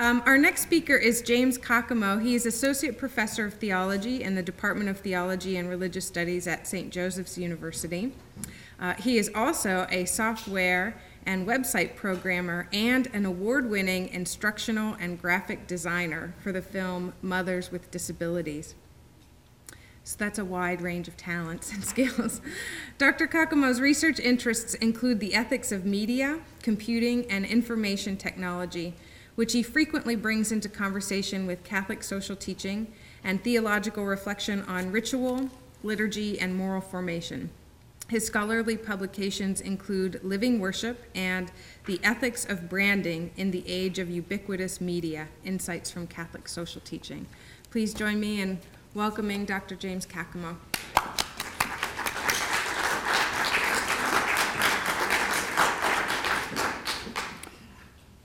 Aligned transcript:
Um, 0.00 0.22
our 0.26 0.38
next 0.38 0.62
speaker 0.62 0.94
is 0.94 1.22
James 1.22 1.58
Caccamo. 1.58 2.22
He 2.22 2.36
is 2.36 2.46
Associate 2.46 2.96
Professor 2.96 3.46
of 3.46 3.54
Theology 3.54 4.22
in 4.22 4.36
the 4.36 4.44
Department 4.44 4.88
of 4.88 5.00
Theology 5.00 5.56
and 5.56 5.68
Religious 5.68 6.06
Studies 6.06 6.46
at 6.46 6.68
St. 6.68 6.92
Joseph's 6.92 7.36
University. 7.36 8.12
Uh, 8.78 8.94
he 8.94 9.18
is 9.18 9.28
also 9.34 9.88
a 9.90 10.04
software 10.04 10.96
and 11.26 11.48
website 11.48 11.96
programmer 11.96 12.68
and 12.72 13.08
an 13.08 13.26
award 13.26 13.68
winning 13.68 14.08
instructional 14.10 14.94
and 15.00 15.20
graphic 15.20 15.66
designer 15.66 16.32
for 16.44 16.52
the 16.52 16.62
film 16.62 17.12
Mothers 17.20 17.72
with 17.72 17.90
Disabilities. 17.90 18.76
So 20.04 20.14
that's 20.16 20.38
a 20.38 20.44
wide 20.44 20.80
range 20.80 21.08
of 21.08 21.16
talents 21.16 21.72
and 21.72 21.84
skills. 21.84 22.40
Dr. 22.98 23.26
Caccamo's 23.26 23.80
research 23.80 24.20
interests 24.20 24.74
include 24.74 25.18
the 25.18 25.34
ethics 25.34 25.72
of 25.72 25.84
media, 25.84 26.38
computing, 26.62 27.28
and 27.28 27.44
information 27.44 28.16
technology 28.16 28.94
which 29.38 29.52
he 29.52 29.62
frequently 29.62 30.16
brings 30.16 30.50
into 30.50 30.68
conversation 30.68 31.46
with 31.46 31.62
Catholic 31.62 32.02
social 32.02 32.34
teaching 32.34 32.92
and 33.22 33.44
theological 33.44 34.04
reflection 34.04 34.62
on 34.62 34.90
ritual, 34.90 35.48
liturgy, 35.84 36.40
and 36.40 36.56
moral 36.56 36.80
formation. 36.80 37.48
His 38.08 38.26
scholarly 38.26 38.76
publications 38.76 39.60
include 39.60 40.18
Living 40.24 40.58
Worship 40.58 41.04
and 41.14 41.52
The 41.86 42.00
Ethics 42.02 42.46
of 42.46 42.68
Branding 42.68 43.30
in 43.36 43.52
the 43.52 43.62
Age 43.68 44.00
of 44.00 44.10
Ubiquitous 44.10 44.80
Media 44.80 45.28
Insights 45.44 45.88
from 45.88 46.08
Catholic 46.08 46.48
Social 46.48 46.80
Teaching. 46.80 47.24
Please 47.70 47.94
join 47.94 48.18
me 48.18 48.40
in 48.40 48.58
welcoming 48.92 49.44
Dr. 49.44 49.76
James 49.76 50.04
Caccamo. 50.04 50.56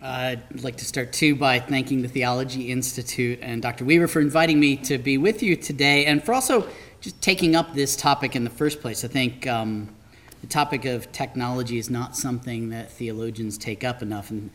I'd 0.06 0.62
like 0.62 0.76
to 0.78 0.86
start 0.86 1.14
too 1.14 1.34
by 1.34 1.60
thanking 1.60 2.02
the 2.02 2.10
Theology 2.10 2.70
Institute 2.70 3.40
and 3.42 3.62
Dr. 3.62 3.86
Weaver 3.86 4.10
for 4.10 4.20
inviting 4.20 4.60
me 4.60 4.76
to 4.78 4.98
be 4.98 5.18
with 5.18 5.42
you 5.42 5.56
today 5.56 6.08
and 6.08 6.22
for 6.22 6.34
also 6.34 6.68
just 7.00 7.22
taking 7.22 7.56
up 7.56 7.74
this 7.74 7.96
topic 7.96 8.36
in 8.36 8.44
the 8.44 8.50
first 8.50 8.82
place. 8.82 9.06
I 9.06 9.08
think 9.08 9.48
um, 9.48 9.96
the 10.42 10.48
topic 10.48 10.84
of 10.84 11.10
technology 11.14 11.78
is 11.78 11.90
not 11.90 12.18
something 12.18 12.68
that 12.72 12.92
theologians 12.92 13.58
take 13.58 13.86
up 13.86 14.02
enough, 14.02 14.30
and 14.30 14.52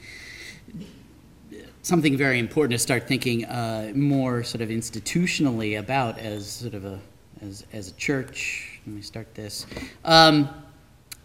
something 1.81 2.15
very 2.15 2.39
important 2.39 2.73
to 2.73 2.79
start 2.79 3.09
thinking 3.09 3.47
uh, 3.47 3.93
more 3.95 4.43
sort 4.43 4.61
of 4.61 4.69
institutionally 4.69 5.79
about 5.79 6.19
as 6.19 6.47
sort 6.47 6.75
of 6.75 6.85
a 6.85 7.01
as, 7.41 7.65
as 7.73 7.89
a 7.89 7.95
church. 7.95 8.81
Let 8.87 8.97
me 8.97 9.01
start 9.01 9.35
this. 9.35 9.65
Um, 10.05 10.51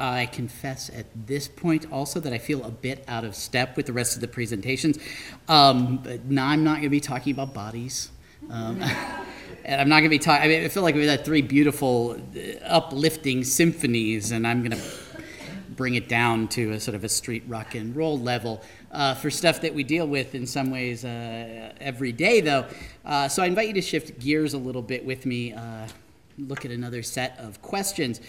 I 0.04 0.26
confess 0.26 0.90
at 0.90 1.06
this 1.28 1.48
point 1.48 1.90
also 1.90 2.20
that 2.20 2.34
I 2.34 2.38
feel 2.38 2.66
a 2.66 2.72
bit 2.72 3.06
out 3.08 3.24
of 3.24 3.36
step 3.36 3.78
with 3.78 3.86
the 3.86 3.94
rest 3.94 4.16
of 4.16 4.22
the 4.22 4.28
presentations. 4.28 5.00
Um, 5.48 6.04
now 6.26 6.48
I'm 6.48 6.66
not 6.66 6.74
going 6.74 6.84
to 6.84 6.90
be 6.90 7.00
talking 7.00 7.32
about 7.32 7.54
bodies. 7.54 8.12
Um, 8.50 8.82
and 9.66 9.80
I'm 9.80 9.88
not 9.88 10.00
going 10.00 10.06
to 10.06 10.10
be 10.10 10.20
talking, 10.20 10.44
I 10.44 10.48
mean, 10.50 10.66
I 10.66 10.68
feel 10.68 10.84
like 10.84 10.96
we've 10.96 11.08
had 11.08 11.24
three 11.24 11.42
beautiful, 11.42 12.22
uh, 12.36 12.66
uplifting 12.66 13.46
symphonies, 13.46 14.32
and 14.32 14.46
I'm 14.46 14.60
going 14.60 14.78
to 14.78 14.84
bring 15.70 15.96
it 15.96 16.10
down 16.10 16.50
to 16.50 16.74
a 16.74 16.82
sort 16.82 16.96
of 16.96 17.06
a 17.06 17.10
street 17.10 17.44
rock 17.48 17.74
and 17.74 17.96
roll 17.96 18.20
level 18.20 18.62
uh, 18.92 19.16
for 19.16 19.32
stuff 19.32 19.62
that 19.62 19.74
we 19.74 19.86
deal 19.86 20.06
with 20.06 20.36
in 20.36 20.46
some 20.46 20.70
ways 20.70 21.06
uh, 21.06 21.72
every 21.80 22.12
day, 22.12 22.42
though. 22.42 22.66
Uh, 23.06 23.30
so 23.30 23.42
I 23.42 23.46
invite 23.46 23.70
you 23.70 23.74
to 23.76 23.82
shift 23.82 24.20
gears 24.20 24.54
a 24.54 24.58
little 24.58 24.82
bit 24.82 25.06
with 25.06 25.26
me, 25.26 25.54
uh, 25.54 25.88
look 26.38 26.66
at 26.66 26.72
another 26.72 27.04
set 27.04 27.40
of 27.40 27.62
questions 27.62 28.20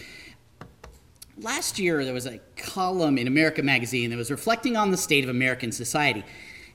last 1.39 1.78
year 1.78 2.05
there 2.05 2.15
was 2.15 2.27
a 2.27 2.41
column 2.56 3.19
in 3.19 3.27
America 3.27 3.62
Magazine 3.62 4.11
that 4.11 4.17
was 4.17 4.31
reflecting 4.31 4.77
on 4.77 4.91
the 4.91 4.97
state 4.97 5.25
of 5.25 5.31
American 5.31 5.72
society, 5.72 6.25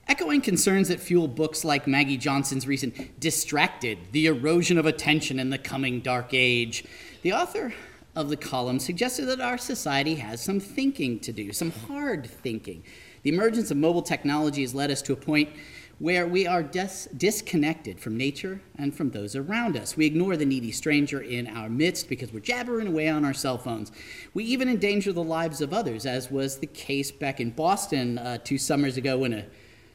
echoing 0.07 0.41
concerns 0.41 0.87
that 0.89 0.99
fuel 0.99 1.27
books 1.27 1.63
like 1.63 1.87
Maggie 1.87 2.17
Jackson's 2.17 2.67
recent 2.67 3.19
Distracted, 3.19 3.97
The 4.11 4.27
Erosion 4.27 4.77
of 4.77 4.85
Attention 4.85 5.39
in 5.39 5.49
the 5.49 5.57
Coming 5.57 6.01
Dark 6.01 6.33
Age. 6.33 6.83
The 7.21 7.33
author 7.33 7.73
of 8.15 8.29
the 8.29 8.37
column 8.37 8.79
suggested 8.79 9.25
that 9.25 9.39
our 9.39 9.57
society 9.57 10.15
has 10.15 10.41
some 10.41 10.59
thinking 10.59 11.19
to 11.19 11.31
do, 11.31 11.53
some 11.53 11.71
hard 11.71 12.25
thinking. 12.25 12.83
The 13.23 13.29
emergence 13.29 13.71
of 13.71 13.77
mobile 13.77 14.01
technology 14.01 14.61
has 14.61 14.73
led 14.73 14.91
us 14.91 15.01
to 15.03 15.13
a 15.13 15.17
point 15.17 15.49
where 15.99 16.25
we 16.25 16.47
are 16.47 16.63
dis- 16.63 17.09
disconnected 17.15 17.99
from 17.99 18.15
nature 18.15 18.61
and 18.77 18.95
from 18.95 19.11
those 19.11 19.35
around 19.35 19.75
us. 19.75 19.97
We 19.97 20.05
ignore 20.05 20.37
the 20.37 20.45
needy 20.45 20.71
stranger 20.71 21.19
in 21.19 21.45
our 21.47 21.69
midst 21.69 22.07
because 22.07 22.31
we're 22.31 22.39
jabbering 22.39 22.87
away 22.87 23.09
on 23.09 23.25
our 23.25 23.33
cell 23.33 23.57
phones. 23.57 23.91
We 24.33 24.45
even 24.45 24.69
endanger 24.69 25.11
the 25.11 25.23
lives 25.23 25.59
of 25.59 25.73
others, 25.73 26.05
as 26.05 26.31
was 26.31 26.57
the 26.57 26.67
case 26.67 27.11
back 27.11 27.41
in 27.41 27.51
Boston 27.51 28.17
uh, 28.17 28.37
two 28.37 28.57
summers 28.57 28.95
ago 28.95 29.17
when 29.17 29.33
a 29.33 29.45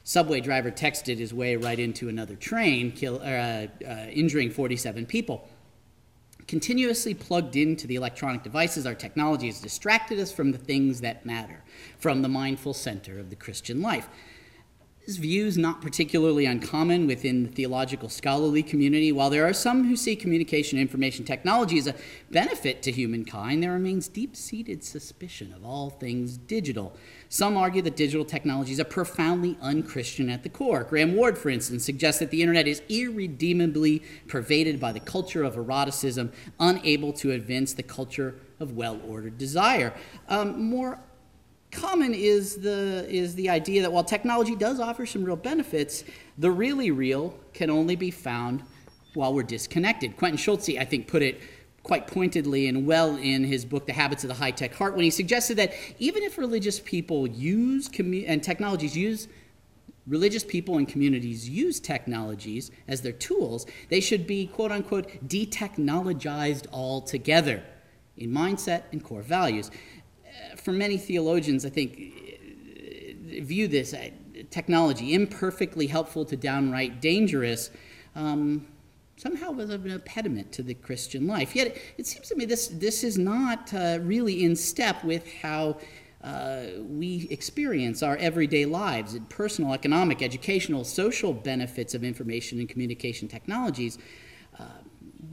subway 0.04 0.41
driver 0.41 0.70
texted 0.70 1.16
his 1.16 1.32
way 1.32 1.56
right 1.56 1.78
into 1.78 2.10
another 2.10 2.36
train, 2.36 2.92
kill, 2.92 3.16
uh, 3.22 3.25
uh, 3.25 3.66
injuring 4.12 4.50
47 4.50 5.06
people. 5.06 5.48
Continuously 6.47 7.15
plugged 7.15 7.56
into 7.56 7.86
the 7.86 7.94
electronic 7.94 8.42
devices, 8.42 8.84
our 8.84 8.94
technology 8.94 9.47
has 9.47 9.60
distracted 9.62 10.19
us 10.19 10.31
from 10.31 10.53
the 10.53 10.59
things 10.59 11.00
that 11.00 11.25
matter, 11.25 11.62
from 11.98 12.21
the 12.21 12.28
mindful 12.28 12.75
center 12.75 13.19
of 13.19 13.31
the 13.31 13.36
Christian 13.36 13.81
life. 13.81 14.10
This 15.06 15.16
view 15.16 15.44
is 15.44 15.59
not 15.59 15.82
particularly 15.82 16.47
uncommon 16.47 17.06
within 17.06 17.42
the 17.42 17.50
theological 17.50 18.09
scholarly 18.09 18.62
community. 18.62 19.12
While 19.12 19.28
there 19.28 19.47
are 19.47 19.53
some 19.53 19.87
who 19.87 19.97
see 19.97 20.16
communication 20.16 20.78
information 20.78 21.26
technology 21.26 21.76
as 21.76 21.87
a 21.87 21.94
benefit 22.31 22.81
to 22.84 22.91
humankind, 22.91 23.62
there 23.62 23.72
remains 23.72 24.09
deep 24.09 24.34
seated 24.34 24.82
suspicion 24.82 25.53
of 25.53 25.62
all 25.62 25.91
things 25.91 26.38
digital. 26.38 26.97
Some 27.28 27.54
argue 27.54 27.82
that 27.82 27.97
digital 27.97 28.25
technologies 28.25 28.81
are 28.81 28.84
profoundly 28.84 29.59
unchristian 29.60 30.31
at 30.31 30.42
the 30.42 30.48
core. 30.48 30.84
Graham 30.84 31.15
Ward, 31.15 31.36
for 31.36 31.50
instance, 31.50 31.84
suggests 31.84 32.21
that 32.21 32.31
the 32.31 32.41
internet 32.41 32.66
is 32.66 32.81
irredeemably 32.88 34.03
pervaded 34.26 34.81
by 34.81 34.92
the 34.92 35.00
culture 35.00 35.42
of 35.42 35.56
eroticism, 35.56 36.32
unable 36.59 37.12
to 37.12 37.28
evince 37.28 37.75
the 37.75 37.82
culture 37.82 38.36
of 38.59 38.72
well 38.72 38.98
ordered 39.06 39.36
desire. 39.36 39.92
Um, 40.31 40.62
more 40.71 40.98
common 41.75 42.15
is 42.15 42.57
the, 42.57 43.07
is 43.09 43.35
the 43.35 43.51
idea 43.51 43.83
that 43.83 43.93
while 43.93 44.05
technology 44.05 44.57
does 44.57 44.81
offer 44.81 45.05
some 45.05 45.25
real 45.25 45.37
benefits, 45.37 46.05
the 46.39 46.51
really 46.51 46.91
real 46.91 47.39
can 47.53 47.71
only 47.71 47.97
be 47.97 48.11
found 48.11 48.62
while 49.15 49.35
we're 49.35 49.43
disconnected. 49.43 50.17
Quentin 50.17 50.39
Schultze, 50.39 50.79
I 50.79 50.84
think, 50.84 51.07
put 51.07 51.23
it 51.23 51.41
quite 51.83 52.07
pointedly 52.07 52.67
and 52.67 52.87
well 52.87 53.17
in 53.17 53.45
his 53.45 53.65
book, 53.65 53.87
The 53.87 53.93
Habits 53.93 54.25
of 54.25 54.29
the 54.29 54.34
High 54.34 54.53
Tech 54.53 54.75
Heart, 54.75 54.95
when 54.95 55.05
he 55.05 55.11
suggested 55.11 55.59
that 55.59 55.75
even 55.99 56.23
if 56.23 56.39
religious 56.39 56.81
people 56.81 57.27
use 57.27 57.89
commu- 57.89 58.25
and 58.27 58.43
technologies 58.43 58.97
use 58.97 59.29
religious 60.07 60.45
people 60.45 60.79
and 60.79 60.89
communities 60.89 61.49
use 61.49 61.81
technologies 61.81 62.71
as 62.89 63.03
their 63.03 63.13
tools, 63.13 63.67
they 63.89 64.01
should 64.01 64.27
be, 64.27 64.47
quote 64.47 64.73
unquote, 64.73 65.09
detechnologized 65.27 66.67
altogether 66.73 67.63
in 68.17 68.31
mindset 68.31 68.84
and 68.93 69.03
core 69.03 69.23
values 69.23 69.71
for 70.65 70.73
many 70.73 70.97
theologians, 70.97 71.67
I 71.67 71.69
think, 71.69 72.13
view 73.43 73.69
this 73.69 73.93
uh, 73.93 74.09
technology 74.51 75.15
imperfectly 75.15 75.87
helpful 75.87 76.25
to 76.25 76.37
downright 76.37 77.03
dangerous. 77.03 77.71
Um, 78.16 78.66
somehow 79.16 79.51
was 79.51 79.71
an 79.71 79.91
impediment 79.91 80.53
to 80.53 80.63
the 80.63 80.75
Christian 80.75 81.27
life. 81.27 81.55
Yet 81.55 81.77
it 81.99 82.07
seems 82.07 82.28
to 82.28 82.37
me 82.37 82.47
this, 82.47 82.69
this 82.69 83.05
is 83.05 83.19
not 83.19 83.72
uh, 83.75 83.99
really 84.03 84.43
in 84.43 84.57
step 84.57 85.05
with 85.05 85.31
how 85.43 85.78
uh, 86.22 86.63
we 86.78 87.28
experience 87.31 88.03
our 88.03 88.17
everyday 88.17 88.65
lives, 88.65 89.13
and 89.13 89.28
personal, 89.28 89.75
economic, 89.75 90.22
educational, 90.22 90.83
social 90.83 91.34
benefits 91.34 91.93
of 91.93 92.03
information 92.03 92.59
and 92.59 92.69
communication 92.69 93.28
technologies. 93.28 93.99
Uh, 94.59 94.65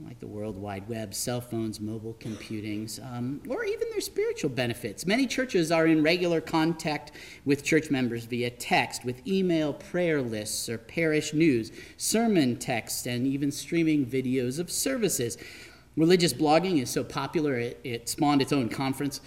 like 0.04 0.20
the 0.20 0.26
World 0.26 0.56
Wide 0.56 0.88
Web, 0.88 1.14
cell 1.14 1.40
phones, 1.40 1.80
mobile 1.80 2.14
computings, 2.14 2.98
um, 3.00 3.40
or 3.48 3.64
even 3.64 3.88
their 3.90 4.00
spiritual 4.00 4.50
benefits. 4.50 5.06
Many 5.06 5.26
churches 5.26 5.70
are 5.72 5.86
in 5.86 6.02
regular 6.02 6.40
contact 6.40 7.12
with 7.44 7.64
church 7.64 7.90
members 7.90 8.24
via 8.24 8.50
text, 8.50 9.04
with 9.04 9.26
email 9.26 9.72
prayer 9.72 10.22
lists 10.22 10.68
or 10.68 10.78
parish 10.78 11.34
news, 11.34 11.72
sermon 11.96 12.56
text, 12.56 13.06
and 13.06 13.26
even 13.26 13.50
streaming 13.50 14.06
videos 14.06 14.58
of 14.58 14.70
services. 14.70 15.36
Religious 15.96 16.32
blogging 16.32 16.80
is 16.80 16.90
so 16.90 17.04
popular, 17.04 17.58
it, 17.58 17.80
it 17.84 18.08
spawned 18.08 18.40
its 18.40 18.52
own 18.52 18.68
conference, 18.68 19.20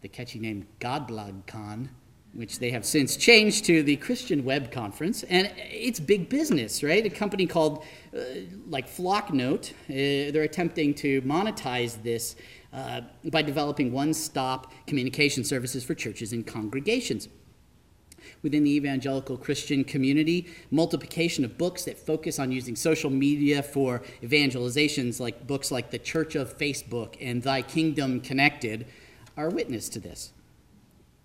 the 0.00 0.08
catchy 0.08 0.38
name 0.38 0.66
GodblogCon 0.80 1.88
which 2.36 2.58
they 2.58 2.70
have 2.70 2.84
since 2.84 3.16
changed 3.16 3.64
to 3.64 3.82
the 3.82 3.96
Christian 3.96 4.44
Web 4.44 4.70
Conference. 4.70 5.22
And 5.24 5.50
it's 5.56 5.98
big 5.98 6.28
business, 6.28 6.82
right? 6.82 7.04
A 7.04 7.10
company 7.10 7.46
called, 7.46 7.84
uh, 8.14 8.20
like 8.68 8.88
Flocknote, 8.88 9.70
uh, 9.70 10.32
they're 10.32 10.42
attempting 10.42 10.94
to 10.94 11.22
monetize 11.22 12.02
this 12.02 12.36
uh, 12.72 13.00
by 13.24 13.42
developing 13.42 13.90
one 13.90 14.12
stop 14.12 14.72
communication 14.86 15.44
services 15.44 15.82
for 15.82 15.94
churches 15.94 16.32
and 16.32 16.46
congregations. 16.46 17.28
Within 18.42 18.64
the 18.64 18.74
evangelical 18.74 19.36
Christian 19.36 19.84
community, 19.84 20.48
multiplication 20.70 21.44
of 21.44 21.56
books 21.56 21.84
that 21.84 21.96
focus 21.96 22.38
on 22.38 22.52
using 22.52 22.76
social 22.76 23.08
media 23.08 23.62
for 23.62 24.02
evangelizations, 24.22 25.20
like 25.20 25.46
books 25.46 25.70
like 25.70 25.90
The 25.90 25.98
Church 25.98 26.34
of 26.34 26.58
Facebook 26.58 27.16
and 27.20 27.42
Thy 27.42 27.62
Kingdom 27.62 28.20
Connected, 28.20 28.86
are 29.36 29.48
witness 29.48 29.88
to 29.90 30.00
this. 30.00 30.32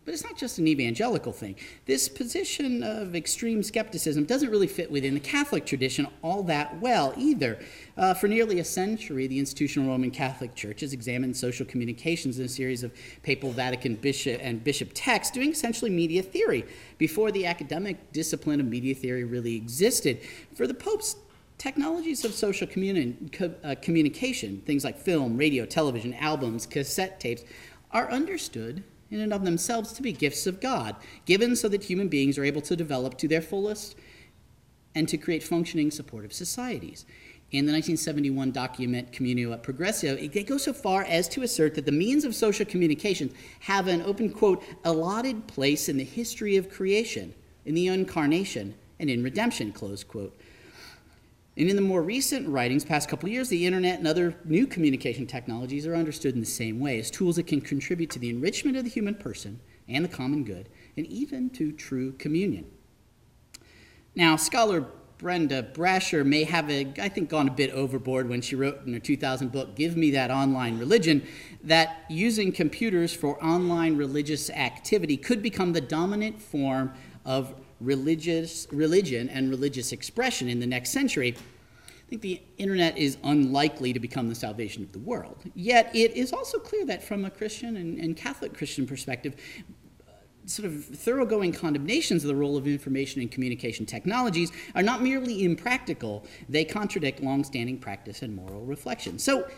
But 0.04 0.16
it's 0.16 0.24
not 0.24 0.36
just 0.36 0.58
an 0.58 0.68
evangelical 0.68 1.32
thing. 1.32 1.56
This 1.86 2.10
position 2.10 2.82
of 2.82 3.16
extreme 3.16 3.62
skepticism 3.62 4.26
doesn't 4.26 4.50
really 4.50 4.66
fit 4.66 4.90
within 4.90 5.14
the 5.14 5.20
Catholic 5.20 5.64
tradition 5.64 6.08
all 6.24 6.42
that 6.44 6.80
well 6.82 7.14
either. 7.18 7.60
Uh, 7.96 8.16
for 8.16 8.28
nearly 8.28 8.60
a 8.60 8.64
century, 8.64 9.28
the 9.28 9.38
institutional 9.38 9.90
Roman 9.90 10.10
Catholic 10.10 10.56
Church 10.56 10.82
has 10.82 10.92
examined 10.92 11.38
social 11.38 11.68
communications 11.68 12.40
in 12.40 12.46
a 12.46 12.50
series 12.50 12.82
of 12.82 12.92
papal, 13.22 13.52
Vatican 13.52 13.94
bishop, 13.94 14.40
and 14.42 14.64
bishop 14.64 14.90
texts, 14.96 15.32
doing 15.32 15.52
essentially 15.52 15.92
media 15.92 16.24
theory 16.24 16.66
before 16.98 17.32
the 17.32 17.46
academic 17.46 18.12
discipline 18.12 18.60
of 18.60 18.66
media 18.66 18.96
theory 18.96 19.24
really 19.24 19.56
existed. 19.56 20.20
For 20.56 20.66
the 20.66 20.74
popes, 20.74 21.16
technologies 21.60 22.26
of 22.26 22.34
social 22.34 22.66
communi- 22.66 23.32
co- 23.32 23.54
uh, 23.64 23.76
communication, 23.84 24.64
things 24.66 24.84
like 24.84 24.98
film, 24.98 25.38
radio, 25.38 25.64
television, 25.64 26.16
albums, 26.16 26.66
cassette 26.66 27.20
tapes, 27.20 27.44
are 27.92 28.10
understood 28.10 28.84
in 29.12 29.20
and 29.20 29.34
of 29.34 29.44
themselves 29.44 29.92
to 29.94 30.02
be 30.02 30.14
gifts 30.14 30.48
of 30.48 30.62
God, 30.62 30.96
given 31.26 31.56
so 31.56 31.68
that 31.68 31.84
human 31.84 32.08
beings 32.08 32.38
are 32.38 32.46
able 32.46 32.62
to 32.62 32.76
develop 32.76 33.18
to 33.18 33.28
their 33.28 33.42
fullest 33.42 33.96
and 34.96 35.08
to 35.10 35.18
create 35.18 35.44
functioning 35.44 35.92
supportive 35.92 36.34
societies. 36.34 37.06
In 37.52 37.66
the 37.66 37.74
1971 37.74 38.52
document 38.52 39.12
Communio 39.12 39.54
et 39.54 39.62
Progressio, 39.62 40.18
it 40.18 40.48
goes 40.48 40.64
so 40.64 40.72
far 40.72 41.04
as 41.04 41.28
to 41.30 41.44
assert 41.44 41.76
that 41.76 41.86
the 41.86 41.92
means 41.92 42.24
of 42.24 42.34
social 42.34 42.66
communication 42.66 43.30
have 43.60 43.88
an 43.88 44.02
open 44.04 44.32
quote, 44.32 44.64
allotted 44.86 45.48
place 45.48 45.90
in 45.90 45.98
the 45.98 46.06
history 46.06 46.56
of 46.56 46.70
creation, 46.70 47.34
in 47.66 47.76
the 47.76 47.88
incarnation, 47.88 48.74
and 49.02 49.10
in 49.10 49.22
redemption, 49.22 49.74
close 49.74 50.02
quote. 50.02 50.34
And 51.58 51.70
in 51.70 51.76
the 51.76 51.82
more 51.82 52.02
recent 52.02 52.48
writings, 52.48 52.86
past 52.86 53.10
couple 53.10 53.28
years, 53.28 53.50
the 53.50 53.66
internet 53.66 54.00
and 54.00 54.08
other 54.08 54.38
new 54.46 54.66
communication 54.66 55.28
technologies 55.28 55.86
are 55.86 55.96
understood 55.96 56.34
in 56.34 56.40
the 56.40 56.46
same 56.46 56.80
way 56.80 56.98
as 57.00 57.12
tools 57.12 57.36
that 57.36 57.48
can 57.48 57.60
contribute 57.60 58.10
to 58.12 58.20
the 58.20 58.30
enrichment 58.30 58.78
of 58.78 58.86
the 58.86 58.90
human 58.90 59.16
person 59.16 59.60
and 59.90 60.06
the 60.06 60.10
common 60.10 60.46
good, 60.46 60.70
and 60.96 61.06
even 61.08 61.50
to 61.50 61.72
true 61.74 62.14
communion. 62.14 62.66
Now, 64.16 64.38
scholar 64.38 64.88
Brenda 65.22 65.62
Brasher 65.62 66.26
may 66.26 66.46
have, 66.46 66.70
a, 66.72 66.92
I 67.00 67.08
think, 67.08 67.30
gone 67.30 67.48
a 67.48 67.52
bit 67.52 67.70
overboard 67.72 68.28
when 68.28 68.42
she 68.42 68.56
wrote 68.56 68.86
in 68.88 68.94
her 68.94 69.00
2000 69.00 69.52
book, 69.52 69.76
Give 69.76 69.96
Me 69.96 70.10
That 70.12 70.32
Online 70.32 70.80
Religion, 70.80 71.22
that 71.64 72.06
using 72.10 72.52
computers 72.52 73.14
for 73.14 73.42
online 73.44 73.98
religious 73.98 74.50
activity 74.50 75.18
could 75.18 75.44
become 75.44 75.74
the 75.74 75.82
dominant 75.82 76.42
form 76.42 76.92
of 77.24 77.54
religious 77.82 78.68
religion 78.72 79.28
and 79.30 79.50
religious 79.50 79.92
expression 79.92 80.48
in 80.48 80.60
the 80.60 80.68
next 80.68 80.92
century, 80.92 81.36
I 81.36 82.10
think 82.10 82.22
the 82.22 82.42
internet 82.58 82.98
is 82.98 83.18
unlikely 83.24 83.94
to 83.94 84.00
become 84.00 84.30
the 84.30 84.36
salvation 84.36 84.84
of 84.84 84.92
the 84.92 85.00
world. 85.00 85.38
Yet 85.56 85.94
it 85.96 86.16
is 86.16 86.34
also 86.34 86.60
clear 86.60 86.86
that 86.86 87.04
from 87.04 87.26
a 87.26 87.30
Christian 87.30 87.78
and, 87.78 87.98
and 87.98 88.16
Catholic 88.16 88.54
Christian 88.54 88.86
perspective, 88.86 89.36
uh, 90.08 90.12
sort 90.46 90.68
of 90.68 90.84
thoroughgoing 90.86 91.54
condemnations 91.54 92.24
of 92.24 92.28
the 92.28 92.36
role 92.36 92.58
of 92.58 92.68
information 92.68 93.22
and 93.22 93.32
communication 93.32 93.86
technologies 93.86 94.52
are 94.76 94.84
not 94.84 95.02
merely 95.02 95.44
impractical, 95.44 96.26
they 96.50 96.66
contradict 96.66 97.22
longstanding 97.22 97.78
practice 97.78 98.22
and 98.22 98.36
moral 98.36 98.66
reflection. 98.66 99.18
So 99.18 99.50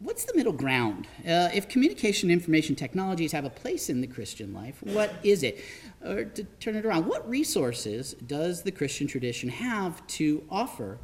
what's 0.00 0.24
the 0.24 0.34
middle 0.34 0.52
ground? 0.52 1.06
Uh, 1.20 1.48
if 1.52 1.68
communication 1.68 2.30
and 2.30 2.40
information 2.40 2.76
technologies 2.76 3.32
have 3.32 3.44
a 3.44 3.50
place 3.50 3.88
in 3.90 4.00
the 4.00 4.06
Christian 4.06 4.54
life, 4.54 4.78
what 4.82 5.12
is 5.22 5.42
it? 5.42 5.64
Or 6.04 6.24
to 6.24 6.44
turn 6.60 6.76
it 6.76 6.86
around, 6.86 7.06
what 7.06 7.28
resources 7.28 8.14
does 8.14 8.62
the 8.62 8.70
Christian 8.70 9.06
tradition 9.06 9.48
have 9.48 10.06
to 10.08 10.44
offer 10.50 10.98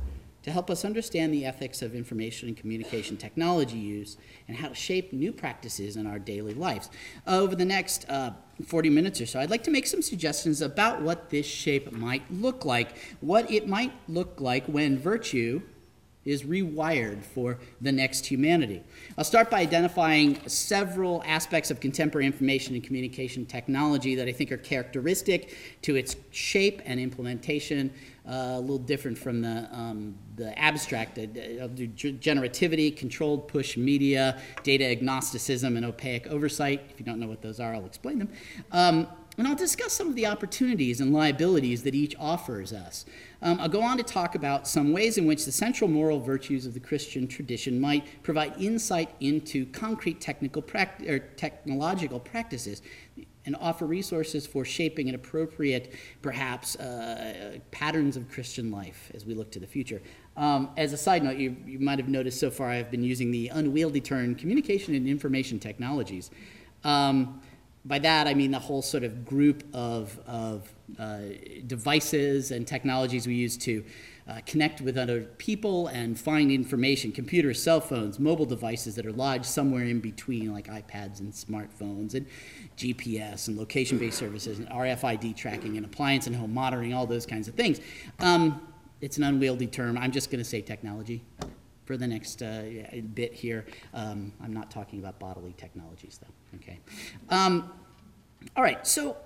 to 0.44 0.50
help 0.50 0.70
us 0.70 0.85
understand 0.85 1.32
the 1.32 1.46
ethics 1.46 1.81
of 1.81 1.94
information 1.94 2.49
and 2.49 2.56
communication 2.56 3.17
technology 3.17 3.79
use 3.79 4.19
and 4.46 4.58
how 4.58 4.69
to 4.69 4.75
shape 4.75 5.11
new 5.12 5.32
practices 5.32 5.97
in 5.97 6.06
our 6.06 6.19
daily 6.19 6.55
lives? 6.55 6.90
over 7.26 7.56
the 7.56 7.64
next 7.64 8.08
uh, 8.08 8.31
40 8.64 8.90
minutes 8.90 9.20
or 9.20 9.26
so, 9.26 9.40
I'd 9.40 9.50
like 9.50 9.64
to 9.64 9.70
make 9.70 9.87
some 9.87 10.02
suggestions 10.02 10.61
about 10.61 11.02
what 11.02 11.31
this 11.31 11.47
shape 11.47 11.90
might 11.90 12.23
look 12.31 12.64
like, 12.64 12.97
what 13.20 13.50
it 13.50 13.67
might 13.67 13.93
look 14.06 14.40
like 14.40 14.67
when 14.67 14.99
virtue 14.99 15.62
is 16.25 16.44
rewired 16.44 17.23
for 17.23 17.59
the 17.81 17.93
next 17.93 18.26
humanity. 18.26 18.82
I'll 19.19 19.25
start 19.25 19.50
by 19.50 19.61
identifying 19.61 20.41
several 20.49 21.23
aspects 21.26 21.71
of 21.71 21.81
contemporary 21.81 22.26
information 22.26 22.75
and 22.75 22.82
communication 22.82 23.47
technology 23.47 24.15
that 24.15 24.29
I 24.29 24.32
think 24.32 24.50
are 24.53 24.56
characteristic 24.56 25.55
to 25.82 25.97
its 25.97 26.17
shape 26.31 26.82
and 26.85 26.99
implementation, 26.99 27.93
uh, 28.26 28.55
a 28.56 28.61
little 28.61 28.79
different 28.79 29.19
from 29.19 29.43
the, 29.43 29.69
um, 29.73 30.15
the 30.37 30.59
abstract. 30.59 31.19
I'll 31.19 31.69
do 31.69 31.88
generativity, 31.88 32.97
controlled 32.97 33.49
push 33.49 33.76
media, 33.76 34.41
data 34.62 34.85
agnosticism, 34.85 35.76
and 35.76 35.85
opaque 35.85 36.26
oversight. 36.29 36.87
If 36.91 36.99
you 36.99 37.05
don't 37.05 37.21
know 37.21 37.29
what 37.29 37.43
those 37.43 37.61
are, 37.61 37.75
I'll 37.75 37.87
explain 37.87 38.19
them. 38.19 38.31
Um, 38.73 39.09
and 39.37 39.49
I'll 39.49 39.56
discuss 39.56 39.93
some 39.93 40.09
of 40.09 40.15
the 40.15 40.26
opportunities 40.26 41.00
and 41.00 41.12
liabilities 41.12 41.82
that 41.82 41.94
each 41.94 42.15
offers 42.19 42.73
us. 42.73 43.05
Um, 43.44 43.61
I'll 43.61 43.69
go 43.69 43.82
on 43.82 43.99
to 43.99 44.02
talk 44.02 44.35
about 44.37 44.67
some 44.67 44.91
ways 44.94 45.19
in 45.19 45.26
which 45.26 45.44
the 45.44 45.52
central 45.52 45.88
moral 45.88 46.19
virtues 46.19 46.64
of 46.64 46.73
the 46.73 46.81
Christian 46.81 47.29
tradition 47.29 47.79
might 47.79 48.23
provide 48.23 48.55
insight 48.58 49.14
into 49.20 49.67
concrete 49.67 50.19
technical 50.19 50.64
or 51.06 51.19
technological 51.19 52.19
practices 52.19 52.81
and 53.44 53.55
offer 53.61 53.85
resources 53.85 54.46
for 54.46 54.64
shaping 54.64 55.11
an 55.11 55.14
appropriate, 55.14 55.93
perhaps, 56.23 56.76
uh, 56.76 57.58
patterns 57.70 58.17
of 58.17 58.31
Christian 58.31 58.70
life 58.70 59.12
as 59.14 59.26
we 59.26 59.35
look 59.35 59.52
to 59.52 59.61
the 59.61 59.67
future. 59.67 60.00
Um, 60.38 60.70
as 60.79 60.94
a 60.94 60.97
side 60.97 61.23
note, 61.23 61.37
you, 61.37 61.55
you 61.67 61.79
might 61.79 61.99
have 61.99 62.08
noticed 62.08 62.40
so 62.40 62.50
far 62.50 62.70
I've 62.70 62.90
been 62.90 63.05
using 63.05 63.31
the 63.31 63.49
unwieldy 63.49 64.00
term 64.00 64.37
communication 64.37 64.94
and 64.94 65.06
information 65.06 65.58
technologies. 65.58 66.31
Um, 66.82 67.43
by 67.85 67.99
that, 67.99 68.27
I 68.27 68.35
mean 68.35 68.51
the 68.51 68.59
whole 68.59 68.83
sort 68.83 69.05
of 69.05 69.27
group 69.27 69.63
of, 69.75 70.19
of 70.27 70.73
uh, 70.99 71.19
devices 71.67 72.51
and 72.51 72.67
technologies 72.67 73.27
we 73.27 73.35
use 73.35 73.57
to 73.59 73.85
uh, 74.27 74.41
connect 74.47 74.81
with 74.81 74.97
other 74.97 75.23
people 75.37 75.89
and 75.89 76.19
find 76.19 76.50
information 76.50 77.12
computers, 77.12 77.62
cell 77.62 77.81
phones, 77.81 78.19
mobile 78.19 78.47
devices 78.47 78.95
that 78.95 79.05
are 79.05 79.12
lodged 79.12 79.45
somewhere 79.45 79.85
in 79.85 80.00
between, 80.00 80.50
like 80.50 80.67
iPads 80.69 81.21
and 81.21 81.31
smartphones, 81.33 82.14
and 82.14 82.26
GPS 82.79 83.49
and 83.49 83.59
location 83.59 83.99
based 83.99 84.17
services, 84.17 84.59
and 84.59 84.69
RFID 84.71 85.37
tracking, 85.37 85.76
and 85.76 85.85
appliance 85.85 86.26
and 86.26 86.35
home 86.35 86.55
monitoring, 86.55 86.95
all 86.95 87.07
those 87.07 87.26
kinds 87.26 87.49
of 87.49 87.55
things. 87.55 87.81
Um, 88.19 88.67
it's 89.03 89.19
an 89.19 89.25
unwieldy 89.25 89.67
term. 89.67 89.99
I'm 89.99 90.11
just 90.11 90.31
going 90.31 90.43
to 90.43 90.49
say 90.49 90.62
technology 90.62 91.23
for 91.85 91.97
the 91.97 92.07
next 92.07 92.43
uh, 92.43 92.62
bit 93.14 93.33
here. 93.33 93.67
Um, 93.93 94.33
I'm 94.43 94.53
not 94.53 94.71
talking 94.71 94.99
about 94.99 95.19
bodily 95.19 95.55
technologies, 95.57 96.19
though. 96.21 96.59
Okay. 96.59 96.79
Um, 97.29 97.73
all 98.57 98.62
right. 98.62 98.87
So 98.87 99.17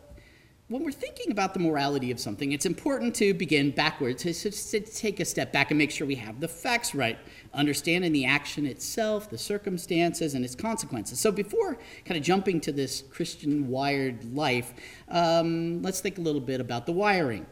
when 0.69 0.85
we're 0.85 0.93
thinking 0.93 1.33
about 1.33 1.55
the 1.55 1.61
morality 1.61 2.11
of 2.11 2.21
something, 2.21 2.53
it's 2.53 2.67
important 2.67 3.15
to 3.17 3.33
begin 3.33 3.71
backwards, 3.71 4.23
to, 4.23 4.35
to, 4.35 4.81
take 4.81 5.19
a 5.19 5.25
step 5.25 5.51
back 5.51 5.71
and 5.71 5.79
make 5.79 5.91
sure 5.91 6.07
we 6.07 6.17
have 6.17 6.41
the 6.41 6.49
facts 6.49 6.95
right, 6.95 7.19
understanding 7.55 8.13
the 8.13 8.27
action 8.27 8.67
itself, 8.67 9.31
the 9.31 9.39
circumstances, 9.39 10.35
and 10.35 10.45
its 10.45 10.55
consequences. 10.55 11.19
So 11.21 11.33
before 11.33 11.79
kind 12.05 12.19
of 12.19 12.23
jumping 12.23 12.61
to 12.63 12.73
this 12.73 13.03
Christian 13.11 13.69
wired 13.69 14.35
life, 14.35 14.75
um, 15.09 15.81
let's 15.81 16.01
think 16.01 16.19
a 16.19 16.21
little 16.21 16.41
bit 16.41 16.61
about 16.61 16.85
the 16.85 16.93
wiring. 16.93 17.47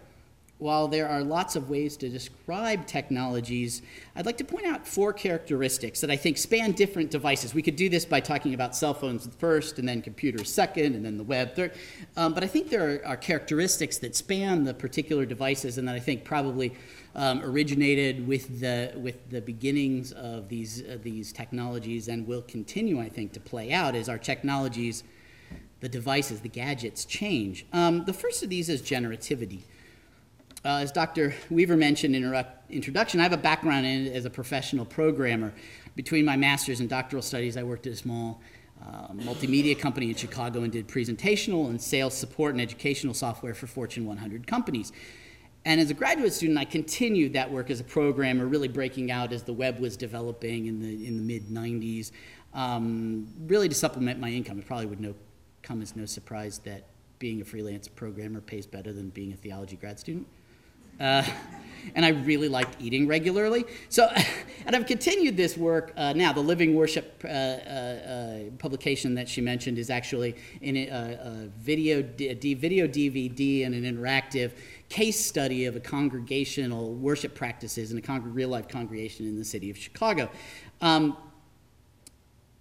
While 0.59 0.89
there 0.89 1.07
are 1.07 1.23
lots 1.23 1.55
of 1.55 1.69
ways 1.69 1.99
to 1.99 2.09
describe 2.09 2.87
technologies, 2.87 3.83
I'd 4.15 4.25
like 4.25 4.39
to 4.39 4.45
point 4.45 4.65
out 4.65 4.87
four 4.87 5.13
characteristics 5.13 6.01
that 6.01 6.11
I 6.11 6.17
think 6.17 6.39
span 6.39 6.73
different 6.73 7.11
devices. 7.11 7.53
We 7.53 7.61
could 7.61 7.77
do 7.77 7.91
this 7.91 8.07
by 8.07 8.21
talking 8.21 8.55
about 8.55 8.75
cell 8.75 8.95
phones 8.95 9.29
first, 9.39 9.79
and 9.79 9.87
then 9.87 10.01
computers 10.01 10.51
second, 10.51 10.95
and 10.95 11.05
then 11.05 11.19
the 11.19 11.25
web 11.25 11.55
third. 11.55 11.73
Um, 12.17 12.33
but 12.33 12.43
I 12.43 12.47
think 12.47 12.71
there 12.71 13.03
are, 13.03 13.07
are, 13.07 13.17
characteristics 13.19 13.99
that 13.99 14.17
span 14.17 14.65
the 14.65 14.73
particular 14.73 15.27
devices, 15.27 15.77
and 15.77 15.87
that 15.89 15.95
I 15.95 16.01
think 16.01 16.25
probably 16.25 16.75
um, 17.15 17.43
originated 17.43 18.27
with 18.27 18.61
the 18.61 18.95
with 18.97 19.29
the 19.29 19.43
beginnings 19.43 20.13
of 20.13 20.49
these 20.49 20.83
uh, 20.83 20.97
these 21.03 21.35
technologies, 21.35 22.09
and 22.09 22.27
will 22.27 22.43
continue, 22.43 22.99
I 22.99 23.11
think, 23.11 23.35
to 23.35 23.41
play 23.41 23.75
out 23.75 23.95
as 23.95 24.09
our 24.09 24.19
technologies, 24.19 25.05
the 25.81 25.89
devices, 25.91 26.41
the 26.41 26.49
gadgets 26.49 27.05
change. 27.05 27.67
Um, 27.75 28.07
the 28.07 28.15
first 28.15 28.43
of 28.43 28.49
these 28.49 28.71
is 28.71 28.81
generativity. 28.81 29.65
Uh, 30.67 30.81
as 30.81 30.91
Dr. 30.91 31.33
Weaver 31.49 31.77
mentioned 31.77 32.17
in 32.17 32.25
her 32.25 32.45
introduction, 32.71 33.21
I 33.21 33.23
have 33.23 33.33
a 33.33 33.37
background 33.37 33.87
in 33.87 34.09
as 34.09 34.25
a 34.25 34.31
professional 34.31 34.85
programmer. 34.85 35.55
Between 35.95 36.25
my 36.25 36.37
master's 36.37 36.81
and 36.81 36.89
doctoral 36.89 37.23
studies, 37.23 37.57
I 37.57 37.63
worked 37.63 37.87
at 37.87 37.93
a 37.93 37.97
small 37.97 38.41
uh, 38.83 39.13
multimedia 39.13 39.79
company 39.79 40.09
in 40.09 40.17
Chicago 40.17 40.65
and 40.65 40.73
did 40.73 40.89
presentational 40.89 41.71
and 41.71 41.81
sales 41.81 42.15
support 42.15 42.53
and 42.53 42.61
educational 42.61 43.15
software 43.15 43.55
for 43.55 43.69
Fortune 43.69 44.07
100 44.07 44.49
companies. 44.49 44.91
And 45.65 45.81
as 45.81 45.91
a 45.91 45.95
graduate 45.95 46.33
student, 46.33 46.59
I 46.59 46.65
continued 46.65 47.35
that 47.35 47.49
work 47.49 47.71
as 47.71 47.79
a 47.79 47.85
programmer, 47.85 48.45
really 48.45 48.69
breaking 48.69 49.13
out 49.13 49.33
as 49.33 49.45
the 49.45 49.53
web 49.53 49.79
was 49.79 49.97
developing 49.97 50.67
in 50.67 50.81
the, 50.81 51.07
in 51.07 51.17
the 51.17 51.23
mid 51.23 51.47
90s, 51.47 52.11
um, 52.55 53.29
really 53.47 53.69
to 53.69 53.75
supplement 53.75 54.19
my 54.19 54.31
income. 54.31 54.59
It 54.59 54.67
probably 54.67 54.87
would 54.87 55.01
no, 55.01 55.15
come 55.63 55.81
as 55.81 55.95
no 55.95 56.07
surprise 56.07 56.59
that 56.65 56.87
being 57.21 57.41
a 57.41 57.45
freelance 57.45 57.87
programmer 57.87 58.41
pays 58.41 58.67
better 58.67 58.93
than 58.93 59.11
being 59.11 59.33
a 59.33 59.37
theology 59.37 59.77
grad 59.77 60.01
student. 60.01 60.27
Uh, 60.99 61.23
and 61.95 62.05
I 62.05 62.11
really 62.11 62.49
liked 62.49 62.81
eating 62.81 63.07
regularly. 63.07 63.65
So 63.88 64.09
and 64.67 64.75
I've 64.75 64.87
continued 64.87 65.37
this 65.37 65.57
work 65.57 65.93
uh, 65.97 66.12
now. 66.12 66.33
The 66.33 66.41
Living 66.41 66.75
Worship 66.75 67.23
uh, 67.25 67.29
uh, 67.29 67.31
uh 67.31 68.38
publication 68.59 69.15
that 69.15 69.29
she 69.29 69.41
mentioned 69.41 69.79
is 69.79 69.91
actually 69.91 70.35
in 70.61 70.76
a, 70.76 70.88
a 70.88 71.49
video, 71.59 72.03
D, 72.03 72.55
video 72.55 72.88
DVD 72.88 73.65
and 73.65 73.75
an 73.75 73.85
interactive 73.85 74.53
case 74.88 75.25
study 75.25 75.67
of 75.67 75.76
a 75.76 75.81
congregational 75.81 76.95
worship 76.95 77.35
practices 77.35 77.93
in 77.93 77.99
a 77.99 78.03
con- 78.03 78.35
real 78.35 78.49
life 78.49 78.69
congregation 78.69 79.26
in 79.26 79.38
the 79.38 79.45
city 79.45 79.71
of 79.71 79.79
Chicago. 79.79 80.31
Um, 80.81 81.17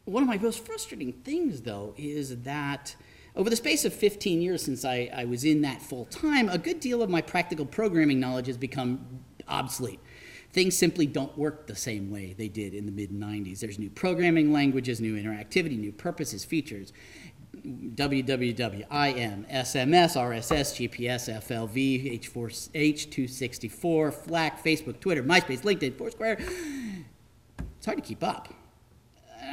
one 0.05 0.21
of 0.21 0.29
my 0.29 0.37
most 0.37 0.63
frustrating 0.63 1.11
things, 1.11 1.61
though, 1.61 1.95
is 1.97 2.43
that 2.43 2.95
over 3.35 3.49
the 3.49 3.55
space 3.55 3.85
of 3.85 3.93
15 3.93 4.41
years 4.41 4.63
since 4.63 4.85
I, 4.85 5.09
I 5.13 5.25
was 5.25 5.43
in 5.43 5.61
that 5.61 5.81
full 5.81 6.05
time, 6.05 6.49
a 6.49 6.57
good 6.57 6.79
deal 6.79 7.01
of 7.01 7.09
my 7.09 7.21
practical 7.21 7.65
programming 7.65 8.19
knowledge 8.19 8.47
has 8.47 8.57
become 8.57 9.05
obsolete. 9.47 9.99
Things 10.51 10.77
simply 10.77 11.05
don't 11.05 11.37
work 11.37 11.67
the 11.67 11.75
same 11.75 12.09
way 12.09 12.33
they 12.37 12.47
did 12.47 12.73
in 12.73 12.85
the 12.85 12.91
mid 12.91 13.11
90s. 13.11 13.59
There's 13.59 13.77
new 13.77 13.89
programming 13.89 14.53
languages, 14.53 15.01
new 15.01 15.21
interactivity, 15.21 15.77
new 15.77 15.91
purposes, 15.91 16.45
features. 16.45 16.93
www, 17.53 18.79
IM, 18.79 19.45
SMS, 19.51 20.15
RSS, 20.15 20.87
GPS, 20.87 21.29
FLV, 21.43 22.21
H4, 22.21 22.69
H264, 22.73 24.13
FLAC, 24.13 24.63
Facebook, 24.63 24.99
Twitter, 25.01 25.23
MySpace, 25.23 25.61
LinkedIn, 25.61 25.97
Foursquare. 25.97 26.37
It's 26.39 27.85
hard 27.85 27.97
to 27.97 28.03
keep 28.03 28.23
up. 28.23 28.53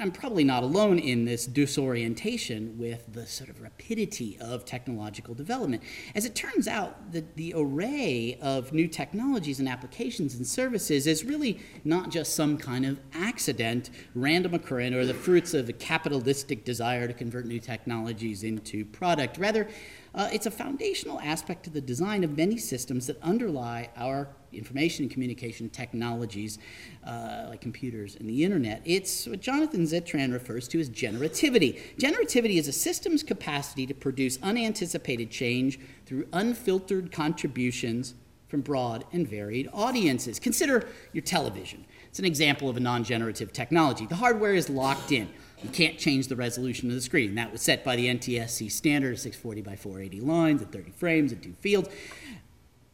I'm 0.01 0.11
probably 0.11 0.45
not 0.45 0.63
alone 0.63 0.99
in 0.99 1.25
this 1.25 1.47
disorientation 1.47 2.77
with 2.79 3.13
the 3.13 3.27
sort 3.27 3.51
of 3.51 3.61
rapidity 3.61 4.39
of 4.41 4.65
technological 4.65 5.35
development. 5.35 5.83
As 6.15 6.25
it 6.25 6.35
turns 6.35 6.67
out, 6.67 7.13
the, 7.13 7.25
the 7.37 7.55
array 7.57 8.39
of 8.41 8.73
new 8.73 8.89
technologies 8.89 9.59
and 9.59 9.69
applications 9.69 10.35
and 10.35 10.47
services 10.47 11.07
is 11.07 11.25
really 11.25 11.61
not 11.85 12.11
just 12.11 12.35
some 12.35 12.59
kind 12.59 12.85
of 12.85 13.01
accident, 13.13 13.91
random 14.15 14.55
occurrence, 14.55 14.95
or 14.95 15.05
the 15.05 15.15
fruits 15.15 15.55
of 15.55 15.69
a 15.69 15.73
capitalistic 15.73 16.65
desire 16.65 17.07
to 17.07 17.15
convert 17.15 17.47
new 17.47 17.61
technologies 17.61 18.43
into 18.43 18.85
product. 18.87 19.39
Rather, 19.39 19.69
uh, 20.14 20.28
it's 20.33 20.47
a 20.47 20.50
foundational 20.50 21.21
aspect 21.21 21.64
to 21.64 21.71
the 21.71 21.81
design 21.81 22.23
of 22.25 22.37
many 22.37 22.59
systems 22.59 23.07
that 23.07 23.21
underlie 23.23 23.88
our 23.97 24.28
information 24.52 25.04
and 25.04 25.11
communication 25.11 25.71
technologies, 25.71 26.59
uh, 27.07 27.47
like 27.49 27.61
computers 27.61 28.16
and 28.16 28.28
the 28.28 28.45
internet. 28.45 28.83
It's 28.85 29.26
what 29.26 29.40
Jonathan 29.40 29.85
Zittrain 29.85 30.33
refers 30.33 30.69
to 30.69 30.81
as 30.81 30.90
generativity. 30.90 31.81
Generativity 31.97 32.59
is 32.59 32.69
a 32.69 32.73
system's 32.73 33.23
capacity 33.23 33.87
to 33.87 33.95
produce 33.95 34.38
unanticipated 34.42 35.31
change 35.31 35.81
through 36.04 36.26
unfiltered 36.33 37.11
contributions 37.11 38.14
from 38.49 38.61
broad 38.61 39.07
and 39.12 39.26
varied 39.26 39.66
audiences. 39.73 40.38
Consider 40.38 40.87
your 41.14 41.23
television. 41.23 41.87
It's 42.09 42.19
an 42.19 42.26
example 42.26 42.69
of 42.69 42.76
a 42.76 42.81
non 42.81 43.02
generative 43.02 43.50
technology. 43.54 44.04
The 44.04 44.16
hardware 44.16 44.54
is 44.54 44.69
locked 44.69 45.11
in. 45.11 45.31
You 45.62 45.71
can't 45.71 45.99
change 45.99 46.28
the 46.28 46.37
resolution 46.37 46.88
of 46.88 46.95
the 46.95 47.00
screen. 47.00 47.35
That 47.37 47.52
was 47.52 47.62
set 47.62 47.85
by 47.85 47.97
the 47.97 48.07
NTSC 48.07 48.71
standard 48.71 49.12
of 49.12 49.21
640 49.21 49.62
by 49.62 49.76
480 49.76 50.21
lines 50.21 50.62
at 50.62 50.73
30 50.73 50.90
frames 50.92 51.33
at 51.33 51.42
two 51.42 51.52
fields. 51.54 51.88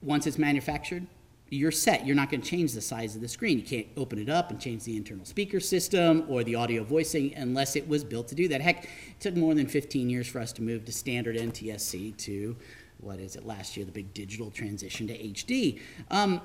Once 0.03 0.27
it's 0.27 0.39
manufactured, 0.39 1.07
you're 1.51 1.73
set. 1.73 2.07
You're 2.07 2.15
not 2.15 2.31
going 2.31 2.43
to 2.43 2.49
change 2.49 2.75
the 2.75 2.81
size 2.81 3.15
of 3.15 3.23
the 3.23 3.29
screen. 3.29 3.59
You 3.59 3.65
can't 3.65 3.87
open 3.97 4.19
it 4.19 4.29
up 4.29 4.51
and 4.51 4.61
change 4.61 4.85
the 4.85 4.97
internal 4.97 5.25
speaker 5.25 5.61
system 5.61 6.27
or 6.29 6.45
the 6.45 6.57
audio 6.57 6.85
voicing 6.85 7.35
unless 7.37 7.75
it 7.75 7.89
was 7.89 8.05
built 8.05 8.29
to 8.29 8.35
do 8.35 8.49
that. 8.49 8.61
Heck, 8.61 8.85
it 8.85 9.21
took 9.21 9.35
more 9.35 9.55
than 9.55 9.67
15 9.67 10.11
years 10.11 10.29
for 10.29 10.41
us 10.41 10.53
to 10.53 10.63
move 10.63 10.85
to 10.85 10.93
standard 10.93 11.37
NTSC 11.37 12.17
to, 12.19 12.55
what 12.99 13.19
is 13.19 13.35
it, 13.35 13.47
last 13.47 13.77
year, 13.77 13.87
the 13.87 13.93
big 13.93 14.13
digital 14.13 14.51
transition 14.51 15.07
to 15.07 15.17
HD. 15.17 15.81
Um, 16.11 16.43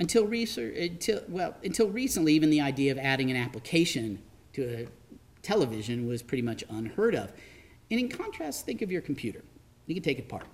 until, 0.00 0.26
research, 0.26 0.76
until, 0.76 1.22
well, 1.28 1.54
until 1.62 1.88
recently, 1.88 2.32
even 2.32 2.50
the 2.50 2.60
idea 2.60 2.90
of 2.90 2.98
adding 2.98 3.30
an 3.30 3.36
application 3.36 4.20
to 4.54 4.64
a 4.64 4.88
television 5.42 6.06
was 6.06 6.22
pretty 6.22 6.42
much 6.42 6.64
unheard 6.70 7.14
of. 7.14 7.32
And 7.90 8.00
in 8.00 8.08
contrast, 8.08 8.64
think 8.64 8.82
of 8.82 8.90
your 8.90 9.02
computer. 9.02 9.42
You 9.86 9.94
can 9.94 10.02
take 10.02 10.18
it 10.18 10.26
apart. 10.26 10.46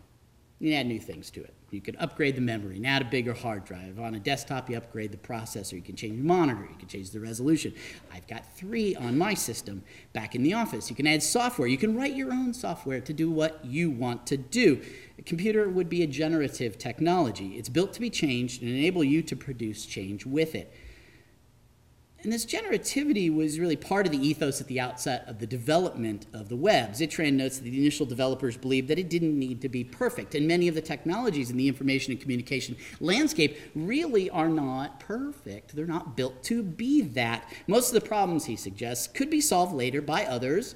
You 0.58 0.70
can 0.70 0.80
add 0.80 0.86
new 0.86 0.98
things 0.98 1.30
to 1.30 1.42
it. 1.44 1.54
You 1.70 1.80
can 1.82 1.96
upgrade 1.96 2.34
the 2.34 2.40
memory 2.40 2.76
and 2.76 2.86
add 2.86 3.02
a 3.02 3.04
bigger 3.04 3.34
hard 3.34 3.64
drive. 3.64 4.00
On 4.00 4.14
a 4.14 4.18
desktop, 4.18 4.70
you 4.70 4.76
upgrade 4.76 5.12
the 5.12 5.18
processor. 5.18 5.74
You 5.74 5.82
can 5.82 5.96
change 5.96 6.16
the 6.16 6.24
monitor. 6.24 6.66
You 6.68 6.76
can 6.78 6.88
change 6.88 7.10
the 7.10 7.20
resolution. 7.20 7.74
I've 8.12 8.26
got 8.26 8.56
three 8.56 8.96
on 8.96 9.18
my 9.18 9.34
system 9.34 9.82
back 10.14 10.34
in 10.34 10.42
the 10.42 10.54
office. 10.54 10.88
You 10.88 10.96
can 10.96 11.06
add 11.06 11.22
software. 11.22 11.68
You 11.68 11.76
can 11.76 11.94
write 11.94 12.16
your 12.16 12.32
own 12.32 12.54
software 12.54 13.00
to 13.02 13.12
do 13.12 13.30
what 13.30 13.62
you 13.64 13.90
want 13.90 14.26
to 14.28 14.38
do. 14.38 14.80
A 15.18 15.22
computer 15.22 15.68
would 15.68 15.90
be 15.90 16.02
a 16.02 16.06
generative 16.06 16.78
technology. 16.78 17.56
It's 17.56 17.68
built 17.68 17.92
to 17.92 18.00
be 18.00 18.10
changed 18.10 18.62
and 18.62 18.70
enable 18.70 19.04
you 19.04 19.22
to 19.22 19.36
produce 19.36 19.84
change 19.84 20.24
with 20.24 20.54
it. 20.54 20.74
And 22.24 22.32
this 22.32 22.44
generativity 22.44 23.32
was 23.32 23.60
really 23.60 23.76
part 23.76 24.04
of 24.04 24.10
the 24.10 24.18
ethos 24.18 24.60
at 24.60 24.66
the 24.66 24.80
outset 24.80 25.22
of 25.28 25.38
the 25.38 25.46
development 25.46 26.26
of 26.32 26.48
the 26.48 26.56
web. 26.56 26.90
Zittrain 26.90 27.34
notes 27.34 27.58
that 27.58 27.64
the 27.64 27.78
initial 27.78 28.06
developers 28.06 28.56
believed 28.56 28.88
that 28.88 28.98
it 28.98 29.08
didn't 29.08 29.38
need 29.38 29.60
to 29.60 29.68
be 29.68 29.84
perfect, 29.84 30.34
and 30.34 30.48
many 30.48 30.66
of 30.66 30.74
the 30.74 30.80
technologies 30.80 31.48
in 31.48 31.56
the 31.56 31.68
information 31.68 32.10
and 32.10 32.20
communication 32.20 32.76
landscape 32.98 33.56
really 33.76 34.28
are 34.30 34.48
not 34.48 34.98
perfect. 34.98 35.76
They're 35.76 35.86
not 35.86 36.16
built 36.16 36.42
to 36.44 36.64
be 36.64 37.02
that. 37.02 37.48
Most 37.68 37.94
of 37.94 37.94
the 37.94 38.08
problems, 38.08 38.46
he 38.46 38.56
suggests, 38.56 39.06
could 39.06 39.30
be 39.30 39.40
solved 39.40 39.72
later 39.72 40.02
by 40.02 40.24
others, 40.24 40.74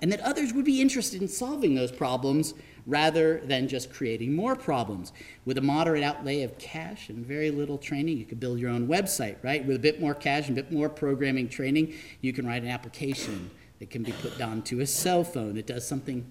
and 0.00 0.10
that 0.12 0.20
others 0.20 0.54
would 0.54 0.64
be 0.64 0.80
interested 0.80 1.20
in 1.20 1.28
solving 1.28 1.74
those 1.74 1.92
problems 1.92 2.54
rather 2.86 3.40
than 3.40 3.68
just 3.68 3.92
creating 3.92 4.34
more 4.34 4.54
problems. 4.54 5.12
With 5.44 5.58
a 5.58 5.62
moderate 5.62 6.02
outlay 6.02 6.42
of 6.42 6.58
cash 6.58 7.08
and 7.08 7.24
very 7.24 7.50
little 7.50 7.78
training, 7.78 8.18
you 8.18 8.24
could 8.24 8.40
build 8.40 8.58
your 8.58 8.70
own 8.70 8.86
website, 8.86 9.36
right? 9.42 9.64
With 9.64 9.76
a 9.76 9.80
bit 9.80 10.00
more 10.00 10.14
cash 10.14 10.48
and 10.48 10.58
a 10.58 10.62
bit 10.62 10.72
more 10.72 10.88
programming 10.88 11.48
training, 11.48 11.94
you 12.20 12.32
can 12.32 12.46
write 12.46 12.62
an 12.62 12.68
application 12.68 13.50
that 13.78 13.90
can 13.90 14.02
be 14.02 14.12
put 14.12 14.40
onto 14.40 14.80
a 14.80 14.86
cell 14.86 15.24
phone 15.24 15.54
that 15.54 15.66
does 15.66 15.86
something 15.86 16.30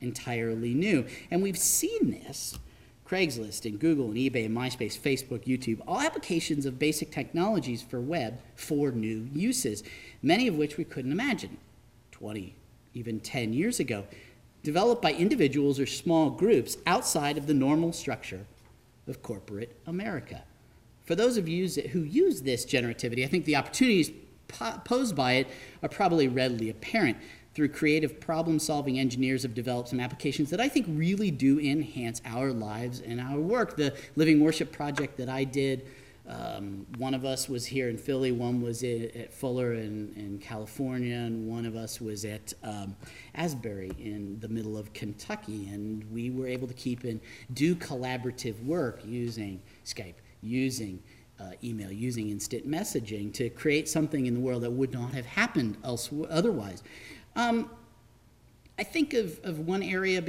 entirely 0.00 0.74
new. 0.74 1.06
And 1.30 1.42
we've 1.42 1.58
seen 1.58 2.10
this. 2.10 2.58
Craigslist 3.06 3.66
and 3.66 3.78
Google 3.78 4.06
and 4.06 4.16
eBay 4.16 4.46
and 4.46 4.56
MySpace, 4.56 4.98
Facebook, 4.98 5.44
YouTube, 5.44 5.80
all 5.86 6.00
applications 6.00 6.64
of 6.64 6.78
basic 6.78 7.10
technologies 7.10 7.82
for 7.82 8.00
web 8.00 8.40
for 8.54 8.90
new 8.92 9.28
uses, 9.34 9.82
many 10.22 10.48
of 10.48 10.56
which 10.56 10.78
we 10.78 10.84
couldn't 10.84 11.12
imagine 11.12 11.58
20, 12.12 12.56
even 12.94 13.20
10 13.20 13.52
years 13.52 13.78
ago 13.78 14.04
developed 14.64 15.02
by 15.02 15.12
individuals 15.12 15.78
or 15.78 15.86
small 15.86 16.30
groups 16.30 16.78
outside 16.86 17.38
of 17.38 17.46
the 17.46 17.54
normal 17.54 17.92
structure 17.92 18.46
of 19.06 19.22
corporate 19.22 19.78
America. 19.86 20.42
For 21.04 21.14
those 21.14 21.36
of 21.36 21.46
you 21.46 21.68
who 21.68 22.00
use 22.00 22.42
this 22.42 22.64
generativity, 22.64 23.22
I 23.22 23.28
think 23.28 23.44
the 23.44 23.56
opportunities 23.56 24.10
posed 24.48 25.14
by 25.14 25.34
it 25.34 25.48
are 25.82 25.88
probably 25.88 26.26
readily 26.26 26.70
apparent. 26.70 27.18
Through 27.54 27.68
creative 27.68 28.18
problem 28.18 28.58
solving, 28.58 28.98
engineers 28.98 29.42
have 29.42 29.54
developed 29.54 29.90
some 29.90 30.00
applications 30.00 30.50
that 30.50 30.60
I 30.60 30.68
think 30.68 30.86
really 30.88 31.30
do 31.30 31.60
enhance 31.60 32.20
our 32.24 32.50
lives 32.50 33.00
and 33.00 33.20
our 33.20 33.38
work. 33.38 33.76
The 33.76 33.94
Living 34.16 34.40
Worship 34.40 34.72
project 34.72 35.18
that 35.18 35.28
I 35.28 35.44
did 35.44 35.86
um, 36.26 36.86
one 36.96 37.12
of 37.12 37.24
us 37.24 37.48
was 37.48 37.66
here 37.66 37.90
in 37.90 37.98
Philly, 37.98 38.32
one 38.32 38.62
was 38.62 38.82
at 38.82 39.32
Fuller 39.32 39.74
in, 39.74 40.12
in 40.16 40.38
California, 40.38 41.16
and 41.16 41.46
one 41.46 41.66
of 41.66 41.76
us 41.76 42.00
was 42.00 42.24
at 42.24 42.52
um, 42.62 42.96
Asbury 43.34 43.92
in 43.98 44.38
the 44.40 44.48
middle 44.48 44.78
of 44.78 44.92
Kentucky. 44.94 45.68
And 45.68 46.10
we 46.10 46.30
were 46.30 46.46
able 46.46 46.66
to 46.66 46.74
keep 46.74 47.04
and 47.04 47.20
do 47.52 47.74
collaborative 47.74 48.64
work 48.64 49.00
using 49.04 49.60
Skype, 49.84 50.14
using 50.40 51.02
uh, 51.38 51.50
email, 51.62 51.92
using 51.92 52.30
instant 52.30 52.66
messaging 52.66 53.32
to 53.34 53.50
create 53.50 53.88
something 53.88 54.24
in 54.24 54.34
the 54.34 54.40
world 54.40 54.62
that 54.62 54.70
would 54.70 54.92
not 54.92 55.12
have 55.12 55.26
happened 55.26 55.76
else, 55.84 56.08
otherwise. 56.30 56.82
Um, 57.36 57.68
I 58.76 58.82
think 58.82 59.14
of, 59.14 59.38
of 59.44 59.60
one 59.60 59.82
area, 59.82 60.20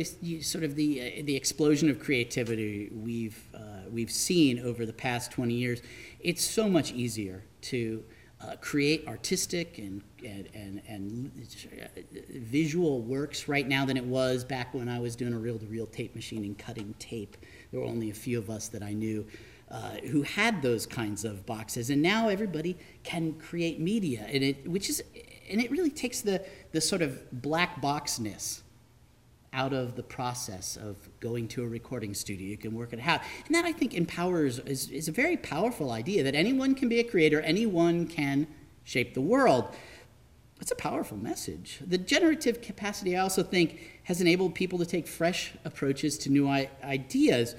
sort 0.42 0.64
of 0.64 0.76
the, 0.76 1.02
uh, 1.02 1.24
the 1.26 1.36
explosion 1.36 1.90
of 1.90 2.00
creativity 2.00 2.92
we've, 2.94 3.42
uh, 3.56 3.90
we've 3.90 4.12
seen 4.12 4.60
over 4.60 4.86
the 4.86 4.94
past 4.94 5.32
20 5.32 5.54
years. 5.54 5.82
It's 6.20 6.44
so 6.44 6.70
much 6.70 6.92
easier 6.92 7.44
to 7.62 8.04
uh, 8.42 8.56
create 8.62 9.08
artistic 9.08 9.80
and, 9.80 10.04
and, 10.24 10.48
and, 10.54 10.82
and, 10.88 11.32
uh, 11.82 12.02
visual 12.38 13.02
works 13.02 13.48
right 13.48 13.68
now 13.68 13.84
than 13.84 13.98
it 13.98 14.06
was 14.06 14.44
back 14.44 14.76
when 14.76 14.90
I 14.90 15.00
was 15.00 15.16
doing 15.16 15.34
a 15.34 15.40
reel 15.40 15.58
to 15.58 15.66
reel 15.66 15.88
tape 15.88 16.14
machine 16.14 16.44
and 16.44 16.58
cutting 16.58 16.94
tape. 17.00 17.38
There 17.72 17.80
were 17.80 17.88
only 17.88 18.12
a 18.12 18.14
few 18.14 18.38
of 18.38 18.52
us 18.52 18.68
that 18.68 18.84
I 18.84 18.94
knew 18.94 19.26
uh, 19.72 19.98
who 20.12 20.22
had 20.22 20.62
those 20.62 20.86
kinds 20.86 21.26
of 21.26 21.46
boxes, 21.48 21.90
and 21.90 22.00
now 22.00 22.30
everybody 22.30 22.78
can 23.04 23.34
create 23.34 23.80
media, 23.80 24.28
and 24.30 24.44
it, 24.44 24.68
which 24.68 24.90
is 24.92 25.02
and 25.50 25.62
it 25.62 25.72
really 25.72 25.90
takes 25.90 26.22
the, 26.22 26.44
the 26.72 26.82
sort 26.82 27.02
of 27.02 27.42
black 27.42 27.82
boxness 27.82 28.62
out 29.54 29.72
of 29.72 29.96
the 29.96 30.04
process 30.04 30.76
of 30.76 30.98
going 31.22 31.48
to 31.48 31.64
a 31.64 31.68
recording 31.68 32.14
studio. 32.14 32.48
You 32.48 32.58
can 32.58 32.74
work 32.74 32.92
it 32.92 33.00
out. 33.00 33.22
And 33.46 33.56
that 33.56 33.64
I 33.64 33.72
think 33.72 33.94
empowers 33.94 34.60
is, 34.60 34.90
is 34.90 35.08
a 35.08 35.14
very 35.14 35.38
powerful 35.38 35.92
idea 35.92 36.24
that 36.24 36.36
anyone 36.36 36.76
can 36.76 36.90
be 36.90 37.00
a 37.00 37.04
creator, 37.04 37.40
anyone 37.42 38.06
can 38.06 38.48
shape 38.84 39.14
the 39.14 39.22
world. 39.22 39.74
That's 40.60 40.72
a 40.72 40.76
powerful 40.76 41.18
message. 41.18 41.80
The 41.86 41.98
generative 41.98 42.62
capacity, 42.62 43.16
I 43.16 43.22
also 43.22 43.44
think, 43.44 44.02
has 44.04 44.20
enabled 44.20 44.56
people 44.56 44.78
to 44.80 44.86
take 44.86 45.08
fresh 45.08 45.54
approaches 45.64 46.18
to 46.20 46.30
new 46.30 46.50
ideas. 46.50 47.56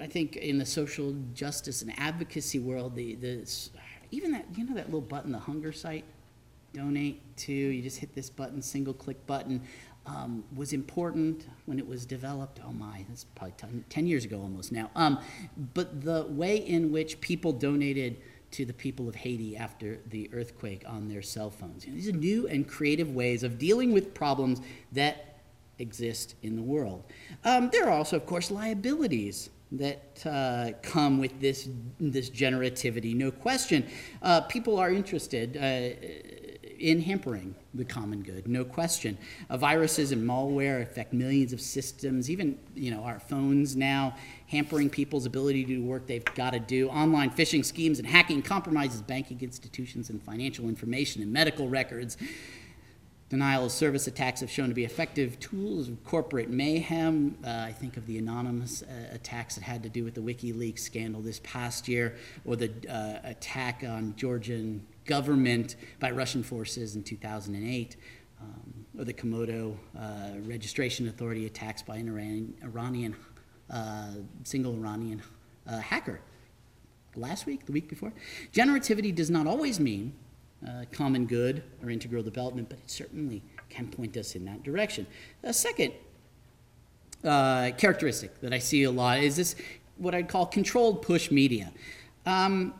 I 0.00 0.06
think 0.06 0.36
in 0.36 0.58
the 0.58 0.66
social 0.66 1.14
justice 1.32 1.82
and 1.82 1.92
advocacy 1.98 2.58
world, 2.58 2.96
the, 2.96 3.14
the 3.16 3.48
even 4.10 4.32
that, 4.32 4.46
you 4.56 4.64
know, 4.64 4.74
that 4.74 4.86
little 4.86 5.00
button, 5.00 5.32
the 5.32 5.38
hunger 5.38 5.72
site, 5.72 6.04
donate 6.76 7.36
to, 7.38 7.52
you 7.52 7.82
just 7.82 7.98
hit 7.98 8.14
this 8.14 8.28
button, 8.28 8.60
single 8.60 8.94
click 8.94 9.26
button, 9.26 9.62
um, 10.06 10.44
was 10.54 10.72
important 10.72 11.46
when 11.64 11.78
it 11.78 11.86
was 11.86 12.06
developed. 12.06 12.60
Oh 12.64 12.72
my, 12.72 13.04
that's 13.08 13.24
probably 13.24 13.54
10, 13.56 13.84
10 13.88 14.06
years 14.06 14.24
ago 14.24 14.40
almost 14.40 14.72
now. 14.72 14.90
Um, 14.94 15.18
but 15.74 16.02
the 16.02 16.26
way 16.28 16.56
in 16.56 16.92
which 16.92 17.20
people 17.20 17.52
donated 17.52 18.18
to 18.52 18.64
the 18.64 18.72
people 18.72 19.08
of 19.08 19.14
Haiti 19.14 19.56
after 19.56 19.98
the 20.10 20.30
earthquake 20.32 20.84
on 20.86 21.08
their 21.08 21.22
cell 21.22 21.50
phones. 21.50 21.84
You 21.84 21.92
know, 21.92 21.96
these 21.96 22.08
are 22.08 22.12
new 22.12 22.46
and 22.46 22.66
creative 22.66 23.14
ways 23.14 23.42
of 23.42 23.58
dealing 23.58 23.92
with 23.92 24.14
problems 24.14 24.60
that 24.92 25.40
exist 25.78 26.36
in 26.42 26.56
the 26.56 26.62
world. 26.62 27.04
Um, 27.44 27.70
there 27.70 27.86
are 27.86 27.90
also, 27.90 28.16
of 28.16 28.26
course, 28.26 28.50
liabilities 28.50 29.50
that 29.72 30.24
uh, 30.24 30.70
come 30.82 31.18
with 31.18 31.40
this, 31.40 31.68
this 31.98 32.30
generativity, 32.30 33.14
no 33.14 33.30
question. 33.30 33.84
Uh, 34.22 34.40
people 34.42 34.78
are 34.78 34.90
interested 34.90 35.56
uh, 35.56 36.35
in 36.78 37.00
hampering 37.00 37.54
the 37.74 37.84
common 37.84 38.22
good, 38.22 38.48
no 38.48 38.64
question. 38.64 39.18
Uh, 39.50 39.56
viruses 39.56 40.12
and 40.12 40.26
malware 40.26 40.82
affect 40.82 41.12
millions 41.12 41.52
of 41.52 41.60
systems, 41.60 42.30
even 42.30 42.58
you 42.74 42.90
know 42.90 43.02
our 43.02 43.20
phones 43.20 43.76
now, 43.76 44.14
hampering 44.48 44.88
people's 44.88 45.26
ability 45.26 45.64
to 45.64 45.74
do 45.76 45.82
work 45.82 46.06
they've 46.06 46.24
got 46.34 46.52
to 46.52 46.58
do. 46.58 46.88
Online 46.88 47.30
phishing 47.30 47.64
schemes 47.64 47.98
and 47.98 48.06
hacking 48.08 48.42
compromises 48.42 49.02
banking 49.02 49.40
institutions 49.40 50.10
and 50.10 50.22
financial 50.22 50.68
information 50.68 51.22
and 51.22 51.32
medical 51.32 51.68
records. 51.68 52.16
Denial 53.28 53.64
of 53.64 53.72
service 53.72 54.06
attacks 54.06 54.38
have 54.38 54.50
shown 54.50 54.68
to 54.68 54.74
be 54.74 54.84
effective 54.84 55.40
tools 55.40 55.88
of 55.88 56.04
corporate 56.04 56.48
mayhem. 56.48 57.36
Uh, 57.44 57.48
I 57.48 57.72
think 57.72 57.96
of 57.96 58.06
the 58.06 58.18
anonymous 58.18 58.82
uh, 58.82 58.86
attacks 59.12 59.56
that 59.56 59.64
had 59.64 59.82
to 59.82 59.88
do 59.88 60.04
with 60.04 60.14
the 60.14 60.20
WikiLeaks 60.20 60.78
scandal 60.78 61.20
this 61.20 61.40
past 61.42 61.88
year, 61.88 62.14
or 62.44 62.54
the 62.54 62.70
uh, 62.88 63.28
attack 63.28 63.82
on 63.84 64.14
Georgian 64.16 64.86
government 65.06 65.76
by 66.00 66.10
Russian 66.10 66.42
forces 66.42 66.96
in 66.96 67.02
2008, 67.02 67.96
um, 68.40 68.86
or 68.98 69.04
the 69.04 69.12
Comodo 69.14 69.76
uh, 69.98 70.30
Registration 70.42 71.08
Authority 71.08 71.46
attacks 71.46 71.82
by 71.82 71.96
an 71.96 72.08
Iran- 72.08 72.54
Iranian, 72.62 73.16
uh, 73.70 74.12
single 74.44 74.74
Iranian 74.74 75.22
uh, 75.66 75.78
hacker 75.78 76.20
last 77.14 77.46
week, 77.46 77.64
the 77.66 77.72
week 77.72 77.88
before. 77.88 78.12
Generativity 78.52 79.14
does 79.14 79.30
not 79.30 79.46
always 79.46 79.80
mean 79.80 80.12
uh, 80.66 80.84
common 80.92 81.26
good 81.26 81.62
or 81.82 81.90
integral 81.90 82.22
development, 82.22 82.68
but 82.68 82.78
it 82.78 82.90
certainly 82.90 83.42
can 83.68 83.88
point 83.88 84.16
us 84.16 84.34
in 84.34 84.44
that 84.44 84.62
direction. 84.62 85.06
A 85.42 85.52
second 85.52 85.92
uh, 87.24 87.70
characteristic 87.76 88.40
that 88.40 88.52
I 88.52 88.58
see 88.58 88.84
a 88.84 88.90
lot 88.90 89.18
is 89.20 89.36
this 89.36 89.56
what 89.96 90.14
I'd 90.14 90.28
call 90.28 90.46
controlled 90.46 91.02
push 91.02 91.30
media. 91.30 91.72
Um, 92.24 92.74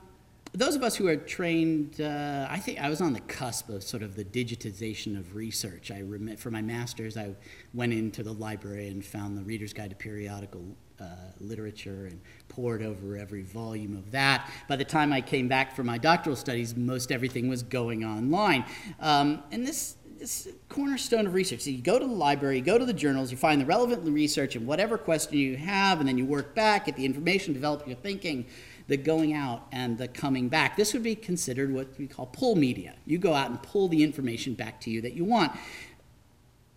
those 0.53 0.75
of 0.75 0.83
us 0.83 0.97
who 0.97 1.07
are 1.09 1.17
trained, 1.17 2.01
uh, 2.01 2.47
I 2.49 2.59
think 2.59 2.81
I 2.81 2.89
was 2.89 3.01
on 3.01 3.13
the 3.13 3.21
cusp 3.21 3.69
of 3.69 3.83
sort 3.83 4.03
of 4.03 4.17
the 4.17 4.25
digitization 4.25 5.19
of 5.19 5.35
research. 5.35 5.91
I 5.91 6.03
rem- 6.03 6.37
for 6.37 6.51
my 6.51 6.63
master's, 6.63 7.17
I 7.17 7.35
went 7.75 7.93
into 7.93 8.23
the 8.23 8.33
library 8.33 8.89
and 8.89 9.05
found 9.05 9.37
the 9.37 9.43
Reader's 9.43 9.73
Guide 9.73 9.91
to 9.91 9.97
Periodical 9.97 10.65
uh, 10.99 11.05
Literature 11.41 12.07
and 12.07 12.21
pored 12.49 12.83
over 12.83 13.17
every 13.17 13.43
volume 13.43 13.97
of 13.97 14.11
that. 14.13 14.51
By 14.69 14.77
the 14.77 14.85
time 14.85 15.13
I 15.13 15.21
came 15.21 15.49
back 15.49 15.77
for 15.77 15.85
my 15.85 15.99
doctoral 15.99 16.37
studies, 16.37 16.75
most 16.75 17.13
everything 17.13 17.49
was 17.49 17.63
going 17.63 18.05
online. 18.05 18.65
Um, 19.01 19.43
and 19.53 19.67
this 19.67 19.97
this 20.19 20.49
cornerstone 20.71 21.27
of 21.27 21.35
research. 21.35 21.61
So 21.61 21.71
you 21.71 21.83
go 21.83 21.99
to 21.99 22.07
the 22.07 22.13
library, 22.13 22.57
you 22.57 22.65
go 22.65 22.79
to 22.79 22.87
the 22.87 22.93
journals, 22.95 23.31
you 23.31 23.37
find 23.37 23.61
the 23.61 23.67
relevant 23.67 24.03
research 24.03 24.57
and 24.57 24.67
whatever 24.67 24.97
question 24.97 25.37
you 25.37 25.57
have, 25.59 26.01
and 26.01 26.09
then 26.09 26.17
you 26.17 26.25
work 26.25 26.55
back, 26.55 26.87
get 26.87 26.97
the 26.97 27.05
information, 27.05 27.53
develop 27.53 27.87
your 27.87 27.97
thinking 27.97 28.47
the 28.89 28.97
going 28.97 29.33
out 29.33 29.67
and 29.73 29.99
the 29.99 30.09
coming 30.09 30.49
back. 30.49 30.77
This 30.77 30.93
would 30.93 31.03
be 31.03 31.15
considered 31.15 31.73
what 31.73 31.89
we 31.99 32.07
call 32.07 32.27
pull 32.27 32.55
media. 32.55 32.95
You 33.05 33.19
go 33.19 33.35
out 33.35 33.51
and 33.51 33.63
pull 33.63 33.89
the 33.89 34.03
information 34.03 34.55
back 34.55 34.81
to 34.83 34.91
you 34.91 35.01
that 35.03 35.15
you 35.15 35.25
want. 35.25 35.53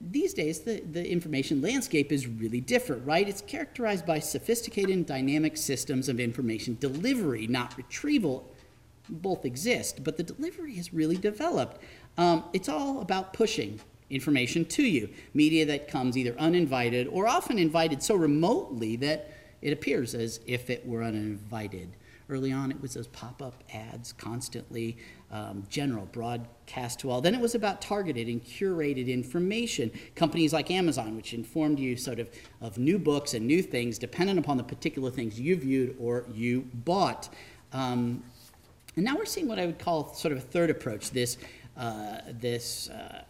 These 0.01 0.33
days, 0.33 0.61
the, 0.61 0.79
the 0.79 1.09
information 1.09 1.61
landscape 1.61 2.11
is 2.11 2.25
really 2.25 2.61
different, 2.61 3.05
right? 3.05 3.27
It's 3.27 3.41
characterized 3.41 4.05
by 4.05 4.19
sophisticated 4.19 4.91
and 4.95 5.05
dynamic 5.05 5.57
systems 5.57 6.07
of 6.07 6.19
information 6.19 6.77
delivery, 6.79 7.47
not 7.47 7.75
retrieval. 7.77 8.49
Both 9.09 9.43
exist, 9.43 10.03
but 10.03 10.17
the 10.17 10.23
delivery 10.23 10.75
has 10.75 10.93
really 10.93 11.17
developed. 11.17 11.81
Um, 12.17 12.43
it's 12.53 12.69
all 12.69 13.01
about 13.01 13.33
pushing 13.33 13.81
information 14.09 14.65
to 14.65 14.83
you. 14.83 15.09
Media 15.33 15.65
that 15.65 15.87
comes 15.87 16.15
either 16.15 16.35
uninvited 16.37 17.07
or 17.07 17.27
often 17.27 17.57
invited 17.57 18.03
so 18.03 18.15
remotely 18.15 18.95
that 18.97 19.31
it 19.61 19.73
appears 19.73 20.15
as 20.15 20.39
if 20.45 20.69
it 20.69 20.87
were 20.87 21.03
uninvited. 21.03 21.89
Early 22.29 22.51
on, 22.51 22.69
it 22.69 22.79
was 22.79 22.93
those 22.93 23.07
pop 23.07 23.41
up 23.41 23.63
ads 23.73 24.13
constantly, 24.13 24.97
um, 25.31 25.63
general, 25.67 26.05
broadcast 26.05 26.99
to 26.99 27.09
all. 27.09 27.21
Then 27.21 27.33
it 27.33 27.41
was 27.41 27.55
about 27.55 27.81
targeted 27.81 28.27
and 28.27 28.43
curated 28.43 29.07
information. 29.07 29.89
Companies 30.13 30.53
like 30.53 30.69
Amazon, 30.69 31.15
which 31.15 31.33
informed 31.33 31.79
you 31.79 31.97
sort 31.97 32.19
of 32.19 32.29
of 32.61 32.77
new 32.77 32.99
books 32.99 33.33
and 33.33 33.47
new 33.47 33.63
things 33.63 33.97
dependent 33.97 34.37
upon 34.37 34.57
the 34.57 34.63
particular 34.63 35.09
things 35.09 35.39
you 35.39 35.55
viewed 35.55 35.95
or 35.99 36.25
you 36.31 36.67
bought. 36.73 37.29
Um, 37.73 38.23
and 38.95 39.05
now 39.05 39.15
we're 39.15 39.25
seeing 39.25 39.47
what 39.47 39.57
I 39.57 39.65
would 39.65 39.79
call 39.79 40.13
sort 40.13 40.31
of 40.31 40.37
a 40.37 40.41
third 40.41 40.69
approach 40.69 41.09
this, 41.11 41.37
uh, 41.77 42.19
this 42.27 42.89
uh, 42.89 43.23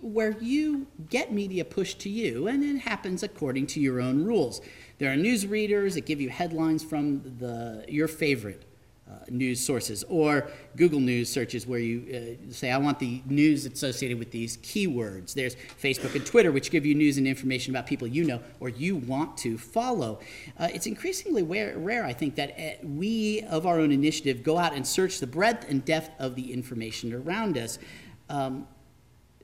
where 0.00 0.36
you 0.40 0.86
get 1.08 1.32
media 1.32 1.64
pushed 1.64 2.00
to 2.00 2.08
you, 2.10 2.48
and 2.48 2.64
it 2.64 2.80
happens 2.80 3.22
according 3.22 3.68
to 3.68 3.80
your 3.80 4.00
own 4.00 4.24
rules. 4.24 4.60
There 5.02 5.10
are 5.10 5.16
news 5.16 5.48
readers 5.48 5.94
that 5.94 6.06
give 6.06 6.20
you 6.20 6.30
headlines 6.30 6.84
from 6.84 7.22
the, 7.40 7.84
your 7.88 8.06
favorite 8.06 8.62
uh, 9.10 9.14
news 9.28 9.58
sources, 9.58 10.04
or 10.08 10.48
Google 10.76 11.00
News 11.00 11.28
searches 11.28 11.66
where 11.66 11.80
you 11.80 12.38
uh, 12.48 12.52
say, 12.52 12.70
I 12.70 12.78
want 12.78 13.00
the 13.00 13.20
news 13.26 13.66
associated 13.66 14.20
with 14.20 14.30
these 14.30 14.58
keywords. 14.58 15.34
There's 15.34 15.56
Facebook 15.82 16.14
and 16.14 16.24
Twitter, 16.24 16.52
which 16.52 16.70
give 16.70 16.86
you 16.86 16.94
news 16.94 17.18
and 17.18 17.26
information 17.26 17.74
about 17.74 17.88
people 17.88 18.06
you 18.06 18.22
know 18.22 18.42
or 18.60 18.68
you 18.68 18.94
want 18.94 19.36
to 19.38 19.58
follow. 19.58 20.20
Uh, 20.56 20.68
it's 20.72 20.86
increasingly 20.86 21.42
rare, 21.42 21.76
rare, 21.76 22.04
I 22.04 22.12
think, 22.12 22.36
that 22.36 22.54
uh, 22.56 22.86
we, 22.86 23.40
of 23.50 23.66
our 23.66 23.80
own 23.80 23.90
initiative, 23.90 24.44
go 24.44 24.56
out 24.56 24.72
and 24.72 24.86
search 24.86 25.18
the 25.18 25.26
breadth 25.26 25.68
and 25.68 25.84
depth 25.84 26.10
of 26.20 26.36
the 26.36 26.52
information 26.52 27.12
around 27.12 27.58
us. 27.58 27.80
Um, 28.28 28.68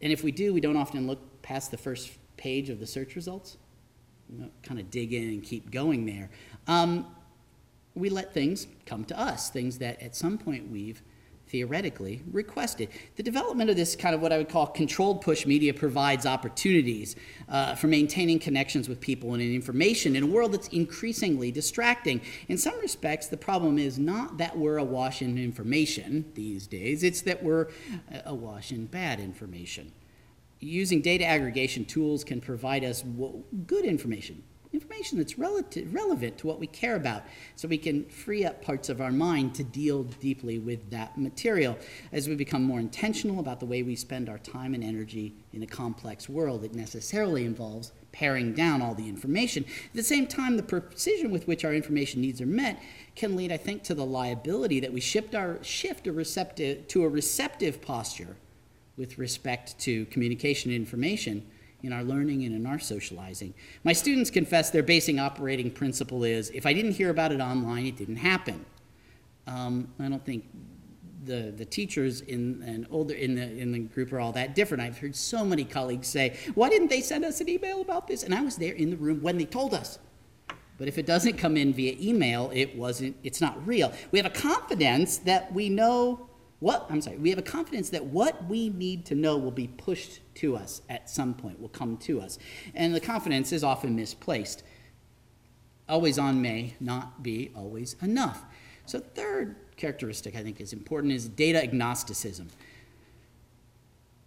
and 0.00 0.12
if 0.12 0.22
we 0.22 0.30
do, 0.30 0.54
we 0.54 0.60
don't 0.60 0.76
often 0.76 1.08
look 1.08 1.42
past 1.42 1.72
the 1.72 1.78
first 1.78 2.12
page 2.36 2.70
of 2.70 2.78
the 2.78 2.86
search 2.86 3.16
results 3.16 3.56
kind 4.62 4.78
of 4.80 4.90
dig 4.90 5.12
in 5.12 5.28
and 5.28 5.42
keep 5.42 5.70
going 5.70 6.06
there. 6.06 6.30
Um, 6.66 7.06
we 7.94 8.10
let 8.10 8.32
things 8.32 8.66
come 8.86 9.04
to 9.06 9.18
us, 9.18 9.50
things 9.50 9.78
that 9.78 10.00
at 10.02 10.14
some 10.14 10.38
point 10.38 10.70
we've 10.70 11.02
theoretically 11.48 12.22
requested. 12.30 12.90
The 13.16 13.22
development 13.22 13.70
of 13.70 13.76
this 13.76 13.96
kind 13.96 14.14
of 14.14 14.20
what 14.20 14.32
I 14.32 14.38
would 14.38 14.50
call 14.50 14.66
controlled 14.66 15.22
push 15.22 15.46
media 15.46 15.72
provides 15.72 16.26
opportunities 16.26 17.16
uh, 17.48 17.74
for 17.74 17.86
maintaining 17.86 18.38
connections 18.38 18.88
with 18.88 19.00
people 19.00 19.32
and 19.32 19.42
information 19.42 20.14
in 20.14 20.24
a 20.24 20.26
world 20.26 20.52
that's 20.52 20.68
increasingly 20.68 21.50
distracting. 21.50 22.20
In 22.48 22.58
some 22.58 22.78
respects, 22.80 23.28
the 23.28 23.36
problem 23.36 23.78
is 23.78 23.98
not 23.98 24.36
that 24.38 24.58
we're 24.58 24.76
awash 24.76 25.22
in 25.22 25.38
information 25.38 26.30
these 26.34 26.66
days, 26.66 27.02
it's 27.02 27.22
that 27.22 27.42
we're 27.42 27.68
awash 28.26 28.70
in 28.70 28.86
bad 28.86 29.18
information 29.18 29.92
using 30.60 31.00
data 31.00 31.24
aggregation 31.24 31.84
tools 31.84 32.24
can 32.24 32.40
provide 32.40 32.84
us 32.84 33.04
good 33.66 33.84
information, 33.84 34.42
information 34.72 35.18
that's 35.18 35.38
relative, 35.38 35.94
relevant 35.94 36.36
to 36.38 36.46
what 36.46 36.58
we 36.58 36.66
care 36.66 36.96
about, 36.96 37.22
so 37.56 37.68
we 37.68 37.78
can 37.78 38.04
free 38.06 38.44
up 38.44 38.62
parts 38.62 38.88
of 38.88 39.00
our 39.00 39.12
mind 39.12 39.54
to 39.54 39.64
deal 39.64 40.02
deeply 40.02 40.58
with 40.58 40.90
that 40.90 41.16
material. 41.16 41.78
As 42.12 42.28
we 42.28 42.34
become 42.34 42.62
more 42.62 42.80
intentional 42.80 43.40
about 43.40 43.60
the 43.60 43.66
way 43.66 43.82
we 43.82 43.96
spend 43.96 44.28
our 44.28 44.38
time 44.38 44.74
and 44.74 44.84
energy 44.84 45.34
in 45.52 45.62
a 45.62 45.66
complex 45.66 46.28
world, 46.28 46.64
it 46.64 46.74
necessarily 46.74 47.44
involves 47.44 47.92
paring 48.10 48.52
down 48.52 48.82
all 48.82 48.94
the 48.94 49.08
information. 49.08 49.64
At 49.64 49.94
the 49.94 50.02
same 50.02 50.26
time, 50.26 50.56
the 50.56 50.62
precision 50.62 51.30
with 51.30 51.46
which 51.46 51.64
our 51.64 51.74
information 51.74 52.20
needs 52.20 52.40
are 52.40 52.46
met 52.46 52.82
can 53.14 53.36
lead, 53.36 53.52
I 53.52 53.58
think, 53.58 53.84
to 53.84 53.94
the 53.94 54.06
liability 54.06 54.80
that 54.80 54.92
we 54.92 55.00
shift 55.00 55.34
our 55.34 55.62
shift 55.62 56.06
a 56.06 56.12
receptive 56.12 56.88
to 56.88 57.04
a 57.04 57.08
receptive 57.08 57.80
posture 57.80 58.36
with 58.98 59.16
respect 59.16 59.78
to 59.78 60.04
communication 60.06 60.70
information 60.70 61.46
in 61.82 61.92
our 61.92 62.02
learning 62.02 62.44
and 62.44 62.54
in 62.54 62.66
our 62.66 62.78
socializing. 62.78 63.54
My 63.84 63.92
students 63.92 64.30
confess 64.30 64.70
their 64.70 64.82
basic 64.82 65.18
operating 65.18 65.70
principle 65.70 66.24
is 66.24 66.50
if 66.50 66.66
I 66.66 66.72
didn't 66.72 66.92
hear 66.92 67.10
about 67.10 67.30
it 67.30 67.40
online, 67.40 67.86
it 67.86 67.96
didn't 67.96 68.16
happen. 68.16 68.66
Um, 69.46 69.88
I 70.00 70.08
don't 70.08 70.24
think 70.24 70.44
the, 71.24 71.52
the 71.56 71.64
teachers 71.64 72.22
in 72.22 72.62
and 72.66 72.86
older 72.90 73.14
in 73.14 73.34
the 73.34 73.42
in 73.42 73.70
the 73.70 73.78
group 73.78 74.12
are 74.12 74.20
all 74.20 74.32
that 74.32 74.54
different. 74.54 74.82
I've 74.82 74.98
heard 74.98 75.14
so 75.14 75.44
many 75.44 75.64
colleagues 75.64 76.08
say, 76.08 76.36
"Why 76.54 76.68
didn't 76.68 76.88
they 76.88 77.00
send 77.00 77.24
us 77.24 77.40
an 77.40 77.48
email 77.48 77.80
about 77.80 78.08
this?" 78.08 78.22
And 78.22 78.34
I 78.34 78.42
was 78.42 78.56
there 78.56 78.74
in 78.74 78.90
the 78.90 78.96
room 78.96 79.22
when 79.22 79.38
they 79.38 79.44
told 79.44 79.74
us. 79.74 79.98
But 80.78 80.88
if 80.88 80.96
it 80.96 81.06
doesn't 81.06 81.36
come 81.38 81.56
in 81.56 81.72
via 81.72 81.96
email, 82.00 82.50
it 82.54 82.76
wasn't. 82.76 83.16
It's 83.22 83.40
not 83.40 83.64
real. 83.66 83.92
We 84.10 84.18
have 84.18 84.26
a 84.26 84.30
confidence 84.30 85.18
that 85.18 85.52
we 85.52 85.68
know 85.68 86.27
what, 86.60 86.86
I'm 86.90 87.00
sorry, 87.00 87.18
we 87.18 87.30
have 87.30 87.38
a 87.38 87.42
confidence 87.42 87.90
that 87.90 88.06
what 88.06 88.46
we 88.46 88.70
need 88.70 89.06
to 89.06 89.14
know 89.14 89.36
will 89.38 89.52
be 89.52 89.68
pushed 89.68 90.20
to 90.36 90.56
us 90.56 90.82
at 90.88 91.08
some 91.08 91.34
point, 91.34 91.60
will 91.60 91.68
come 91.68 91.96
to 91.98 92.20
us. 92.20 92.38
And 92.74 92.94
the 92.94 93.00
confidence 93.00 93.52
is 93.52 93.62
often 93.62 93.94
misplaced. 93.94 94.64
Always 95.88 96.18
on 96.18 96.42
may 96.42 96.74
not 96.80 97.22
be 97.22 97.52
always 97.56 97.94
enough. 98.02 98.44
So, 98.86 98.98
third 98.98 99.56
characteristic 99.76 100.34
I 100.34 100.42
think 100.42 100.60
is 100.60 100.72
important 100.72 101.12
is 101.12 101.28
data 101.28 101.62
agnosticism. 101.62 102.48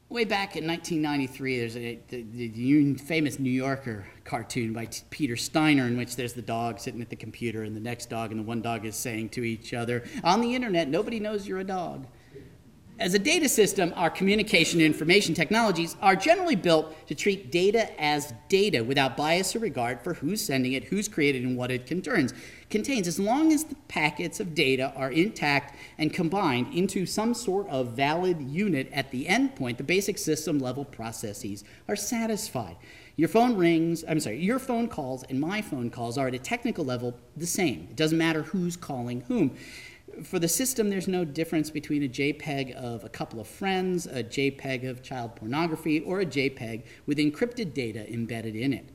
Way 0.08 0.26
back 0.26 0.56
in 0.56 0.67
1993, 0.67 1.60
there's 1.60 1.78
a, 1.78 2.00
the, 2.10 2.24
the 2.24 2.94
famous 2.96 3.39
New 3.39 3.50
Yorker 3.50 4.06
cartoon 4.24 4.74
by 4.74 4.86
T- 4.86 5.04
Peter 5.10 5.38
Steiner 5.38 5.86
in 5.86 5.98
which 5.98 6.15
there's 6.15 6.34
the 6.34 6.41
dog 6.41 6.80
sitting 6.80 7.02
at 7.02 7.10
the 7.10 7.15
computer 7.15 7.63
and 7.63 7.76
the 7.76 7.82
next 7.82 8.10
dog, 8.10 8.32
and 8.32 8.39
the 8.39 8.44
one 8.44 8.62
dog 8.62 8.86
is 8.86 8.96
saying 8.96 9.30
to 9.30 9.44
each 9.44 9.74
other, 9.74 10.04
On 10.24 10.41
the 10.41 10.54
internet, 10.54 10.89
nobody 10.89 11.20
knows 11.20 11.48
you're 11.48 11.60
a 11.60 11.63
dog. 11.63 12.08
As 13.02 13.16
a 13.16 13.20
data 13.20 13.50
system, 13.50 13.94
our 13.96 14.12
communication 14.12 14.80
and 14.80 14.86
information 14.86 15.34
technologies 15.34 15.96
are 16.04 16.16
generally 16.16 16.56
built 16.56 17.08
to 17.08 17.16
treat 17.16 17.52
data 17.52 17.90
as 18.00 18.32
data 18.48 18.84
without 18.84 19.18
bias 19.18 19.56
or 19.56 19.60
regard 19.60 20.04
for 20.04 20.14
who's 20.14 20.40
sending 20.40 20.74
it, 20.74 20.84
who's 20.84 21.08
created, 21.08 21.42
and 21.42 21.58
what 21.58 21.72
it 21.72 21.88
contains. 21.88 22.32
Contains, 22.70 23.08
as 23.08 23.20
long 23.20 23.52
as 23.52 23.64
the 23.64 23.76
packets 23.88 24.40
of 24.40 24.54
data 24.54 24.94
are 24.96 25.12
intact 25.12 25.76
and 25.98 26.14
combined 26.14 26.72
into 26.76 27.08
some 27.08 27.34
sort 27.34 27.68
of 27.70 27.94
valid 27.94 28.40
unit 28.40 28.88
at 28.94 29.10
the 29.10 29.26
endpoint, 29.26 29.78
the 29.78 29.84
basic 29.84 30.20
system 30.20 30.60
level 30.60 30.86
processes 30.86 31.64
are 31.88 31.96
satisfied. 31.96 32.76
Your 33.16 33.30
phone 33.30 33.58
rings, 33.58 34.06
I'm 34.08 34.20
sorry, 34.20 34.40
your 34.40 34.60
phone 34.60 34.88
calls 34.88 35.24
and 35.24 35.40
my 35.40 35.62
phone 35.64 35.90
calls 35.90 36.20
are 36.20 36.28
at 36.28 36.36
a 36.36 36.40
technical 36.40 36.86
level 36.86 37.18
the 37.36 37.48
same. 37.48 37.88
It 37.90 37.96
doesn't 37.96 38.18
matter 38.18 38.44
who's 38.44 38.78
calling 38.78 39.22
whom 39.22 39.58
for 40.24 40.39
the 40.39 40.47
system, 40.47 40.89
there's 40.89 41.08
no 41.08 41.26
difference 41.26 41.69
between 41.69 42.04
a 42.04 42.08
JPEG 42.08 42.74
of 42.74 43.04
a 43.04 43.10
couple 43.10 43.39
of 43.39 43.47
friends, 43.47 44.06
a 44.06 44.24
JPEG 44.24 44.89
of 44.89 45.02
child 45.04 45.36
pornography, 45.36 46.00
or 46.02 46.21
a 46.21 46.26
JPEG 46.26 46.84
with 47.06 47.17
encrypted 47.17 47.74
data 47.74 48.12
embedded 48.12 48.56
in 48.56 48.74
it. 48.74 48.89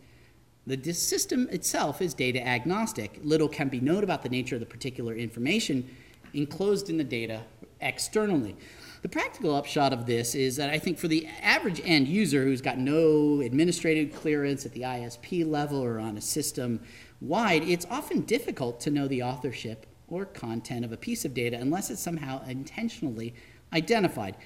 The 0.67 0.93
system 0.93 1.49
itself 1.51 2.03
is 2.03 2.13
data 2.13 2.45
agnostic. 2.45 3.21
Little 3.23 3.49
can 3.49 3.69
be 3.69 3.81
known 3.81 4.03
about 4.03 4.25
the 4.25 4.29
nature 4.29 4.57
of 4.57 4.61
the 4.61 4.67
particular 4.67 5.15
information 5.15 5.89
enclosed 6.35 6.91
in 6.91 6.97
the 6.97 7.05
data 7.05 7.43
externally. 7.81 8.57
The 9.03 9.09
practical 9.09 9.55
upshot 9.55 9.93
of 9.93 10.07
this 10.07 10.35
is 10.35 10.57
that 10.57 10.71
I 10.71 10.81
think 10.81 10.99
for 10.99 11.07
the 11.07 11.29
average 11.41 11.81
end 11.85 12.09
user 12.09 12.43
who's 12.43 12.61
got 12.61 12.79
no 12.79 13.41
administrative 13.41 14.13
clearance 14.13 14.67
at 14.67 14.73
the 14.73 14.81
ISP 14.81 15.49
level 15.49 15.83
or 15.83 16.01
on 16.01 16.17
a 16.17 16.21
system 16.21 16.81
wide, 17.21 17.63
it's 17.63 17.87
often 17.89 18.23
difficult 18.23 18.81
to 18.81 18.91
know 18.91 19.07
the 19.07 19.23
authorship 19.23 19.87
or 20.09 20.25
content 20.25 20.85
of 20.85 20.93
a 20.93 20.97
piece 20.97 21.25
of 21.25 21.35
data 21.35 21.57
unless 21.61 21.91
it's 21.91 22.01
somehow 22.01 22.43
intentionally 22.47 23.35
identified. 23.73 24.37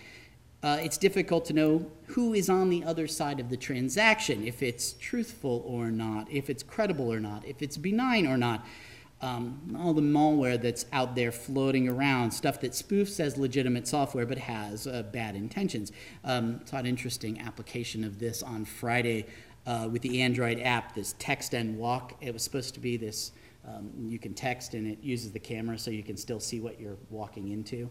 Uh, 0.63 0.79
it's 0.83 0.99
difficult 0.99 1.47
to 1.47 1.55
know 1.55 1.91
who 2.09 2.35
is 2.35 2.51
on 2.51 2.69
the 2.69 2.85
other 2.85 3.07
side 3.07 3.41
of 3.41 3.49
the 3.49 3.57
transaction, 3.57 4.47
if 4.47 4.63
it's 4.63 4.93
truthful 4.93 5.65
or 5.67 5.91
not, 5.91 6.31
if 6.31 6.51
it's 6.51 6.63
credible 6.63 7.11
or 7.11 7.19
not, 7.19 7.47
if 7.47 7.63
it's 7.63 7.79
benign 7.79 8.27
or 8.27 8.37
not. 8.37 8.67
Um, 9.23 9.77
all 9.79 9.93
the 9.93 10.03
malware 10.03 10.61
that's 10.61 10.87
out 10.93 11.15
there 11.15 11.31
floating 11.31 11.89
around, 11.89 12.31
stuff 12.31 12.61
that 12.61 12.73
spoofs 12.73 13.21
as 13.21 13.37
legitimate 13.37 13.87
software 13.87 14.25
but 14.25 14.39
has 14.39 14.87
uh, 14.87 15.03
bad 15.03 15.35
intentions. 15.35 15.93
Um, 16.25 16.61
saw 16.65 16.79
an 16.79 16.87
interesting 16.87 17.39
application 17.39 18.03
of 18.03 18.19
this 18.19 18.43
on 18.43 18.65
Friday 18.65 19.27
uh, 19.67 19.89
with 19.91 20.03
the 20.03 20.23
Android 20.23 20.61
app, 20.61 20.95
this 20.95 21.15
text 21.19 21.55
and 21.55 21.79
walk. 21.79 22.15
It 22.21 22.33
was 22.33 22.43
supposed 22.43 22.75
to 22.75 22.81
be 22.81 22.97
this 22.97 23.33
um, 23.67 23.91
you 24.07 24.19
can 24.19 24.35
text 24.35 24.75
and 24.75 24.87
it 24.87 24.99
uses 25.03 25.33
the 25.33 25.39
camera 25.39 25.79
so 25.79 25.91
you 25.91 26.03
can 26.03 26.17
still 26.17 26.41
see 26.41 26.61
what 26.61 26.81
you're 26.81 26.99
walking 27.11 27.49
into, 27.49 27.91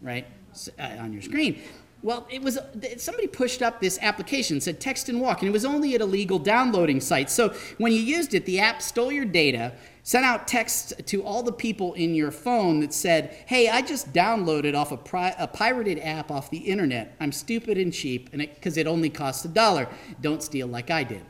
right, 0.00 0.26
so, 0.52 0.70
uh, 0.78 0.96
on 1.00 1.12
your 1.12 1.22
screen. 1.22 1.60
Well, 2.00 2.28
it 2.30 2.40
was 2.40 2.56
somebody 2.98 3.26
pushed 3.26 3.60
up 3.60 3.80
this 3.80 3.98
application 4.00 4.60
said 4.60 4.78
text 4.80 5.08
and 5.08 5.20
walk, 5.20 5.40
and 5.42 5.48
it 5.48 5.52
was 5.52 5.64
only 5.64 5.96
at 5.96 6.00
a 6.00 6.04
legal 6.04 6.38
downloading 6.38 7.00
site. 7.00 7.28
So 7.28 7.52
when 7.78 7.90
you 7.90 7.98
used 7.98 8.34
it, 8.34 8.46
the 8.46 8.60
app 8.60 8.80
stole 8.82 9.10
your 9.10 9.24
data, 9.24 9.72
sent 10.04 10.24
out 10.24 10.46
texts 10.46 10.92
to 11.06 11.24
all 11.24 11.42
the 11.42 11.52
people 11.52 11.94
in 11.94 12.14
your 12.14 12.30
phone 12.30 12.78
that 12.80 12.94
said, 12.94 13.36
"Hey, 13.46 13.68
I 13.68 13.82
just 13.82 14.12
downloaded 14.12 14.76
off 14.76 14.92
a, 14.92 14.96
pri- 14.96 15.34
a 15.40 15.48
pirated 15.48 15.98
app 15.98 16.30
off 16.30 16.50
the 16.50 16.58
internet. 16.58 17.16
I'm 17.18 17.32
stupid 17.32 17.76
and 17.76 17.92
cheap, 17.92 18.30
and 18.32 18.42
because 18.42 18.76
it, 18.76 18.82
it 18.82 18.86
only 18.86 19.10
costs 19.10 19.44
a 19.44 19.48
dollar. 19.48 19.88
Don't 20.20 20.42
steal 20.42 20.68
like 20.68 20.92
I 20.92 21.02
did." 21.02 21.24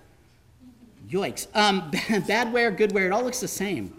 Yikes. 1.09 1.47
Um, 1.55 1.91
badware, 1.93 2.77
goodware, 2.77 3.07
it 3.07 3.13
all 3.13 3.25
looks 3.25 3.41
the 3.41 3.49
same. 3.49 3.95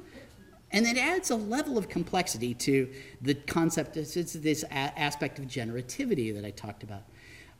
And 0.71 0.85
it 0.85 0.97
adds 0.97 1.31
a 1.31 1.35
level 1.35 1.77
of 1.77 1.89
complexity 1.89 2.53
to 2.53 2.89
the 3.21 3.33
concept, 3.33 3.97
it's 3.97 4.33
this 4.33 4.63
aspect 4.71 5.39
of 5.39 5.45
generativity 5.45 6.33
that 6.35 6.45
I 6.45 6.51
talked 6.51 6.83
about 6.83 7.03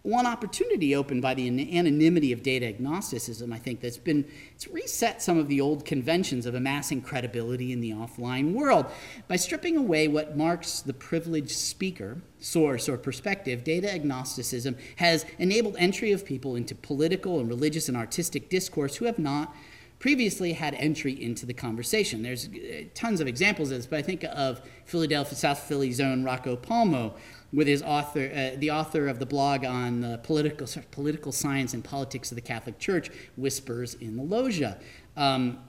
one 0.02 0.26
opportunity 0.26 0.96
opened 0.96 1.22
by 1.22 1.34
the 1.34 1.78
anonymity 1.78 2.32
of 2.32 2.42
data 2.42 2.66
agnosticism, 2.66 3.52
I 3.52 3.60
think, 3.60 3.82
that's 3.82 3.98
been 3.98 4.26
it's 4.56 4.68
reset 4.68 5.22
some 5.22 5.38
of 5.38 5.50
the 5.50 5.60
old 5.60 5.84
conventions 5.84 6.46
of 6.46 6.56
amassing 6.56 7.02
credibility 7.02 7.74
in 7.74 7.82
the 7.82 7.92
offline 7.92 8.54
world. 8.54 8.86
By 9.28 9.36
stripping 9.36 9.76
away 9.76 10.08
what 10.08 10.38
marks 10.38 10.80
the 10.82 10.94
privileged 10.94 11.52
speaker, 11.52 12.22
source, 12.40 12.88
or 12.88 12.98
perspective, 12.98 13.66
data 13.66 13.94
agnosticism 13.94 14.78
has 14.96 15.26
enabled 15.38 15.76
entry 15.78 16.14
of 16.14 16.26
people 16.26 16.56
into 16.56 16.76
political 16.76 17.40
and 17.40 17.50
religious 17.50 17.90
and 17.90 17.98
artistic 17.98 18.50
discourse 18.50 18.96
who 18.96 19.06
have 19.06 19.20
not 19.20 19.54
previously 20.00 20.54
had 20.54 20.74
entry 20.76 21.22
into 21.22 21.46
the 21.46 21.54
conversation. 21.54 22.24
There's 22.24 22.48
uh, 22.48 22.84
tons 22.94 23.20
of 23.20 23.28
examples 23.28 23.70
of 23.72 23.78
this, 23.78 23.86
but 23.86 24.00
I 24.00 24.02
think 24.02 24.24
of 24.24 24.62
Philadelphia, 24.86 25.36
South 25.36 25.60
Philly 25.60 25.92
zone 25.92 26.24
Rocco 26.24 26.56
Palmo, 26.56 27.14
with 27.52 27.68
his 27.68 27.82
author, 27.82 28.32
uh, 28.34 28.58
the 28.58 28.72
author 28.72 29.08
of 29.08 29.20
the 29.20 29.26
blog 29.26 29.66
on 29.66 30.02
the 30.02 30.20
political, 30.20 30.68
political 30.92 31.32
science 31.32 31.74
and 31.74 31.84
politics 31.84 32.32
of 32.32 32.36
the 32.36 32.42
Catholic 32.42 32.80
Church, 32.80 33.10
Whispers 33.36 33.96
in 33.96 34.16
the 34.16 34.24
Loggia. 34.24 34.78
Um, 35.18 35.60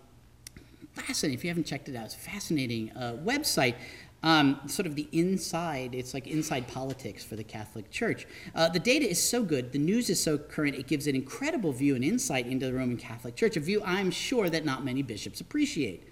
fascinating. 0.92 1.38
If 1.38 1.44
you 1.44 1.50
haven't 1.50 1.66
checked 1.66 1.88
it 1.88 1.96
out, 1.96 2.06
it's 2.06 2.14
a 2.14 2.18
fascinating 2.18 2.92
uh, 2.92 3.16
website. 3.24 3.74
Um, 4.22 4.60
sort 4.66 4.86
of 4.86 4.96
the 4.96 5.08
inside, 5.12 5.94
it's 5.94 6.12
like 6.12 6.26
inside 6.26 6.68
politics 6.68 7.24
for 7.24 7.36
the 7.36 7.44
Catholic 7.44 7.90
Church. 7.90 8.26
Uh, 8.54 8.68
the 8.68 8.78
data 8.78 9.08
is 9.08 9.22
so 9.22 9.42
good, 9.42 9.72
the 9.72 9.78
news 9.78 10.10
is 10.10 10.22
so 10.22 10.36
current, 10.36 10.76
it 10.76 10.86
gives 10.86 11.06
an 11.06 11.14
incredible 11.14 11.72
view 11.72 11.94
and 11.94 12.04
insight 12.04 12.46
into 12.46 12.66
the 12.66 12.74
Roman 12.74 12.98
Catholic 12.98 13.34
Church, 13.34 13.56
a 13.56 13.60
view 13.60 13.82
I'm 13.82 14.10
sure 14.10 14.50
that 14.50 14.66
not 14.66 14.84
many 14.84 15.02
bishops 15.02 15.40
appreciate. 15.40 16.06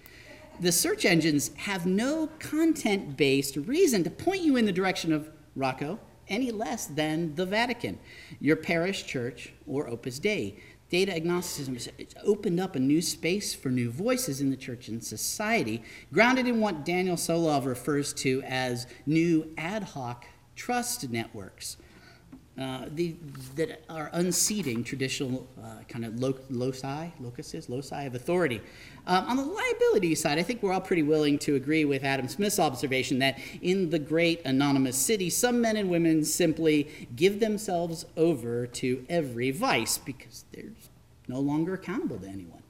The 0.60 0.72
search 0.72 1.04
engines 1.04 1.50
have 1.56 1.84
no 1.84 2.30
content 2.38 3.16
based 3.16 3.56
reason 3.56 4.02
to 4.04 4.10
point 4.10 4.40
you 4.40 4.56
in 4.56 4.64
the 4.64 4.72
direction 4.72 5.12
of 5.12 5.30
Rocco 5.54 6.00
any 6.28 6.50
less 6.50 6.86
than 6.86 7.34
the 7.34 7.46
Vatican, 7.46 7.98
your 8.40 8.56
parish 8.56 9.06
church, 9.06 9.52
or 9.66 9.88
Opus 9.88 10.18
Dei. 10.18 10.56
Data 10.90 11.14
agnosticism 11.14 11.74
has 11.74 11.88
opened 12.24 12.58
up 12.58 12.74
a 12.74 12.78
new 12.78 13.02
space 13.02 13.54
for 13.54 13.68
new 13.68 13.90
voices 13.90 14.40
in 14.40 14.50
the 14.50 14.56
church 14.56 14.88
and 14.88 15.04
society, 15.04 15.82
grounded 16.12 16.46
in 16.46 16.60
what 16.60 16.84
Daniel 16.84 17.16
Solove 17.16 17.66
refers 17.66 18.12
to 18.14 18.42
as 18.42 18.86
new 19.04 19.52
ad 19.58 19.82
hoc 19.82 20.24
trust 20.56 21.10
networks. 21.10 21.76
Uh, 22.58 22.86
the, 22.92 23.14
that 23.54 23.84
are 23.88 24.10
unseating 24.14 24.82
traditional 24.82 25.46
uh, 25.62 25.76
kind 25.88 26.04
of 26.04 26.18
lo- 26.18 26.36
loci, 26.50 27.06
locuses, 27.20 27.68
loci 27.68 28.02
of 28.02 28.16
authority. 28.16 28.60
Um, 29.06 29.26
on 29.28 29.36
the 29.36 29.44
liability 29.44 30.12
side, 30.16 30.40
I 30.40 30.42
think 30.42 30.60
we're 30.60 30.72
all 30.72 30.80
pretty 30.80 31.04
willing 31.04 31.38
to 31.40 31.54
agree 31.54 31.84
with 31.84 32.02
Adam 32.02 32.26
Smith's 32.26 32.58
observation 32.58 33.20
that 33.20 33.38
in 33.62 33.90
the 33.90 33.98
great 34.00 34.44
anonymous 34.44 34.96
city, 34.96 35.30
some 35.30 35.60
men 35.60 35.76
and 35.76 35.88
women 35.88 36.24
simply 36.24 37.08
give 37.14 37.38
themselves 37.38 38.04
over 38.16 38.66
to 38.66 39.06
every 39.08 39.52
vice 39.52 39.96
because 39.96 40.44
they're 40.50 40.72
no 41.28 41.40
longer 41.40 41.74
accountable 41.74 42.18
to 42.18 42.26
anyone. 42.26 42.62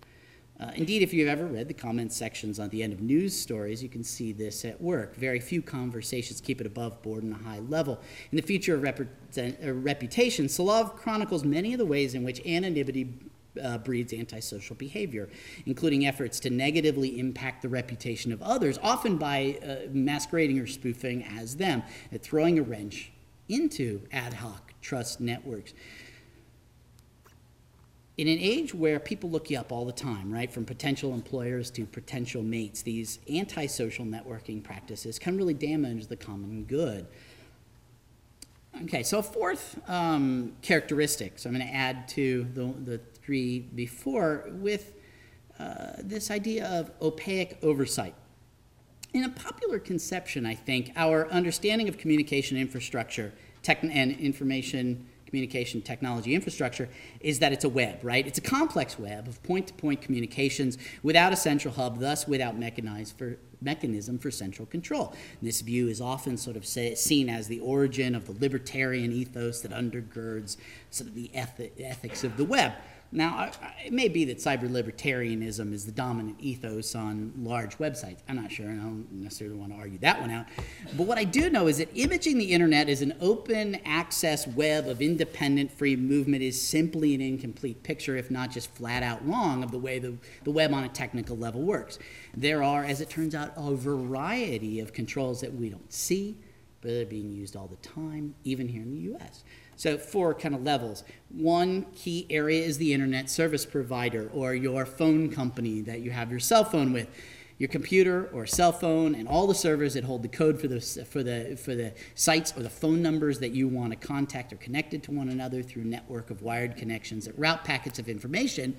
Uh, 0.61 0.73
indeed, 0.75 1.03
if 1.03 1.15
you've 1.15 1.29
ever 1.29 1.47
read 1.47 1.69
the 1.69 1.75
comment 1.75 2.13
sections 2.13 2.59
on 2.59 2.69
the 2.71 2.83
end 2.83 2.93
of 2.93 3.01
news 3.01 3.39
stories, 3.39 3.81
you 3.81 3.89
can 3.89 4.03
see 4.03 4.33
this 4.33 4.65
at 4.65 4.81
work. 4.81 5.15
Very 5.15 5.39
few 5.39 5.63
conversations 5.63 6.41
keep 6.41 6.61
it 6.61 6.67
above 6.67 7.01
board 7.01 7.23
and 7.23 7.33
a 7.33 7.37
high 7.37 7.61
level. 7.61 8.01
In 8.33 8.37
the 8.37 8.43
future 8.43 8.75
of 8.75 8.85
uh, 8.85 9.73
reputation, 9.73 10.47
Solove 10.47 10.97
chronicles 10.97 11.45
many 11.45 11.73
of 11.75 11.79
the 11.79 11.87
ways 11.87 12.15
in 12.15 12.25
which 12.25 12.45
anonymity 12.45 13.15
uh, 13.63 13.79
breeds 13.79 14.13
antisocial 14.13 14.75
behavior, 14.75 15.29
including 15.67 16.07
efforts 16.07 16.41
to 16.41 16.51
negatively 16.51 17.21
impact 17.21 17.63
the 17.63 17.69
reputation 17.69 18.33
of 18.33 18.43
others, 18.43 18.79
often 18.83 19.17
by 19.17 19.59
uh, 19.63 19.89
masquerading 19.93 20.59
or 20.59 20.67
spoofing 20.67 21.23
as 21.23 21.57
them, 21.57 21.85
and 22.11 22.21
throwing 22.21 22.59
a 22.59 22.63
wrench 22.63 23.13
into 23.49 24.03
ad 24.13 24.35
hoc 24.35 24.73
trust 24.83 25.21
networks 25.21 25.73
in 28.19 28.27
an 28.27 28.39
age 28.41 28.75
where 28.75 28.99
people 28.99 29.31
look 29.31 29.49
you 29.49 29.57
up 29.57 29.71
all 29.71 29.85
the 29.85 29.93
time, 29.93 30.33
right, 30.33 30.51
from 30.51 30.65
potential 30.65 31.15
employers 31.15 31.71
to 31.71 31.87
potential 31.87 32.43
mates, 32.43 32.83
these 32.83 33.21
antisocial 33.33 34.05
networking 34.05 34.63
practices 34.63 35.21
can 35.21 35.37
really 35.37 35.55
damage 35.55 36.09
the 36.09 36.17
common 36.17 36.65
good. 36.65 37.07
Okay, 38.83 39.05
so 39.05 39.23
fourth 39.23 39.79
um, 39.89 40.53
characteristic, 40.63 41.39
so 41.39 41.49
I'm 41.49 41.55
going 41.55 41.67
to 41.67 41.73
add 41.73 42.09
to 42.09 42.45
the, 42.55 42.67
the 42.85 42.99
three 42.99 43.61
before 43.61 44.47
with 44.51 44.95
uh, 45.61 45.93
this 45.99 46.33
idea 46.33 46.67
of 46.67 46.91
opaque 47.01 47.57
oversight. 47.63 48.15
In 49.15 49.25
a 49.25 49.31
popular 49.31 49.79
conception, 49.79 50.45
I 50.45 50.55
think, 50.55 50.91
our 50.97 51.29
understanding 51.31 51.89
of 51.89 51.99
communication 51.99 52.57
infrastructure 52.57 53.33
tech- 53.63 53.83
and 53.85 54.13
information 54.19 55.07
communication 55.29 55.83
technology 55.83 56.35
infrastructure 56.35 56.89
is 57.21 57.39
that 57.39 57.53
it's 57.53 57.65
a 57.65 57.69
web, 57.69 58.01
right? 58.03 58.27
It's 58.27 58.39
a 58.39 58.43
complex 58.43 58.99
web 58.99 59.29
of 59.29 59.43
point 59.43 59.67
to 59.69 59.75
point 59.75 60.01
communications 60.01 60.79
without 61.03 61.33
a 61.33 61.37
central 61.37 61.75
hub, 61.75 62.01
thus 62.01 62.27
without 62.27 62.59
mechanisms 62.59 63.13
for, 63.13 63.37
mechanism 63.61 64.19
for 64.19 64.31
central 64.31 64.67
control. 64.67 65.15
This 65.43 65.61
view 65.61 65.89
is 65.89 66.01
often 66.01 66.37
sort 66.37 66.57
of 66.57 66.65
say, 66.65 66.95
seen 66.95 67.29
as 67.29 67.47
the 67.47 67.61
origin 67.61 68.15
of 68.15 68.27
the 68.27 68.33
libertarian 68.41 69.13
ethos 69.13 69.61
that 69.61 69.73
undergirds 69.73 70.57
sort 70.91 71.09
of 71.09 71.15
the 71.15 71.31
ethics 71.35 72.25
of 72.25 72.37
the 72.37 72.45
web. 72.45 72.73
Now, 73.11 73.51
it 73.83 73.93
may 73.93 74.09
be 74.09 74.27
that 74.27 74.37
cyber 74.37 74.69
libertarianism 74.69 75.73
is 75.73 75.87
the 75.87 75.93
dominant 75.93 76.37
ethos 76.41 76.95
on 76.95 77.33
large 77.39 77.79
websites. 77.79 78.19
I'm 78.29 78.37
not 78.37 78.53
sure, 78.53 78.67
and 78.67 78.81
I 78.81 78.85
don't 78.85 79.13
necessarily 79.13 79.57
want 79.57 79.73
to 79.73 79.79
argue 79.79 79.99
that 80.01 80.21
one 80.21 80.31
out. 80.31 80.45
But 80.95 81.07
what 81.07 81.17
I 81.17 81.25
do 81.25 81.49
know 81.49 81.69
is 81.69 81.79
that 81.79 81.89
imaging 81.95 82.37
the 82.37 82.53
internet 82.53 82.91
as 82.91 83.01
an 83.01 83.15
open 83.21 83.77
access 83.87 84.47
web 84.47 84.87
of 84.89 85.01
independent 85.01 85.73
free 85.73 85.97
movement 85.97 86.43
is 86.43 86.61
simply 86.61 87.15
an 87.15 87.23
incomplete 87.23 87.83
picture, 87.83 88.15
if 88.15 88.31
not 88.31 88.51
just 88.51 88.71
flat 88.75 89.03
out 89.03 89.27
wrong, 89.27 89.63
of 89.63 89.71
the 89.71 89.79
way 89.79 89.99
the, 89.99 90.15
the 90.45 90.51
web 90.51 90.75
on 90.75 90.85
a 90.85 90.89
technical 90.89 91.37
level 91.37 91.63
works. 91.63 91.99
There 92.37 92.63
are, 92.63 92.85
as 92.85 93.01
it 93.01 93.09
turns 93.09 93.35
out, 93.35 93.55
a 93.57 93.75
variety 93.75 94.81
of 94.81 94.93
controls 94.93 95.41
that 95.41 95.55
we 95.55 95.71
don't 95.71 95.91
see, 95.91 96.37
but 96.83 96.91
they're 96.91 97.07
being 97.07 97.33
used 97.33 97.57
all 97.57 97.69
the 97.69 97.77
time, 97.77 98.35
even 98.45 98.69
here 98.69 98.83
in 98.83 98.91
the 98.91 99.15
US. 99.15 99.45
So, 99.79 99.97
four 99.97 100.35
kind 100.35 100.57
of 100.57 100.65
levels. 100.65 101.05
One 101.31 101.87
key 101.95 102.27
area 102.31 102.65
is 102.65 102.79
the 102.79 102.93
internet 102.93 103.31
service 103.31 103.65
provider 103.65 104.29
or 104.35 104.53
your 104.53 104.85
phone 104.85 105.31
company 105.31 105.83
that 105.83 106.01
you 106.01 106.11
have 106.11 106.33
your 106.33 106.41
cell 106.41 106.65
phone 106.65 106.93
with. 106.93 107.09
Your 107.59 107.69
computer 107.69 108.29
or 108.33 108.45
cell 108.45 108.73
phone 108.73 109.15
and 109.15 109.29
all 109.29 109.47
the 109.47 109.55
servers 109.55 109.95
that 109.95 110.03
hold 110.03 110.23
the 110.23 110.29
code 110.29 110.61
for 110.61 110.67
the, 110.67 110.81
for, 110.81 111.23
the, 111.23 111.57
for 111.57 111.77
the 111.77 111.93
sites 112.17 112.53
or 112.57 112.65
the 112.65 112.71
phone 112.71 113.03
numbers 113.03 113.39
that 113.39 113.51
you 113.51 113.69
want 113.69 113.91
to 113.93 113.97
contact 113.97 114.53
are 114.53 114.57
connected 114.57 115.03
to 115.05 115.13
one 115.13 115.29
another 115.29 115.63
through 115.63 115.85
network 115.85 116.31
of 116.31 116.43
wired 116.43 116.77
connections 116.77 117.27
that 117.27 117.39
route 117.39 117.65
packets 117.65 118.01
of 118.01 118.09
information 118.09 118.77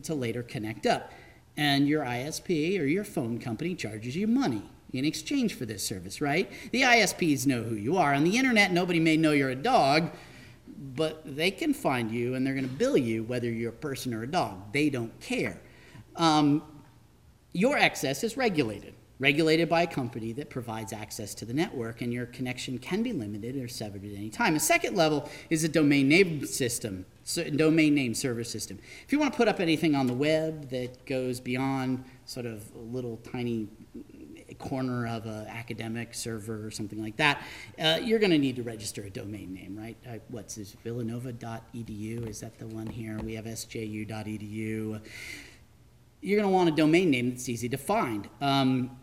to 0.00 0.14
later 0.14 0.44
connect 0.44 0.86
up. 0.86 1.12
And 1.56 1.88
your 1.88 2.04
ISP 2.04 2.80
or 2.80 2.84
your 2.84 3.04
phone 3.04 3.40
company 3.40 3.74
charges 3.74 4.14
you 4.14 4.28
money 4.28 4.62
in 4.98 5.04
exchange 5.04 5.54
for 5.54 5.66
this 5.66 5.84
service, 5.86 6.20
right? 6.20 6.50
The 6.72 6.82
ISPs 6.82 7.46
know 7.46 7.62
who 7.62 7.74
you 7.74 7.96
are. 7.96 8.14
On 8.14 8.24
the 8.24 8.36
internet, 8.36 8.72
nobody 8.72 9.00
may 9.00 9.16
know 9.16 9.32
you're 9.32 9.50
a 9.50 9.56
dog, 9.56 10.10
but 10.94 11.22
they 11.24 11.50
can 11.50 11.74
find 11.74 12.10
you 12.10 12.34
and 12.34 12.46
they're 12.46 12.54
going 12.54 12.68
to 12.68 12.74
bill 12.74 12.96
you 12.96 13.24
whether 13.24 13.50
you're 13.50 13.70
a 13.70 13.72
person 13.72 14.14
or 14.14 14.22
a 14.22 14.26
dog. 14.26 14.72
They 14.72 14.90
don't 14.90 15.18
care. 15.20 15.60
Um, 16.16 16.62
your 17.52 17.78
access 17.78 18.24
is 18.24 18.36
regulated, 18.36 18.94
regulated 19.18 19.68
by 19.68 19.82
a 19.82 19.86
company 19.86 20.32
that 20.32 20.50
provides 20.50 20.92
access 20.92 21.34
to 21.36 21.44
the 21.44 21.54
network, 21.54 22.02
and 22.02 22.12
your 22.12 22.26
connection 22.26 22.78
can 22.78 23.02
be 23.02 23.12
limited 23.12 23.56
or 23.56 23.68
severed 23.68 24.04
at 24.04 24.12
any 24.12 24.28
time. 24.28 24.56
A 24.56 24.60
second 24.60 24.96
level 24.96 25.30
is 25.50 25.62
a 25.62 25.68
domain 25.68 26.08
name 26.08 26.44
system, 26.46 27.06
so 27.22 27.48
domain 27.48 27.94
name 27.94 28.12
server 28.14 28.42
system. 28.42 28.80
If 29.06 29.12
you 29.12 29.20
want 29.20 29.32
to 29.32 29.36
put 29.36 29.46
up 29.46 29.60
anything 29.60 29.94
on 29.94 30.08
the 30.08 30.14
web 30.14 30.70
that 30.70 31.06
goes 31.06 31.38
beyond 31.38 32.04
sort 32.26 32.46
of 32.46 32.64
a 32.74 32.78
little 32.78 33.18
tiny 33.18 33.68
corner 34.64 35.06
of 35.06 35.26
an 35.26 35.46
academic 35.46 36.14
server 36.14 36.66
or 36.66 36.70
something 36.70 37.02
like 37.02 37.16
that, 37.16 37.42
uh, 37.78 37.98
you're 38.02 38.18
going 38.18 38.30
to 38.30 38.38
need 38.38 38.56
to 38.56 38.62
register 38.62 39.02
a 39.02 39.10
domain 39.10 39.52
name, 39.52 39.76
right? 39.78 39.96
Uh, 40.08 40.18
what's 40.28 40.54
this, 40.54 40.72
villanova.edu? 40.82 42.26
Is 42.28 42.40
that 42.40 42.58
the 42.58 42.66
one 42.66 42.86
here? 42.86 43.18
We 43.22 43.34
have 43.34 43.44
sju.edu. 43.44 45.00
You're 46.20 46.40
going 46.40 46.50
to 46.50 46.54
want 46.54 46.68
a 46.70 46.72
domain 46.72 47.10
name 47.10 47.30
that's 47.30 47.48
easy 47.48 47.68
to 47.68 47.76
find. 47.76 48.28
Um, 48.40 48.96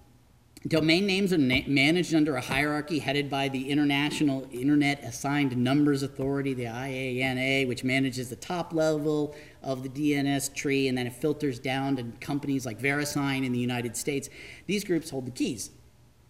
Domain 0.67 1.07
names 1.07 1.33
are 1.33 1.39
na- 1.39 1.65
managed 1.65 2.13
under 2.13 2.35
a 2.35 2.41
hierarchy 2.41 2.99
headed 2.99 3.31
by 3.31 3.49
the 3.49 3.71
International 3.71 4.47
Internet 4.51 5.03
Assigned 5.03 5.57
Numbers 5.57 6.03
Authority, 6.03 6.53
the 6.53 6.65
IANA, 6.65 7.67
which 7.67 7.83
manages 7.83 8.29
the 8.29 8.35
top 8.35 8.71
level 8.71 9.35
of 9.63 9.83
the 9.83 9.89
DNS 9.89 10.53
tree, 10.53 10.87
and 10.87 10.97
then 10.97 11.07
it 11.07 11.13
filters 11.13 11.59
down 11.59 11.95
to 11.97 12.03
companies 12.19 12.65
like 12.65 12.79
VeriSign 12.79 13.45
in 13.45 13.51
the 13.51 13.59
United 13.59 13.95
States. 13.95 14.29
These 14.65 14.83
groups 14.83 15.09
hold 15.09 15.27
the 15.27 15.31
keys. 15.31 15.71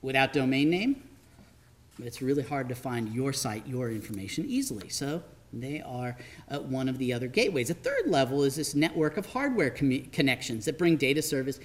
Without 0.02 0.34
domain 0.34 0.70
name, 0.70 1.04
it's 2.02 2.22
really 2.22 2.44
hard 2.44 2.70
to 2.70 2.76
find 2.76 3.13
your 3.13 3.34
site, 3.34 3.67
your 3.67 3.91
information 3.91 4.46
easily. 4.48 4.89
So 4.89 5.24
they 5.54 5.82
are 5.82 6.17
uh, 6.50 6.60
one 6.60 6.89
of 6.89 6.98
the 6.98 7.13
other 7.13 7.28
gateways. 7.28 7.70
A 7.70 7.74
third 7.74 8.08
level 8.08 8.44
is 8.44 8.56
this 8.56 8.74
network 8.74 9.17
of 9.17 9.28
hardware 9.28 9.70
connections 9.70 10.65
that 10.65 10.78
bring 10.78 10.98
data 10.98 11.22
service 11.22 11.60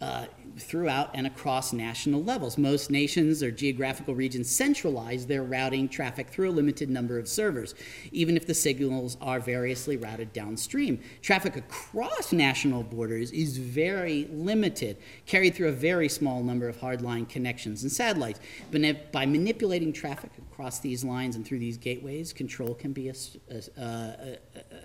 uh, 0.00 0.26
throughout 0.60 1.10
and 1.14 1.26
across 1.26 1.72
national 1.72 2.22
levels. 2.22 2.58
Most 2.58 2.90
nations 2.90 3.42
or 3.42 3.50
geographical 3.50 4.14
regions 4.14 4.50
centralize 4.50 5.26
their 5.26 5.42
routing 5.42 5.88
traffic 5.88 6.28
through 6.28 6.50
a 6.50 6.52
limited 6.52 6.90
number 6.90 7.18
of 7.18 7.28
servers, 7.28 7.74
even 8.12 8.36
if 8.36 8.46
the 8.46 8.54
signals 8.54 9.16
are 9.20 9.40
variously 9.40 9.96
routed 9.96 10.32
downstream. 10.32 11.00
Traffic 11.22 11.56
across 11.56 12.32
national 12.32 12.82
borders 12.82 13.30
is 13.30 13.58
very 13.58 14.28
limited, 14.30 14.96
carried 15.26 15.54
through 15.54 15.68
a 15.68 15.72
very 15.72 16.08
small 16.08 16.42
number 16.42 16.68
of 16.68 16.76
hardline 16.78 17.28
connections 17.28 17.82
and 17.82 17.92
satellites. 17.92 18.40
But 18.70 19.12
by 19.12 19.26
manipulating 19.26 19.92
traffic 19.92 20.30
across 20.38 20.80
these 20.80 21.04
lines 21.04 21.36
and 21.36 21.46
through 21.46 21.60
these 21.60 21.76
gateways, 21.76 22.32
control 22.32 22.74
can 22.74 22.92
be 22.92 23.10
uh, 23.10 24.12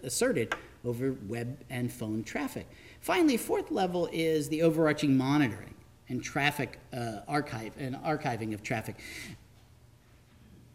asserted 0.04 0.56
over 0.86 1.16
web 1.28 1.64
and 1.70 1.92
phone 1.92 2.24
traffic. 2.24 2.68
Finally, 3.04 3.36
fourth 3.36 3.70
level 3.70 4.08
is 4.14 4.48
the 4.48 4.62
overarching 4.62 5.18
monitoring 5.18 5.74
and 6.08 6.24
traffic 6.24 6.80
uh, 6.94 7.18
archive 7.28 7.74
and 7.78 7.98
archiving 7.98 8.54
of 8.54 8.64
traffic. 8.64 8.96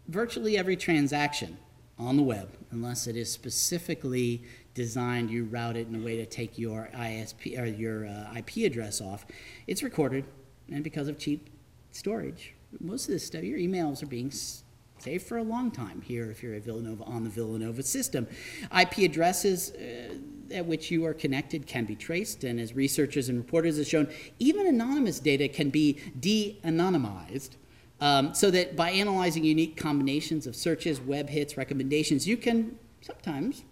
Virtually 0.09 0.59
every 0.59 0.77
transaction 0.77 1.57
on 1.99 2.19
the 2.19 2.23
web, 2.23 2.51
unless 2.71 3.07
it 3.07 3.17
is 3.17 3.33
specifically 3.33 4.43
designed, 4.75 5.31
you 5.31 5.45
route 5.45 5.75
it 5.75 5.89
in 5.89 5.95
a 5.95 6.05
way 6.05 6.19
to 6.19 6.27
take 6.27 6.59
your 6.59 6.91
ISP 6.95 7.59
or 7.59 7.65
your 7.65 8.07
uh, 8.07 8.37
IP 8.37 8.59
address 8.71 9.01
off. 9.01 9.25
It's 9.67 9.83
recorded, 9.83 10.27
and 10.71 10.85
because 10.85 11.09
of 11.09 11.19
cheap 11.19 11.49
storage, 11.93 12.53
most 12.79 13.07
of 13.07 13.13
this 13.13 13.25
stuff, 13.25 13.43
your 13.43 13.59
emails 13.59 14.03
are 14.03 14.07
being 14.07 14.31
saved 15.03 15.27
for 15.27 15.39
a 15.39 15.43
long 15.43 15.71
time 15.71 16.03
here 16.03 16.31
if 16.31 16.43
you're 16.43 16.55
a 16.55 16.61
Villanova 16.61 17.05
on 17.05 17.25
the 17.25 17.31
Villanova 17.31 17.83
system. 17.83 18.27
IP 18.77 18.99
addresses. 18.99 19.73
Uh, 19.73 20.15
at 20.51 20.67
which 20.67 20.91
you 20.91 21.05
are 21.05 21.15
connected 21.15 21.67
can 21.67 21.85
be 21.85 21.95
traced, 21.95 22.45
and 22.45 22.59
as 22.59 22.75
researchers 22.75 23.29
and 23.29 23.37
reporters 23.39 23.77
have 23.77 23.87
shown, 23.87 24.09
even 24.39 24.67
anonymous 24.67 25.21
data 25.21 25.49
can 25.49 25.71
be 25.71 26.01
de 26.19 26.59
anonymized. 26.65 27.51
Um, 28.01 28.33
so 28.33 28.51
that 28.53 28.77
by 28.77 28.91
analyzing 28.91 29.43
unique 29.45 29.77
combinations 29.77 30.47
of 30.47 30.55
searches, 30.55 31.01
web 31.01 31.29
hits, 31.29 31.57
recommendations, 31.57 32.29
you 32.29 32.37
can 32.37 32.79
sometimes, 33.01 33.65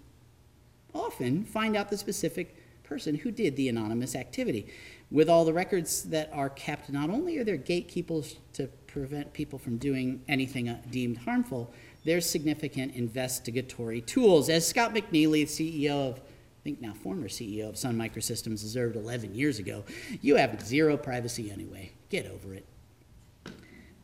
often, 0.93 1.45
find 1.45 1.77
out 1.77 1.91
the 1.91 1.97
specific 1.97 2.57
person 2.83 3.15
who 3.15 3.31
did 3.31 3.57
the 3.57 3.69
anonymous 3.69 4.17
activity. 4.17 4.67
With 5.13 5.29
all 5.29 5.45
the 5.45 5.53
records 5.53 6.03
that 6.05 6.29
are 6.33 6.51
kept, 6.51 6.91
not 6.91 7.09
only 7.09 7.39
are 7.39 7.45
there 7.45 7.57
gatekeepers 7.57 8.37
to 8.55 8.69
prevent 8.97 9.31
people 9.35 9.59
from 9.59 9.77
doing 9.77 10.23
anything 10.27 10.75
deemed 10.91 11.19
harmful, 11.19 11.71
there's 12.07 12.29
significant 12.29 12.95
investigatory 12.95 14.01
tools. 14.01 14.49
As 14.49 14.67
Scott 14.67 14.95
McNealy, 14.95 15.43
CEO 15.43 16.09
of 16.09 16.19
I 16.19 16.63
think 16.65 16.81
now 16.81 16.95
former 16.95 17.29
CEO 17.29 17.69
of 17.69 17.77
Sun 17.77 17.97
Microsystems, 17.97 18.63
observed 18.63 18.97
11 18.97 19.35
years 19.35 19.59
ago, 19.59 19.85
you 20.23 20.37
have 20.37 20.61
zero 20.67 20.97
privacy 20.97 21.51
anyway. 21.51 21.93
Get 22.09 22.27
over 22.27 22.55
it. 22.55 22.65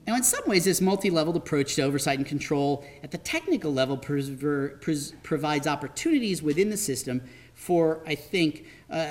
Now, 0.07 0.17
in 0.17 0.23
some 0.23 0.43
ways, 0.47 0.67
this 0.67 0.81
multi 0.81 1.11
leveled 1.11 1.37
approach 1.37 1.75
to 1.77 1.83
oversight 1.83 2.19
and 2.19 2.27
control 2.27 2.85
at 3.03 3.11
the 3.11 3.19
technical 3.19 3.73
level 3.73 3.97
pres- 3.97 5.13
provides 5.23 5.67
opportunities 5.67 6.43
within 6.43 6.71
the 6.71 6.77
system 6.77 7.23
for, 7.55 8.03
I 8.07 8.15
think, 8.15 8.67
uh, 8.91 9.07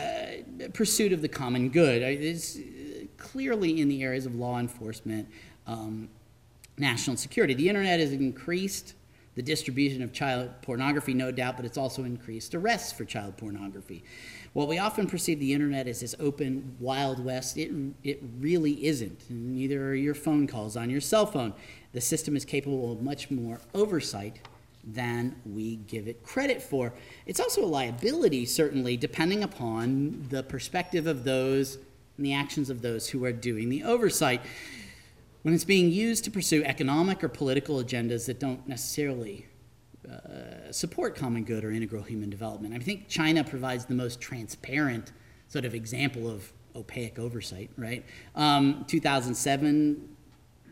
pursuit 0.73 1.11
of 1.11 1.21
the 1.21 1.29
common 1.29 1.69
good. 1.69 2.01
It's 2.01 2.57
clearly 3.21 3.79
in 3.79 3.87
the 3.87 4.03
areas 4.03 4.25
of 4.25 4.35
law 4.35 4.59
enforcement, 4.59 5.29
um, 5.71 6.09
national 6.77 7.17
security. 7.17 7.53
The 7.53 7.69
internet 7.69 7.99
has 7.99 8.11
increased 8.11 8.93
the 9.35 9.41
distribution 9.41 10.01
of 10.01 10.11
child 10.11 10.49
pornography, 10.61 11.13
no 11.13 11.31
doubt, 11.31 11.55
but 11.55 11.65
it's 11.65 11.77
also 11.77 12.03
increased 12.03 12.53
arrests 12.53 12.91
for 12.91 13.05
child 13.05 13.37
pornography. 13.37 14.03
While 14.51 14.67
we 14.67 14.77
often 14.77 15.07
perceive 15.07 15.39
the 15.39 15.53
internet 15.53 15.87
as 15.87 16.01
this 16.01 16.13
open, 16.19 16.75
wild 16.81 17.23
west, 17.23 17.57
it, 17.57 17.71
it 18.03 18.21
really 18.39 18.85
isn't. 18.85 19.29
Neither 19.29 19.89
are 19.89 19.95
your 19.95 20.15
phone 20.15 20.47
calls 20.47 20.75
on 20.75 20.89
your 20.89 20.99
cell 20.99 21.25
phone. 21.25 21.53
The 21.93 22.01
system 22.01 22.35
is 22.35 22.43
capable 22.43 22.91
of 22.91 23.01
much 23.01 23.31
more 23.31 23.61
oversight 23.73 24.39
than 24.83 25.35
we 25.45 25.77
give 25.77 26.07
it 26.09 26.23
credit 26.23 26.61
for. 26.61 26.91
It's 27.25 27.39
also 27.39 27.63
a 27.63 27.67
liability, 27.67 28.45
certainly, 28.45 28.97
depending 28.97 29.43
upon 29.43 30.25
the 30.29 30.43
perspective 30.43 31.07
of 31.07 31.23
those 31.23 31.77
and 32.17 32.25
the 32.25 32.33
actions 32.33 32.69
of 32.69 32.81
those 32.81 33.09
who 33.09 33.23
are 33.23 33.31
doing 33.31 33.69
the 33.69 33.83
oversight 33.83 34.41
when 35.43 35.53
it's 35.53 35.63
being 35.63 35.91
used 35.91 36.23
to 36.25 36.31
pursue 36.31 36.63
economic 36.63 37.23
or 37.23 37.29
political 37.29 37.77
agendas 37.83 38.25
that 38.27 38.39
don't 38.39 38.67
necessarily 38.67 39.45
uh, 40.09 40.71
support 40.71 41.15
common 41.15 41.43
good 41.43 41.63
or 41.63 41.71
integral 41.71 42.03
human 42.03 42.29
development. 42.29 42.73
I 42.73 42.79
think 42.79 43.07
China 43.07 43.43
provides 43.43 43.85
the 43.85 43.93
most 43.95 44.19
transparent 44.19 45.11
sort 45.47 45.65
of 45.65 45.75
example 45.75 46.29
of 46.29 46.51
opaque 46.75 47.19
oversight, 47.19 47.69
right? 47.77 48.03
Um, 48.35 48.85
2007, 48.87 50.09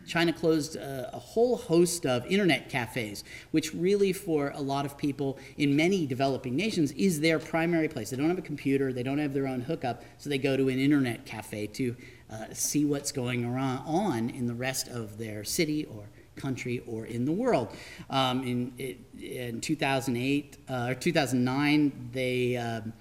China 0.08 0.34
closed 0.34 0.76
a, 0.76 1.10
a, 1.14 1.20
whole 1.20 1.58
host 1.58 2.06
of 2.06 2.26
internet 2.26 2.70
cafes, 2.70 3.24
which 3.52 3.74
really, 3.76 4.12
for 4.12 4.50
a 4.56 4.62
lot 4.62 4.86
of 4.86 4.98
people 4.98 5.38
in 5.58 5.76
many 5.76 6.08
developing 6.08 6.56
nations, 6.56 6.92
is 6.94 7.20
their 7.20 7.38
primary 7.38 7.88
place. 7.88 8.10
They 8.10 8.18
don't 8.18 8.30
have 8.30 8.40
a 8.40 8.42
computer, 8.42 8.92
they 8.92 9.04
don't 9.04 9.20
have 9.20 9.34
their 9.34 9.48
own 9.48 9.62
hookup, 9.62 10.04
so 10.18 10.30
they 10.30 10.40
go 10.40 10.58
to 10.58 10.70
an 10.70 10.80
internet 10.80 11.26
cafe 11.26 11.68
to 11.68 11.96
uh, 12.32 12.46
see 12.54 12.86
what's 12.86 13.12
going 13.12 13.46
on 13.46 14.30
in 14.30 14.46
the 14.46 14.54
rest 14.54 14.88
of 14.88 15.18
their 15.18 15.44
city 15.44 15.86
or 15.86 16.06
country 16.36 16.82
or 16.88 17.06
in 17.06 17.26
the 17.26 17.32
world. 17.32 17.76
Um, 18.10 18.44
in, 18.44 18.98
in 19.22 19.62
2008 19.62 20.58
uh, 20.70 20.88
or 20.90 20.96
2009, 20.96 22.10
they 22.14 22.58
um, 22.58 22.94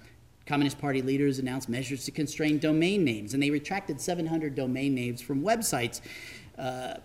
Communist 0.45 0.79
Party 0.79 1.01
leaders 1.01 1.39
announced 1.39 1.69
measures 1.69 2.05
to 2.05 2.11
constrain 2.11 2.57
domain 2.57 3.03
names, 3.03 3.33
and 3.33 3.41
they 3.41 3.51
retracted 3.51 4.01
700 4.01 4.55
domain 4.55 4.95
names 4.95 5.21
from 5.21 5.43
websites. 5.43 6.01
Uh, 6.57 6.95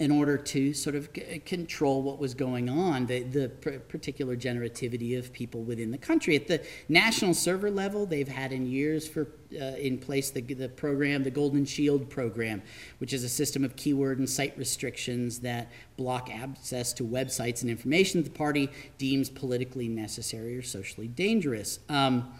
in 0.00 0.10
order 0.10 0.36
to 0.36 0.72
sort 0.72 0.96
of 0.96 1.08
c- 1.14 1.40
control 1.44 2.02
what 2.02 2.18
was 2.18 2.34
going 2.34 2.68
on, 2.68 3.06
the, 3.06 3.22
the 3.22 3.48
pr- 3.48 3.78
particular 3.88 4.36
generativity 4.36 5.16
of 5.16 5.32
people 5.32 5.62
within 5.62 5.90
the 5.90 5.98
country. 5.98 6.34
At 6.34 6.48
the 6.48 6.64
national 6.88 7.34
server 7.34 7.70
level, 7.70 8.04
they've 8.04 8.26
had 8.26 8.52
in 8.52 8.66
years 8.66 9.06
for 9.06 9.28
uh, 9.52 9.76
in 9.76 9.98
place 9.98 10.30
the, 10.30 10.40
the 10.40 10.68
program, 10.68 11.22
the 11.22 11.30
Golden 11.30 11.64
Shield 11.64 12.10
program, 12.10 12.62
which 12.98 13.12
is 13.12 13.22
a 13.22 13.28
system 13.28 13.64
of 13.64 13.76
keyword 13.76 14.18
and 14.18 14.28
site 14.28 14.58
restrictions 14.58 15.40
that 15.40 15.70
block 15.96 16.28
access 16.28 16.92
to 16.94 17.04
websites 17.04 17.62
and 17.62 17.70
information 17.70 18.20
that 18.22 18.32
the 18.32 18.36
party 18.36 18.68
deems 18.98 19.30
politically 19.30 19.86
necessary 19.86 20.56
or 20.56 20.62
socially 20.62 21.06
dangerous. 21.06 21.78
Um, 21.88 22.34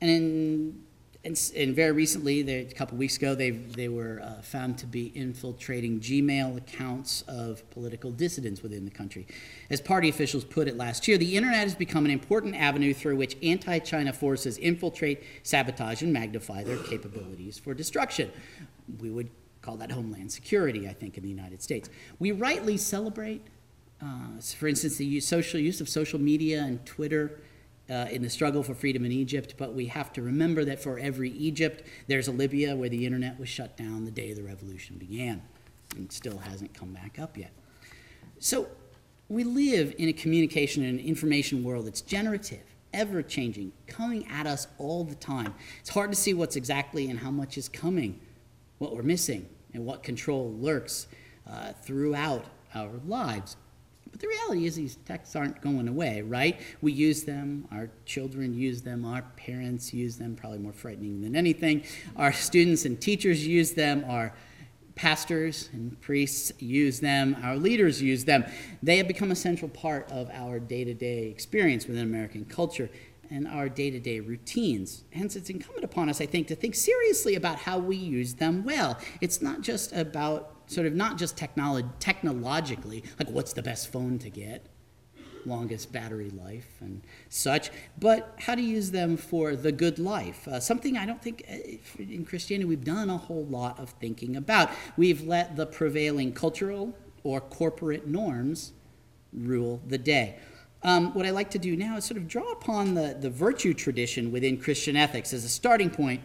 and 0.00 0.10
in 0.10 0.82
and, 1.24 1.52
and 1.54 1.76
very 1.76 1.92
recently, 1.92 2.42
they, 2.42 2.60
a 2.60 2.64
couple 2.72 2.98
weeks 2.98 3.16
ago, 3.16 3.36
they, 3.36 3.50
they 3.50 3.88
were 3.88 4.20
uh, 4.24 4.42
found 4.42 4.76
to 4.78 4.86
be 4.86 5.12
infiltrating 5.14 6.00
Gmail 6.00 6.56
accounts 6.56 7.22
of 7.28 7.68
political 7.70 8.10
dissidents 8.10 8.60
within 8.60 8.84
the 8.84 8.90
country. 8.90 9.28
As 9.70 9.80
party 9.80 10.08
officials 10.08 10.42
put 10.42 10.66
it 10.66 10.76
last 10.76 11.06
year, 11.06 11.16
the 11.18 11.36
internet 11.36 11.60
has 11.60 11.76
become 11.76 12.04
an 12.04 12.10
important 12.10 12.56
avenue 12.56 12.92
through 12.92 13.16
which 13.16 13.36
anti 13.40 13.78
China 13.78 14.12
forces 14.12 14.58
infiltrate, 14.58 15.22
sabotage, 15.44 16.02
and 16.02 16.12
magnify 16.12 16.64
their 16.64 16.78
capabilities 16.78 17.56
for 17.56 17.72
destruction. 17.72 18.28
We 19.00 19.10
would 19.10 19.30
call 19.60 19.76
that 19.76 19.92
homeland 19.92 20.32
security, 20.32 20.88
I 20.88 20.92
think, 20.92 21.16
in 21.16 21.22
the 21.22 21.28
United 21.28 21.62
States. 21.62 21.88
We 22.18 22.32
rightly 22.32 22.76
celebrate, 22.76 23.46
uh, 24.02 24.40
for 24.40 24.66
instance, 24.66 24.96
the 24.96 25.06
use, 25.06 25.28
social 25.28 25.60
use 25.60 25.80
of 25.80 25.88
social 25.88 26.20
media 26.20 26.62
and 26.62 26.84
Twitter 26.84 27.38
uh, 27.92 28.06
in 28.10 28.22
the 28.22 28.30
struggle 28.30 28.62
for 28.62 28.74
freedom 28.74 29.04
in 29.04 29.12
Egypt, 29.12 29.54
but 29.58 29.74
we 29.74 29.86
have 29.86 30.12
to 30.14 30.22
remember 30.22 30.64
that 30.64 30.82
for 30.82 30.98
every 30.98 31.30
Egypt, 31.30 31.86
there's 32.06 32.26
a 32.26 32.32
Libya 32.32 32.74
where 32.74 32.88
the 32.88 33.04
internet 33.04 33.38
was 33.38 33.48
shut 33.48 33.76
down 33.76 34.04
the 34.04 34.10
day 34.10 34.32
the 34.32 34.42
revolution 34.42 34.96
began 34.96 35.42
and 35.96 36.10
still 36.10 36.38
hasn't 36.38 36.72
come 36.72 36.92
back 36.92 37.18
up 37.18 37.36
yet. 37.36 37.52
So 38.38 38.68
we 39.28 39.44
live 39.44 39.94
in 39.98 40.08
a 40.08 40.12
communication 40.12 40.84
and 40.84 40.98
information 41.00 41.62
world 41.62 41.86
that's 41.86 42.00
generative, 42.00 42.64
ever 42.94 43.22
changing, 43.22 43.72
coming 43.86 44.26
at 44.28 44.46
us 44.46 44.68
all 44.78 45.04
the 45.04 45.14
time. 45.14 45.54
It's 45.80 45.90
hard 45.90 46.10
to 46.12 46.16
see 46.16 46.32
what's 46.32 46.56
exactly 46.56 47.10
and 47.10 47.18
how 47.18 47.30
much 47.30 47.58
is 47.58 47.68
coming, 47.68 48.20
what 48.78 48.96
we're 48.96 49.02
missing, 49.02 49.48
and 49.74 49.84
what 49.84 50.02
control 50.02 50.52
lurks 50.58 51.08
uh, 51.46 51.72
throughout 51.82 52.46
our 52.74 52.92
lives. 53.06 53.56
But 54.12 54.20
the 54.20 54.28
reality 54.28 54.66
is, 54.66 54.76
these 54.76 54.96
texts 55.06 55.34
aren't 55.34 55.60
going 55.62 55.88
away, 55.88 56.22
right? 56.22 56.60
We 56.82 56.92
use 56.92 57.24
them, 57.24 57.66
our 57.72 57.90
children 58.04 58.54
use 58.54 58.82
them, 58.82 59.04
our 59.04 59.22
parents 59.36 59.92
use 59.92 60.16
them, 60.16 60.36
probably 60.36 60.58
more 60.58 60.72
frightening 60.72 61.22
than 61.22 61.34
anything. 61.34 61.84
Our 62.16 62.32
students 62.32 62.84
and 62.84 63.00
teachers 63.00 63.46
use 63.46 63.72
them, 63.72 64.04
our 64.06 64.34
pastors 64.94 65.70
and 65.72 65.98
priests 66.02 66.52
use 66.58 67.00
them, 67.00 67.36
our 67.42 67.56
leaders 67.56 68.02
use 68.02 68.26
them. 68.26 68.44
They 68.82 68.98
have 68.98 69.08
become 69.08 69.30
a 69.30 69.36
central 69.36 69.70
part 69.70 70.12
of 70.12 70.30
our 70.30 70.60
day 70.60 70.84
to 70.84 70.92
day 70.92 71.28
experience 71.28 71.86
within 71.86 72.04
American 72.04 72.44
culture 72.44 72.90
and 73.30 73.48
our 73.48 73.68
day 73.70 73.90
to 73.90 73.98
day 73.98 74.20
routines. 74.20 75.04
Hence, 75.10 75.36
it's 75.36 75.48
incumbent 75.48 75.84
upon 75.84 76.10
us, 76.10 76.20
I 76.20 76.26
think, 76.26 76.48
to 76.48 76.54
think 76.54 76.74
seriously 76.74 77.34
about 77.34 77.56
how 77.56 77.78
we 77.78 77.96
use 77.96 78.34
them 78.34 78.62
well. 78.62 78.98
It's 79.22 79.40
not 79.40 79.62
just 79.62 79.92
about 79.92 80.61
sort 80.72 80.86
of 80.86 80.94
not 80.94 81.18
just 81.18 81.36
technolo- 81.36 81.90
technologically, 81.98 83.04
like 83.18 83.30
what's 83.30 83.52
the 83.52 83.62
best 83.62 83.92
phone 83.92 84.18
to 84.18 84.30
get, 84.30 84.66
longest 85.44 85.92
battery 85.92 86.30
life 86.30 86.76
and 86.80 87.02
such, 87.28 87.70
but 87.98 88.34
how 88.38 88.54
to 88.54 88.62
use 88.62 88.90
them 88.90 89.16
for 89.16 89.56
the 89.56 89.72
good 89.72 89.98
life. 89.98 90.46
Uh, 90.48 90.60
something 90.60 90.96
I 90.96 91.06
don't 91.06 91.22
think 91.22 91.44
uh, 91.50 92.02
in 92.02 92.24
Christianity 92.24 92.64
we've 92.68 92.84
done 92.84 93.10
a 93.10 93.18
whole 93.18 93.44
lot 93.44 93.78
of 93.78 93.90
thinking 93.90 94.36
about. 94.36 94.70
We've 94.96 95.26
let 95.26 95.56
the 95.56 95.66
prevailing 95.66 96.32
cultural 96.32 96.96
or 97.24 97.40
corporate 97.40 98.06
norms 98.06 98.72
rule 99.32 99.80
the 99.86 99.98
day. 99.98 100.36
Um, 100.84 101.14
what 101.14 101.26
I 101.26 101.30
like 101.30 101.50
to 101.50 101.58
do 101.58 101.76
now 101.76 101.96
is 101.96 102.04
sort 102.04 102.18
of 102.18 102.26
draw 102.26 102.50
upon 102.50 102.94
the, 102.94 103.16
the 103.18 103.30
virtue 103.30 103.72
tradition 103.72 104.32
within 104.32 104.58
Christian 104.58 104.96
ethics 104.96 105.32
as 105.32 105.44
a 105.44 105.48
starting 105.48 105.90
point 105.90 106.22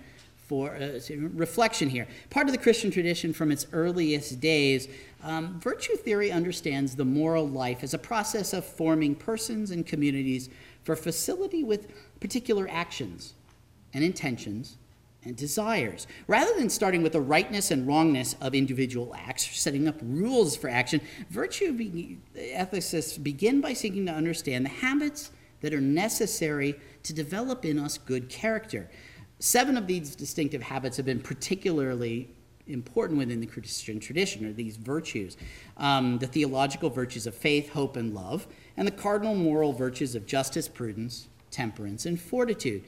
for 0.47 0.75
uh, 0.75 0.99
reflection 1.33 1.89
here. 1.89 2.07
Part 2.29 2.47
of 2.47 2.53
the 2.53 2.57
Christian 2.57 2.89
tradition 2.89 3.33
from 3.33 3.51
its 3.51 3.67
earliest 3.73 4.39
days, 4.39 4.87
um, 5.23 5.59
virtue 5.59 5.95
theory 5.97 6.31
understands 6.31 6.95
the 6.95 7.03
moral 7.03 7.47
life 7.47 7.83
as 7.83 7.93
a 7.93 7.97
process 7.97 8.53
of 8.53 8.65
forming 8.65 9.13
persons 9.13 9.71
and 9.71 9.85
communities 9.85 10.49
for 10.83 10.95
facility 10.95 11.63
with 11.63 11.87
particular 12.21 12.67
actions 12.71 13.33
and 13.93 14.05
intentions 14.05 14.77
and 15.25 15.35
desires. 15.35 16.07
Rather 16.27 16.53
than 16.57 16.69
starting 16.69 17.03
with 17.03 17.11
the 17.11 17.19
rightness 17.19 17.69
and 17.69 17.85
wrongness 17.85 18.35
of 18.39 18.55
individual 18.55 19.13
acts, 19.15 19.59
setting 19.59 19.85
up 19.85 19.95
rules 20.01 20.55
for 20.55 20.69
action, 20.69 21.01
virtue 21.29 21.73
be- 21.73 22.19
ethicists 22.37 23.21
begin 23.21 23.59
by 23.59 23.73
seeking 23.73 24.05
to 24.05 24.13
understand 24.13 24.63
the 24.63 24.69
habits 24.69 25.31
that 25.59 25.73
are 25.73 25.81
necessary 25.81 26.79
to 27.03 27.13
develop 27.13 27.65
in 27.65 27.79
us 27.79 27.97
good 27.97 28.29
character. 28.29 28.89
Seven 29.39 29.77
of 29.77 29.87
these 29.87 30.15
distinctive 30.15 30.63
habits 30.63 30.97
have 30.97 31.05
been 31.05 31.19
particularly 31.19 32.29
important 32.65 33.17
within 33.17 33.39
the 33.39 33.45
Christian 33.45 33.99
tradition, 33.99 34.45
or 34.45 34.51
these 34.51 34.77
virtues 34.77 35.37
um, 35.77 36.17
the 36.17 36.27
theological 36.27 36.89
virtues 36.89 37.27
of 37.27 37.35
faith, 37.35 37.69
hope, 37.69 37.95
and 37.95 38.13
love, 38.13 38.47
and 38.75 38.87
the 38.87 38.91
cardinal 38.91 39.35
moral 39.35 39.73
virtues 39.73 40.15
of 40.15 40.25
justice, 40.25 40.67
prudence, 40.67 41.27
temperance, 41.51 42.05
and 42.05 42.19
fortitude. 42.19 42.83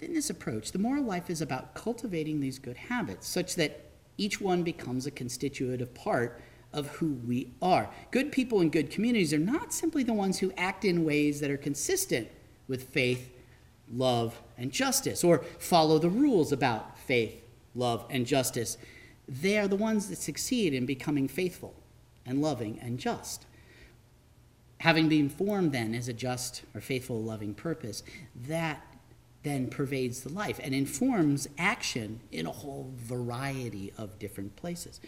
In 0.00 0.12
this 0.12 0.28
approach, 0.28 0.72
the 0.72 0.78
moral 0.78 1.04
life 1.04 1.30
is 1.30 1.40
about 1.40 1.74
cultivating 1.74 2.40
these 2.40 2.58
good 2.58 2.76
habits 2.76 3.26
such 3.26 3.54
that 3.54 3.86
each 4.18 4.40
one 4.40 4.62
becomes 4.62 5.06
a 5.06 5.10
constitutive 5.10 5.94
part 5.94 6.40
of 6.72 6.88
who 6.88 7.14
we 7.26 7.52
are. 7.62 7.88
Good 8.10 8.32
people 8.32 8.60
in 8.60 8.70
good 8.70 8.90
communities 8.90 9.32
are 9.32 9.38
not 9.38 9.72
simply 9.72 10.02
the 10.02 10.12
ones 10.12 10.40
who 10.40 10.52
act 10.56 10.84
in 10.84 11.04
ways 11.04 11.40
that 11.40 11.50
are 11.50 11.56
consistent 11.56 12.28
with 12.66 12.90
faith, 12.90 13.30
love, 13.96 14.40
and 14.58 14.72
justice, 14.72 15.24
or 15.24 15.38
follow 15.58 15.98
the 15.98 16.08
rules 16.08 16.52
about 16.52 16.98
faith, 16.98 17.42
love, 17.74 18.04
and 18.10 18.26
justice. 18.26 18.76
They 19.28 19.58
are 19.58 19.68
the 19.68 19.76
ones 19.76 20.08
that 20.08 20.18
succeed 20.18 20.74
in 20.74 20.86
becoming 20.86 21.28
faithful 21.28 21.74
and 22.26 22.42
loving 22.42 22.78
and 22.80 22.98
just. 22.98 23.46
Having 24.78 25.08
been 25.08 25.28
formed 25.28 25.72
then 25.72 25.94
as 25.94 26.08
a 26.08 26.12
just 26.12 26.62
or 26.74 26.80
faithful, 26.80 27.22
loving 27.22 27.54
purpose, 27.54 28.02
that 28.34 28.84
then 29.42 29.68
pervades 29.68 30.22
the 30.22 30.32
life 30.32 30.58
and 30.62 30.74
informs 30.74 31.46
action 31.58 32.20
in 32.32 32.46
a 32.46 32.50
whole 32.50 32.90
variety 32.96 33.92
of 33.96 34.18
different 34.18 34.56
places. 34.56 35.00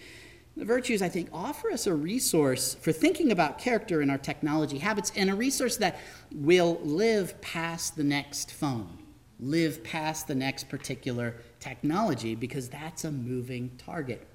The 0.56 0.64
virtues, 0.64 1.02
I 1.02 1.10
think, 1.10 1.28
offer 1.34 1.70
us 1.70 1.86
a 1.86 1.94
resource 1.94 2.74
for 2.80 2.90
thinking 2.90 3.30
about 3.30 3.58
character 3.58 4.00
in 4.00 4.08
our 4.08 4.16
technology 4.16 4.78
habits 4.78 5.12
and 5.14 5.28
a 5.28 5.34
resource 5.34 5.76
that 5.76 5.98
will 6.32 6.80
live 6.82 7.38
past 7.42 7.96
the 7.96 8.04
next 8.04 8.52
phone, 8.52 8.98
live 9.38 9.84
past 9.84 10.28
the 10.28 10.34
next 10.34 10.70
particular 10.70 11.34
technology, 11.60 12.34
because 12.34 12.70
that's 12.70 13.04
a 13.04 13.12
moving 13.12 13.70
target, 13.76 14.26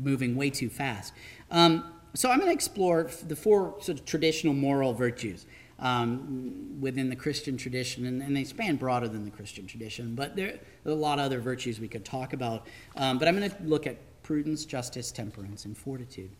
moving 0.00 0.34
way 0.34 0.50
too 0.50 0.68
fast. 0.68 1.12
Um, 1.52 1.92
so 2.12 2.28
I'm 2.28 2.38
going 2.38 2.48
to 2.48 2.54
explore 2.54 3.08
the 3.28 3.36
four 3.36 3.76
sort 3.80 4.00
of 4.00 4.04
traditional 4.04 4.52
moral 4.52 4.94
virtues 4.94 5.46
um, 5.80 6.76
within 6.80 7.08
the 7.08 7.16
Christian 7.16 7.56
tradition, 7.56 8.04
and, 8.04 8.22
and, 8.22 8.36
they 8.36 8.44
span 8.44 8.76
broader 8.76 9.08
than 9.08 9.24
the 9.24 9.30
Christian 9.30 9.66
tradition, 9.66 10.14
but 10.14 10.36
there, 10.36 10.58
are 10.84 10.90
a 10.90 10.94
lot 10.94 11.18
of 11.18 11.24
other 11.24 11.40
virtues 11.40 11.80
we 11.80 11.88
could 11.88 12.04
talk 12.04 12.34
about. 12.34 12.66
Um, 12.96 13.18
but 13.18 13.26
I'm 13.26 13.36
going 13.38 13.50
to 13.50 13.56
look 13.62 13.86
at 13.86 13.96
prudence, 14.22 14.66
justice, 14.66 15.10
temperance, 15.10 15.64
and 15.64 15.76
fortitude. 15.76 16.30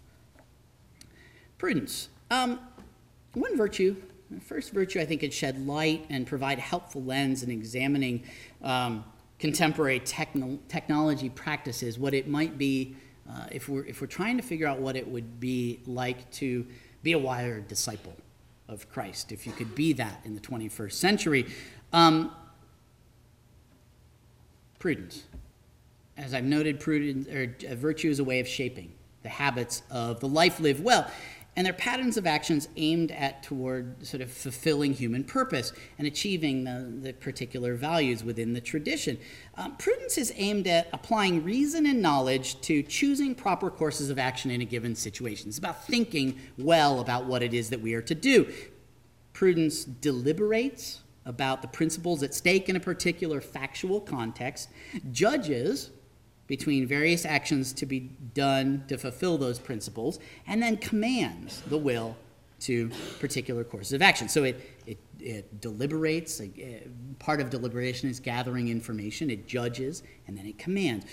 Prudence. 1.57 2.11
Um, 2.31 2.61
one 3.33 3.57
virtue, 3.57 3.97
the 4.31 4.41
first 4.41 4.73
virtue 4.73 5.01
I 5.01 5.07
think 5.07 5.23
could 5.23 5.33
shed 5.33 5.67
light 5.67 6.05
and 6.11 6.27
provide 6.27 6.59
a 6.59 6.63
helpful 6.63 7.03
lens 7.03 7.43
in 7.43 7.51
examining 7.51 8.25
um, 8.63 9.05
contemporary 9.39 10.01
techno- 10.01 10.59
technology 10.69 11.31
practices, 11.31 11.99
what 11.99 12.13
it 12.13 12.29
might 12.29 12.59
be 12.59 12.95
uh, 13.29 13.47
if, 13.51 13.69
we're, 13.69 13.87
if 13.87 14.01
we're 14.03 14.07
trying 14.07 14.37
to 14.37 14.43
figure 14.43 14.67
out 14.67 14.81
what 14.81 14.97
it 14.97 15.09
would 15.09 15.41
be 15.41 15.81
like 15.87 16.31
to 16.33 16.67
be 17.03 17.13
a 17.13 17.19
wired 17.19 17.67
disciple 17.69 18.15
of 18.71 18.89
Christ, 18.89 19.33
if 19.33 19.47
you 19.47 19.53
could 19.53 19.75
be 19.75 19.93
that 19.95 20.21
in 20.25 20.35
the 20.35 20.41
21st 20.41 20.93
century. 20.93 21.47
Um, 21.93 22.33
prudence. 24.79 25.25
As 26.17 26.35
I've 26.35 26.45
noted, 26.45 26.81
prudence 26.81 27.29
or 27.29 27.55
uh, 27.69 27.75
virtue 27.75 28.09
is 28.09 28.21
a 28.21 28.25
way 28.25 28.41
of 28.41 28.49
shaping 28.49 28.93
the 29.23 29.29
habits 29.29 29.83
of 29.91 30.21
the 30.21 30.29
life 30.29 30.61
lived 30.61 30.83
well. 30.83 31.11
And 31.57 31.67
they're 31.67 31.75
patterns 31.75 32.17
of 32.17 32.27
actions 32.27 32.69
aimed 32.77 33.11
at 33.11 33.43
toward 33.43 34.07
sort 34.07 34.21
of 34.21 34.31
fulfilling 34.31 34.93
human 34.93 35.25
purpose 35.25 35.73
and 35.99 36.07
achieving 36.07 36.65
the, 36.65 36.93
the 37.03 37.13
particular 37.13 37.75
values 37.75 38.23
within 38.23 38.53
the 38.53 38.61
tradition. 38.61 39.19
Um, 39.57 39.77
prudence 39.77 40.17
is 40.17 40.33
aimed 40.37 40.67
at 40.67 40.89
applying 40.93 41.43
reason 41.45 41.87
and 41.87 42.01
knowledge 42.01 42.61
to 42.63 42.83
choosing 42.83 43.35
proper 43.35 43.71
courses 43.71 44.11
of 44.11 44.19
action 44.19 44.51
in 44.51 44.61
a 44.61 44.65
given 44.65 44.95
situation. 44.95 45.49
It's 45.49 45.59
about 45.59 45.85
thinking 45.85 46.39
well 46.57 47.01
about 47.01 47.27
what 47.27 47.43
it 47.43 47.53
is 47.53 47.71
that 47.71 47.81
we 47.81 47.95
are 47.95 48.03
to 48.03 48.15
do. 48.15 48.53
Prudence 49.33 49.85
deliberates 49.85 51.01
about 51.27 51.63
the 51.63 51.69
principles 51.69 52.23
at 52.23 52.35
stake 52.35 52.69
in 52.69 52.77
a 52.77 52.81
particular 52.81 53.41
factual 53.41 54.01
context, 54.01 54.69
judges 55.13 55.91
between 56.51 56.85
various 56.85 57.25
actions 57.25 57.73
to 57.73 57.87
be 57.87 58.01
done 58.35 58.83
to 58.89 58.99
fulfill 58.99 59.39
those 59.39 59.57
principles, 59.57 60.19
and 60.49 60.61
then 60.61 60.77
commands 60.77 61.61
the 61.69 61.79
will 61.79 62.17
to 62.59 62.91
particular 63.21 63.63
courses 63.63 63.93
of 63.93 64.03
action. 64.03 64.29
So 64.29 64.43
it, 64.43 64.61
it, 64.85 64.99
it 65.21 65.61
deliberates, 65.61 66.41
uh, 66.41 66.47
part 67.21 67.41
of 67.41 67.51
deliberation 67.51 68.11
is 68.11 68.19
gathering 68.19 68.67
information, 68.67 69.31
it 69.31 69.47
judges, 69.47 70.03
and 70.27 70.37
then 70.37 70.45
it 70.45 70.59
commands. 70.59 71.07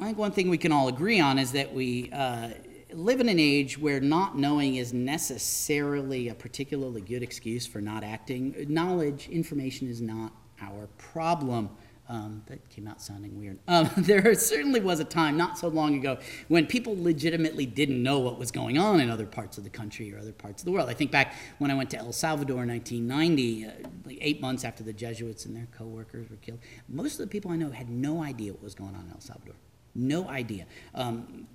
I 0.00 0.06
think 0.06 0.16
one 0.16 0.32
thing 0.32 0.48
we 0.48 0.56
can 0.56 0.72
all 0.72 0.88
agree 0.88 1.20
on 1.20 1.38
is 1.38 1.52
that 1.52 1.74
we 1.74 2.10
uh, 2.10 2.48
live 2.94 3.20
in 3.20 3.28
an 3.28 3.38
age 3.38 3.78
where 3.78 4.00
not 4.00 4.38
knowing 4.38 4.76
is 4.76 4.94
necessarily 4.94 6.28
a 6.28 6.34
particularly 6.34 7.02
good 7.02 7.22
excuse 7.22 7.66
for 7.66 7.82
not 7.82 8.02
acting. 8.02 8.64
Knowledge, 8.66 9.28
information 9.28 9.90
is 9.90 10.00
not 10.00 10.32
our 10.62 10.86
problem. 10.96 11.68
Um, 12.10 12.42
that 12.46 12.68
came 12.70 12.88
out 12.88 13.00
sounding 13.00 13.38
weird. 13.38 13.60
Um, 13.68 13.88
there 13.96 14.34
certainly 14.34 14.80
was 14.80 14.98
a 14.98 15.04
time 15.04 15.36
not 15.36 15.56
so 15.56 15.68
long 15.68 15.94
ago 15.94 16.18
when 16.48 16.66
people 16.66 17.00
legitimately 17.00 17.66
didn't 17.66 18.02
know 18.02 18.18
what 18.18 18.36
was 18.36 18.50
going 18.50 18.78
on 18.78 18.98
in 18.98 19.08
other 19.08 19.26
parts 19.26 19.58
of 19.58 19.62
the 19.62 19.70
country 19.70 20.12
or 20.12 20.18
other 20.18 20.32
parts 20.32 20.60
of 20.60 20.66
the 20.66 20.72
world. 20.72 20.90
I 20.90 20.92
think 20.94 21.12
back 21.12 21.34
when 21.58 21.70
I 21.70 21.74
went 21.74 21.88
to 21.90 21.98
El 21.98 22.10
Salvador 22.10 22.64
in 22.64 22.68
1990, 22.70 23.64
uh, 23.64 23.88
like 24.04 24.18
eight 24.20 24.40
months 24.40 24.64
after 24.64 24.82
the 24.82 24.92
Jesuits 24.92 25.44
and 25.44 25.54
their 25.54 25.68
co 25.70 25.84
workers 25.84 26.28
were 26.28 26.36
killed, 26.38 26.58
most 26.88 27.12
of 27.12 27.20
the 27.20 27.28
people 27.28 27.52
I 27.52 27.56
know 27.56 27.70
had 27.70 27.88
no 27.88 28.24
idea 28.24 28.54
what 28.54 28.62
was 28.64 28.74
going 28.74 28.96
on 28.96 29.04
in 29.04 29.12
El 29.12 29.20
Salvador. 29.20 29.54
No 29.94 30.28
idea. 30.28 30.66
Um, 30.96 31.46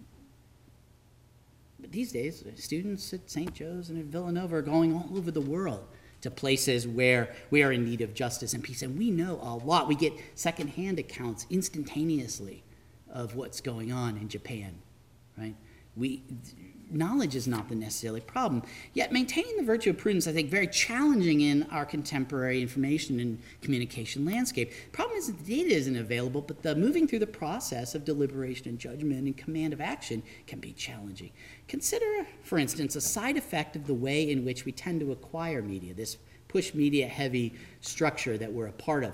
but 1.81 1.91
these 1.91 2.13
days, 2.13 2.45
students 2.55 3.13
at 3.13 3.29
St. 3.29 3.53
Joe's 3.53 3.89
and 3.89 3.99
at 3.99 4.05
Villanova 4.05 4.55
are 4.55 4.61
going 4.61 4.93
all 4.93 5.17
over 5.17 5.31
the 5.31 5.41
world 5.41 5.85
to 6.25 6.31
places 6.31 6.87
where 6.87 7.29
we 7.51 7.61
are 7.61 7.71
in 7.71 7.85
need 7.85 8.01
of 8.01 8.15
justice 8.15 8.55
and 8.55 8.63
peace. 8.63 8.81
And 8.81 8.97
we 8.97 9.11
know 9.11 9.39
a 9.43 9.53
lot. 9.63 9.87
We 9.87 9.93
get 9.93 10.11
secondhand 10.33 10.97
accounts 10.97 11.45
instantaneously 11.51 12.63
of 13.11 13.35
what's 13.35 13.61
going 13.61 13.91
on 13.91 14.17
in 14.17 14.27
Japan, 14.27 14.73
right? 15.37 15.53
We, 15.95 16.23
knowledge 16.91 17.35
is 17.35 17.47
not 17.47 17.69
the 17.69 17.75
necessarily 17.75 18.21
problem. 18.21 18.63
Yet 18.93 19.11
maintaining 19.11 19.57
the 19.57 19.63
virtue 19.63 19.89
of 19.91 19.97
prudence, 19.97 20.27
I 20.27 20.33
think, 20.33 20.49
very 20.49 20.67
challenging 20.67 21.41
in 21.41 21.63
our 21.71 21.85
contemporary 21.85 22.61
information 22.61 23.19
and 23.19 23.39
communication 23.61 24.25
landscape. 24.25 24.71
Problem 24.91 25.17
is 25.17 25.27
that 25.27 25.45
the 25.45 25.63
data 25.63 25.75
isn't 25.75 25.95
available, 25.95 26.41
but 26.41 26.63
the 26.63 26.75
moving 26.75 27.07
through 27.07 27.19
the 27.19 27.27
process 27.27 27.95
of 27.95 28.05
deliberation 28.05 28.69
and 28.69 28.79
judgment 28.79 29.25
and 29.25 29.37
command 29.37 29.73
of 29.73 29.81
action 29.81 30.23
can 30.47 30.59
be 30.59 30.73
challenging. 30.73 31.31
Consider, 31.67 32.27
for 32.43 32.57
instance, 32.57 32.95
a 32.95 33.01
side 33.01 33.37
effect 33.37 33.75
of 33.75 33.87
the 33.87 33.93
way 33.93 34.29
in 34.29 34.45
which 34.45 34.65
we 34.65 34.71
tend 34.71 34.99
to 34.99 35.11
acquire 35.11 35.61
media, 35.61 35.93
this 35.93 36.17
push 36.47 36.73
media 36.73 37.07
heavy 37.07 37.53
structure 37.81 38.37
that 38.37 38.51
we're 38.51 38.67
a 38.67 38.71
part 38.71 39.03
of 39.03 39.13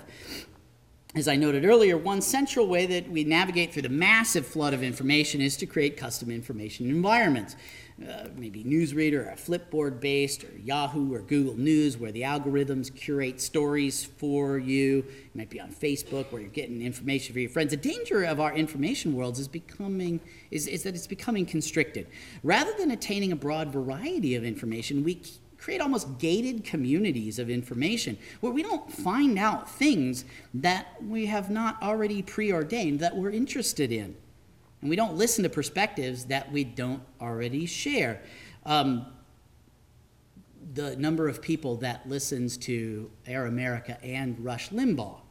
as 1.14 1.28
I 1.28 1.36
noted 1.36 1.66
earlier, 1.66 1.98
one 1.98 2.22
central 2.22 2.66
way 2.66 2.86
that 2.86 3.10
we 3.10 3.22
navigate 3.22 3.72
through 3.72 3.82
the 3.82 3.90
massive 3.90 4.46
flood 4.46 4.72
of 4.72 4.82
information 4.82 5.42
is 5.42 5.58
to 5.58 5.66
create 5.66 5.96
custom 5.96 6.30
information 6.30 6.88
environments. 6.88 7.54
Uh, 8.02 8.28
maybe 8.34 8.64
Newsreader 8.64 9.30
or 9.30 9.36
Flipboard 9.36 10.00
based, 10.00 10.42
or 10.42 10.50
Yahoo 10.64 11.12
or 11.14 11.20
Google 11.20 11.54
News, 11.54 11.98
where 11.98 12.10
the 12.10 12.22
algorithms 12.22 12.92
curate 12.92 13.40
stories 13.40 14.04
for 14.04 14.58
you. 14.58 15.00
It 15.00 15.36
might 15.36 15.50
be 15.50 15.60
on 15.60 15.70
Facebook, 15.70 16.32
where 16.32 16.40
you're 16.40 16.50
getting 16.50 16.80
information 16.80 17.34
for 17.34 17.40
your 17.40 17.50
friends. 17.50 17.70
The 17.70 17.76
danger 17.76 18.24
of 18.24 18.40
our 18.40 18.54
information 18.54 19.14
worlds 19.14 19.38
is 19.38 19.46
becoming 19.46 20.20
is, 20.50 20.66
is 20.66 20.82
that 20.84 20.94
it's 20.94 21.06
becoming 21.06 21.44
constricted. 21.44 22.06
Rather 22.42 22.72
than 22.78 22.90
attaining 22.90 23.30
a 23.30 23.36
broad 23.36 23.68
variety 23.68 24.34
of 24.34 24.44
information, 24.44 25.04
we 25.04 25.20
create 25.62 25.80
almost 25.80 26.18
gated 26.18 26.64
communities 26.64 27.38
of 27.38 27.48
information 27.48 28.18
where 28.40 28.52
we 28.52 28.62
don't 28.62 28.92
find 28.92 29.38
out 29.38 29.70
things 29.70 30.24
that 30.52 31.00
we 31.06 31.26
have 31.26 31.50
not 31.50 31.80
already 31.80 32.20
preordained 32.20 32.98
that 32.98 33.16
we're 33.16 33.30
interested 33.30 33.92
in. 33.92 34.14
And 34.80 34.90
we 34.90 34.96
don't 34.96 35.14
listen 35.14 35.44
to 35.44 35.48
perspectives 35.48 36.24
that 36.26 36.50
we 36.50 36.64
don't 36.64 37.02
already 37.20 37.64
share. 37.66 38.20
Um, 38.66 39.06
the 40.74 40.96
number 40.96 41.28
of 41.28 41.40
people 41.40 41.76
that 41.76 42.08
listens 42.08 42.56
to 42.56 43.10
Air 43.26 43.46
America 43.46 44.02
and 44.02 44.38
Rush 44.44 44.70
Limbaugh 44.70 45.21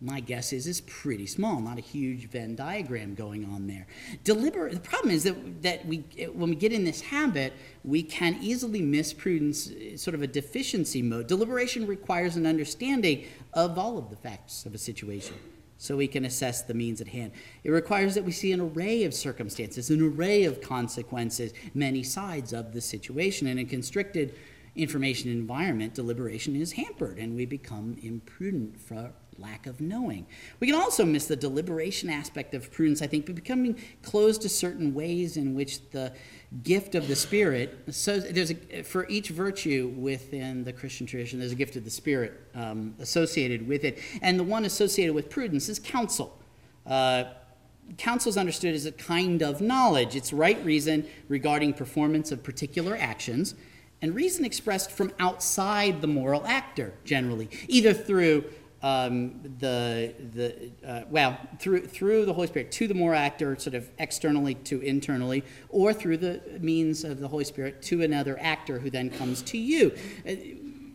my 0.00 0.20
guess 0.20 0.52
is 0.52 0.66
is 0.66 0.80
pretty 0.82 1.26
small, 1.26 1.60
not 1.60 1.76
a 1.76 1.82
huge 1.82 2.30
Venn 2.30 2.56
diagram 2.56 3.14
going 3.14 3.44
on 3.44 3.66
there. 3.66 3.86
Deliberate. 4.24 4.72
The 4.72 4.80
problem 4.80 5.10
is 5.10 5.24
that 5.24 5.62
that 5.62 5.86
we 5.86 5.98
when 6.32 6.50
we 6.50 6.56
get 6.56 6.72
in 6.72 6.84
this 6.84 7.02
habit, 7.02 7.52
we 7.84 8.02
can 8.02 8.38
easily 8.40 8.80
miss 8.80 9.12
prudence, 9.12 9.70
sort 9.96 10.14
of 10.14 10.22
a 10.22 10.26
deficiency 10.26 11.02
mode. 11.02 11.26
Deliberation 11.26 11.86
requires 11.86 12.36
an 12.36 12.46
understanding 12.46 13.26
of 13.52 13.78
all 13.78 13.98
of 13.98 14.08
the 14.08 14.16
facts 14.16 14.64
of 14.64 14.74
a 14.74 14.78
situation. 14.78 15.36
So 15.76 15.96
we 15.96 16.08
can 16.08 16.26
assess 16.26 16.60
the 16.60 16.74
means 16.74 17.00
at 17.00 17.08
hand. 17.08 17.32
It 17.64 17.70
requires 17.70 18.14
that 18.14 18.24
we 18.24 18.32
see 18.32 18.52
an 18.52 18.60
array 18.60 19.04
of 19.04 19.14
circumstances, 19.14 19.88
an 19.88 20.02
array 20.02 20.44
of 20.44 20.60
consequences, 20.60 21.54
many 21.72 22.02
sides 22.02 22.52
of 22.52 22.74
the 22.74 22.82
situation. 22.82 23.46
In 23.46 23.58
a 23.58 23.64
constricted 23.64 24.34
information 24.76 25.30
environment, 25.30 25.94
deliberation 25.94 26.54
is 26.54 26.72
hampered 26.72 27.18
and 27.18 27.34
we 27.34 27.46
become 27.46 27.96
imprudent 28.02 28.78
for 28.78 29.12
lack 29.38 29.66
of 29.66 29.80
knowing. 29.80 30.26
We 30.58 30.66
can 30.66 30.76
also 30.76 31.04
miss 31.04 31.26
the 31.26 31.36
deliberation 31.36 32.10
aspect 32.10 32.54
of 32.54 32.70
prudence, 32.70 33.02
I 33.02 33.06
think, 33.06 33.26
by 33.26 33.32
becoming 33.32 33.80
closed 34.02 34.42
to 34.42 34.48
certain 34.48 34.94
ways 34.94 35.36
in 35.36 35.54
which 35.54 35.90
the 35.90 36.12
gift 36.62 36.94
of 36.94 37.08
the 37.08 37.16
Spirit, 37.16 37.78
so 37.90 38.18
there's 38.18 38.50
a, 38.50 38.82
for 38.82 39.08
each 39.08 39.28
virtue 39.28 39.94
within 39.96 40.64
the 40.64 40.72
Christian 40.72 41.06
tradition, 41.06 41.38
there's 41.38 41.52
a 41.52 41.56
gift 41.56 41.76
of 41.76 41.84
the 41.84 41.90
Spirit 41.90 42.40
um, 42.54 42.94
associated 42.98 43.66
with 43.66 43.84
it. 43.84 43.98
And 44.20 44.38
the 44.38 44.44
one 44.44 44.64
associated 44.64 45.14
with 45.14 45.30
prudence 45.30 45.68
is 45.68 45.78
counsel. 45.78 46.36
Uh, 46.86 47.24
counsel 47.98 48.30
is 48.30 48.36
understood 48.36 48.74
as 48.74 48.86
a 48.86 48.92
kind 48.92 49.42
of 49.42 49.60
knowledge. 49.60 50.16
It's 50.16 50.32
right 50.32 50.62
reason 50.64 51.06
regarding 51.28 51.74
performance 51.74 52.32
of 52.32 52.42
particular 52.42 52.96
actions, 52.96 53.54
and 54.02 54.14
reason 54.14 54.44
expressed 54.44 54.90
from 54.90 55.12
outside 55.18 56.00
the 56.00 56.06
moral 56.06 56.46
actor, 56.46 56.94
generally, 57.04 57.50
either 57.68 57.92
through 57.92 58.44
um, 58.82 59.40
the 59.58 60.14
the 60.32 60.70
uh, 60.86 61.04
well 61.10 61.38
through 61.58 61.86
through 61.86 62.24
the 62.24 62.32
Holy 62.32 62.46
Spirit 62.46 62.72
to 62.72 62.88
the 62.88 62.94
more 62.94 63.14
actor, 63.14 63.56
sort 63.56 63.74
of 63.74 63.90
externally 63.98 64.54
to 64.54 64.80
internally, 64.80 65.44
or 65.68 65.92
through 65.92 66.18
the 66.18 66.40
means 66.60 67.04
of 67.04 67.20
the 67.20 67.28
Holy 67.28 67.44
Spirit 67.44 67.82
to 67.82 68.02
another 68.02 68.38
actor 68.40 68.78
who 68.78 68.90
then 68.90 69.10
comes 69.10 69.42
to 69.42 69.58
you. 69.58 69.94
Uh, 70.26 70.32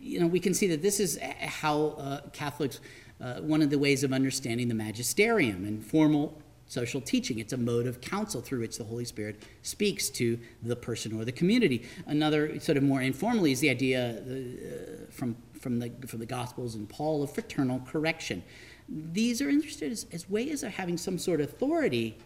you 0.00 0.20
know, 0.20 0.26
we 0.26 0.40
can 0.40 0.54
see 0.54 0.68
that 0.68 0.82
this 0.82 1.00
is 1.00 1.18
how 1.40 1.88
uh, 1.98 2.20
Catholics. 2.32 2.80
Uh, 3.18 3.40
one 3.40 3.62
of 3.62 3.70
the 3.70 3.78
ways 3.78 4.04
of 4.04 4.12
understanding 4.12 4.68
the 4.68 4.74
magisterium 4.74 5.64
and 5.64 5.82
formal 5.82 6.38
social 6.66 7.00
teaching. 7.00 7.38
It's 7.38 7.52
a 7.52 7.56
mode 7.56 7.86
of 7.86 8.00
counsel 8.00 8.40
through 8.40 8.60
which 8.60 8.76
the 8.76 8.84
Holy 8.84 9.04
Spirit 9.04 9.42
speaks 9.62 10.10
to 10.10 10.38
the 10.62 10.76
person 10.76 11.18
or 11.18 11.24
the 11.24 11.32
community. 11.32 11.86
Another, 12.06 12.58
sort 12.60 12.76
of 12.76 12.82
more 12.82 13.00
informally, 13.00 13.52
is 13.52 13.60
the 13.60 13.70
idea 13.70 14.18
uh, 14.18 15.10
from 15.10 15.36
from 15.66 15.80
the, 15.80 15.90
from 16.06 16.20
the 16.20 16.26
Gospels 16.26 16.76
and 16.76 16.88
Paul 16.88 17.24
of 17.24 17.32
fraternal 17.32 17.80
correction. 17.80 18.44
These 18.88 19.42
are 19.42 19.48
understood 19.48 19.90
as, 19.90 20.06
as 20.12 20.30
ways 20.30 20.62
of 20.62 20.72
having 20.72 20.96
some 20.96 21.18
sort 21.18 21.40
of 21.40 21.48
authority 21.48 22.16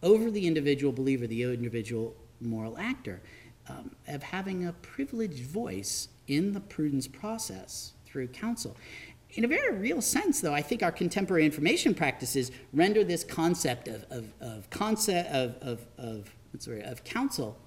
over 0.00 0.30
the 0.30 0.46
individual 0.46 0.92
believer, 0.92 1.26
the 1.26 1.42
individual 1.42 2.14
moral 2.40 2.78
actor, 2.78 3.20
um, 3.68 3.96
of 4.06 4.22
having 4.22 4.64
a 4.64 4.72
privileged 4.74 5.42
voice 5.42 6.06
in 6.28 6.52
the 6.52 6.60
prudence 6.60 7.08
process 7.08 7.94
through 8.06 8.28
counsel. 8.28 8.76
In 9.30 9.44
a 9.44 9.48
very 9.48 9.76
real 9.76 10.00
sense, 10.00 10.40
though, 10.40 10.54
I 10.54 10.62
think 10.62 10.84
our 10.84 10.92
contemporary 10.92 11.44
information 11.44 11.94
practices 11.94 12.52
render 12.72 13.02
this 13.02 13.24
concept 13.24 13.88
of, 13.88 14.06
of, 14.08 14.32
of 14.40 14.70
concept 14.70 15.32
of, 15.32 15.56
of, 15.60 15.84
of, 15.98 16.30
sorry, 16.60 16.82
of 16.82 17.02
counsel, 17.02 17.58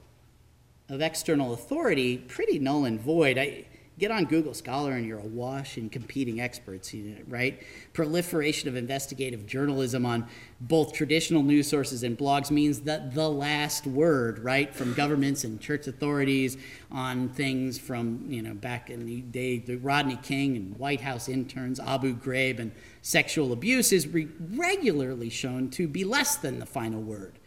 of 0.88 1.01
external 1.01 1.51
authority, 1.51 2.18
pretty 2.18 2.59
null 2.59 2.86
and 2.86 3.01
void. 3.01 3.38
I, 3.38 3.66
get 4.00 4.12
on 4.12 4.26
Google 4.26 4.54
Scholar 4.54 4.94
and 4.94 5.06
you're 5.06 5.20
awash 5.20 5.78
in 5.78 5.89
competing 5.89 6.41
experts, 6.41 6.94
right? 7.28 7.62
Proliferation 7.94 8.68
of 8.68 8.76
investigative 8.76 9.46
journalism 9.46 10.06
on 10.06 10.28
both 10.62 10.94
traditional 10.94 11.44
news 11.44 11.68
sources 11.68 12.04
and 12.04 12.18
blogs 12.18 12.50
means 12.50 12.82
that 12.82 13.14
the 13.14 13.30
last 13.30 13.86
word, 13.86 14.39
right, 14.39 14.74
from 14.74 14.94
governments 14.94 15.44
and 15.44 15.60
church 15.62 15.88
authorities 15.88 16.58
on 16.91 17.30
things 17.30 17.78
from, 17.78 18.26
you 18.28 18.41
know, 18.41 18.54
back 18.54 18.89
in 18.89 19.06
the 19.06 19.22
day, 19.22 19.60
the 19.60 19.76
Rodney 19.76 20.18
King 20.18 20.56
and 20.56 20.78
White 20.78 21.02
House 21.02 21.30
interns, 21.30 21.80
Abu 21.80 22.16
Ghraib, 22.16 22.60
and 22.60 22.72
sexual 23.02 23.52
abuse 23.52 23.91
is 23.91 24.08
re- 24.08 24.30
regularly 24.52 25.30
shown 25.30 25.70
to 25.72 25.88
be 25.88 26.04
less 26.04 26.38
than 26.38 26.60
the 26.60 26.66
final 26.66 27.02
word 27.02 27.39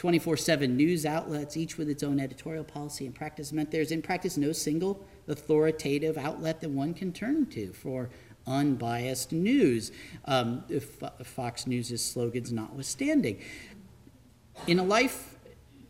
24 0.00 0.38
7 0.38 0.78
news 0.78 1.04
outlets, 1.04 1.58
each 1.58 1.76
with 1.76 1.90
its 1.90 2.02
own 2.02 2.18
editorial 2.18 2.64
policy 2.64 3.04
and 3.04 3.14
practice, 3.14 3.52
meant 3.52 3.70
there's 3.70 3.90
in 3.90 4.00
practice 4.00 4.38
no 4.38 4.50
single 4.50 5.04
authoritative 5.28 6.16
outlet 6.16 6.62
that 6.62 6.70
one 6.70 6.94
can 6.94 7.12
turn 7.12 7.44
to 7.44 7.70
for 7.74 8.08
unbiased 8.46 9.30
news, 9.30 9.92
um, 10.24 10.64
if, 10.70 11.02
Fox 11.22 11.66
News' 11.66 12.02
slogans 12.02 12.50
notwithstanding. 12.50 13.42
In 14.66 14.78
a 14.78 14.82
life 14.82 15.36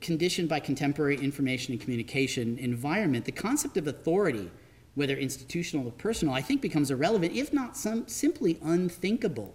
conditioned 0.00 0.48
by 0.48 0.58
contemporary 0.58 1.16
information 1.18 1.70
and 1.72 1.80
communication 1.80 2.58
environment, 2.58 3.26
the 3.26 3.30
concept 3.30 3.76
of 3.76 3.86
authority, 3.86 4.50
whether 4.96 5.16
institutional 5.16 5.86
or 5.86 5.92
personal, 5.92 6.34
I 6.34 6.42
think 6.42 6.60
becomes 6.60 6.90
irrelevant, 6.90 7.32
if 7.32 7.52
not 7.52 7.76
some, 7.76 8.08
simply 8.08 8.58
unthinkable. 8.60 9.54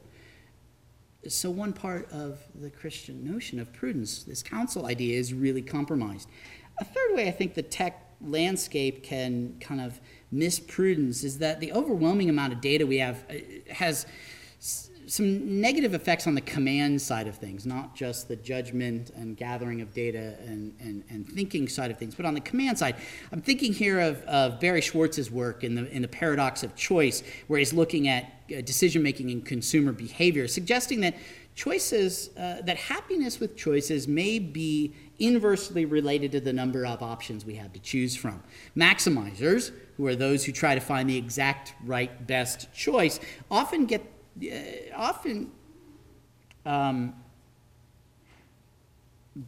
So, 1.27 1.49
one 1.49 1.73
part 1.73 2.11
of 2.11 2.39
the 2.53 2.69
Christian 2.69 3.23
notion 3.23 3.59
of 3.59 3.73
prudence, 3.73 4.23
this 4.23 4.43
counsel 4.43 4.85
idea, 4.85 5.17
is 5.17 5.33
really 5.33 5.61
compromised. 5.61 6.29
A 6.79 6.85
third 6.85 7.15
way 7.15 7.27
I 7.27 7.31
think 7.31 7.55
the 7.55 7.63
tech 7.63 8.05
landscape 8.21 9.03
can 9.03 9.55
kind 9.59 9.81
of 9.81 9.99
miss 10.31 10.59
prudence 10.59 11.23
is 11.23 11.39
that 11.39 11.59
the 11.59 11.71
overwhelming 11.73 12.29
amount 12.29 12.53
of 12.53 12.61
data 12.61 12.85
we 12.85 12.97
have 12.97 13.23
uh, 13.29 13.73
has 13.73 14.05
some 15.07 15.61
negative 15.61 15.93
effects 15.93 16.27
on 16.27 16.35
the 16.35 16.41
command 16.41 17.01
side 17.01 17.27
of 17.27 17.35
things, 17.35 17.65
not 17.65 17.95
just 17.95 18.27
the 18.27 18.35
judgment 18.35 19.11
and 19.15 19.37
gathering 19.37 19.81
of 19.81 19.93
data 19.93 20.35
and, 20.45 20.75
and, 20.79 21.03
and 21.09 21.27
thinking 21.27 21.67
side 21.67 21.91
of 21.91 21.97
things, 21.97 22.15
but 22.15 22.25
on 22.25 22.33
the 22.33 22.41
command 22.41 22.77
side. 22.77 22.95
I'm 23.31 23.41
thinking 23.41 23.73
here 23.73 23.99
of, 23.99 24.21
of 24.23 24.59
Barry 24.59 24.81
Schwartz's 24.81 25.29
work 25.29 25.63
in 25.63 25.75
the, 25.75 25.89
in 25.91 26.01
the 26.01 26.07
Paradox 26.07 26.63
of 26.63 26.75
Choice, 26.75 27.23
where 27.47 27.59
he's 27.59 27.73
looking 27.73 28.07
at 28.07 28.25
uh, 28.55 28.61
decision 28.61 29.03
making 29.03 29.31
and 29.31 29.45
consumer 29.45 29.91
behavior, 29.91 30.47
suggesting 30.47 31.01
that 31.01 31.15
choices, 31.55 32.29
uh, 32.37 32.61
that 32.63 32.77
happiness 32.77 33.39
with 33.39 33.55
choices 33.55 34.07
may 34.07 34.39
be 34.39 34.93
inversely 35.19 35.85
related 35.85 36.31
to 36.33 36.39
the 36.41 36.51
number 36.51 36.85
of 36.85 37.01
options 37.01 37.45
we 37.45 37.55
have 37.55 37.71
to 37.73 37.79
choose 37.79 38.15
from. 38.15 38.43
Maximizers, 38.75 39.71
who 39.95 40.05
are 40.05 40.15
those 40.15 40.43
who 40.43 40.51
try 40.51 40.75
to 40.75 40.81
find 40.81 41.09
the 41.09 41.17
exact 41.17 41.73
right 41.85 42.27
best 42.27 42.73
choice, 42.73 43.19
often 43.49 43.85
get 43.85 44.14
often 44.95 45.51
um, 46.65 47.13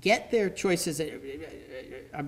get 0.02 0.32
their 0.32 0.50
choices. 0.50 1.00
Uh, 1.00 1.08
uh, 2.14 2.24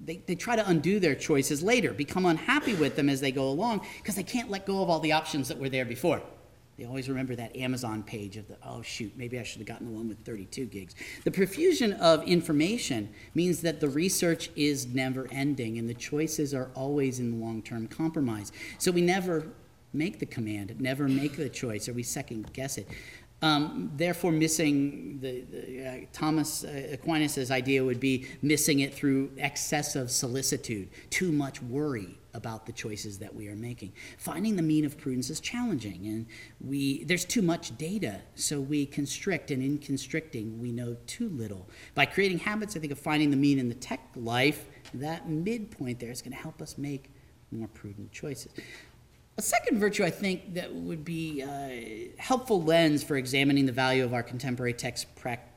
they, 0.00 0.16
they 0.26 0.34
try 0.34 0.56
to 0.56 0.68
undo 0.68 1.00
their 1.00 1.14
choices 1.14 1.62
later, 1.62 1.92
become 1.92 2.26
unhappy 2.26 2.74
with 2.74 2.96
them 2.96 3.08
as 3.08 3.20
they 3.20 3.32
go 3.32 3.48
along 3.48 3.84
because 3.98 4.14
they 4.14 4.22
can't 4.22 4.50
let 4.50 4.64
go 4.66 4.82
of 4.82 4.88
all 4.88 5.00
the 5.00 5.12
options 5.12 5.48
that 5.48 5.58
were 5.58 5.68
there 5.68 5.84
before. 5.84 6.22
They 6.78 6.84
always 6.84 7.08
remember 7.08 7.34
that 7.34 7.56
Amazon 7.56 8.04
page 8.04 8.36
of 8.36 8.46
the, 8.46 8.56
oh 8.64 8.82
shoot, 8.82 9.12
maybe 9.16 9.40
I 9.40 9.42
should 9.42 9.58
have 9.58 9.66
gotten 9.66 9.86
the 9.86 9.92
one 9.92 10.06
with 10.06 10.24
32 10.24 10.66
gigs. 10.66 10.94
The 11.24 11.30
profusion 11.32 11.94
of 11.94 12.22
information 12.22 13.12
means 13.34 13.62
that 13.62 13.80
the 13.80 13.88
research 13.88 14.50
is 14.54 14.86
never 14.86 15.26
ending 15.32 15.78
and 15.78 15.88
the 15.88 15.94
choices 15.94 16.54
are 16.54 16.70
always 16.76 17.18
in 17.18 17.40
long 17.40 17.62
term 17.62 17.88
compromise. 17.88 18.52
So 18.78 18.92
we 18.92 19.02
never 19.02 19.48
make 19.92 20.18
the 20.18 20.26
command, 20.26 20.80
never 20.80 21.08
make 21.08 21.36
the 21.36 21.48
choice, 21.48 21.88
or 21.88 21.92
we 21.92 22.02
second 22.02 22.52
guess 22.52 22.78
it. 22.78 22.88
Um, 23.40 23.92
therefore, 23.96 24.32
missing 24.32 25.20
the, 25.20 25.42
the 25.42 25.86
uh, 25.86 26.06
Thomas 26.12 26.64
uh, 26.64 26.88
Aquinas' 26.92 27.52
idea 27.52 27.84
would 27.84 28.00
be 28.00 28.26
missing 28.42 28.80
it 28.80 28.92
through 28.92 29.30
excessive 29.36 30.10
solicitude, 30.10 30.88
too 31.10 31.30
much 31.30 31.62
worry 31.62 32.18
about 32.34 32.66
the 32.66 32.72
choices 32.72 33.18
that 33.18 33.32
we 33.34 33.48
are 33.48 33.54
making. 33.54 33.92
Finding 34.18 34.56
the 34.56 34.62
mean 34.62 34.84
of 34.84 34.98
prudence 34.98 35.30
is 35.30 35.38
challenging, 35.38 36.06
and 36.06 36.26
we 36.60 37.04
there's 37.04 37.24
too 37.24 37.42
much 37.42 37.76
data, 37.78 38.20
so 38.34 38.60
we 38.60 38.86
constrict, 38.86 39.52
and 39.52 39.62
in 39.62 39.78
constricting, 39.78 40.60
we 40.60 40.72
know 40.72 40.96
too 41.06 41.28
little. 41.28 41.68
By 41.94 42.06
creating 42.06 42.38
habits, 42.40 42.76
I 42.76 42.80
think 42.80 42.92
of 42.92 42.98
finding 42.98 43.30
the 43.30 43.36
mean 43.36 43.60
in 43.60 43.68
the 43.68 43.74
tech 43.76 44.00
life, 44.16 44.66
that 44.94 45.28
midpoint 45.28 46.00
there 46.00 46.10
is 46.10 46.22
going 46.22 46.32
to 46.32 46.38
help 46.38 46.60
us 46.60 46.76
make 46.76 47.10
more 47.50 47.68
prudent 47.68 48.12
choices. 48.12 48.52
A 49.38 49.42
second 49.42 49.78
virtue, 49.78 50.02
I 50.02 50.10
think, 50.10 50.54
that 50.54 50.74
would 50.74 51.04
be 51.04 51.42
a 51.42 52.10
uh, 52.18 52.20
helpful 52.20 52.60
lens 52.60 53.04
for 53.04 53.16
examining 53.16 53.66
the 53.66 53.72
value 53.72 54.04
of 54.04 54.12
our 54.12 54.24
contemporary 54.24 54.72
tech, 54.72 54.98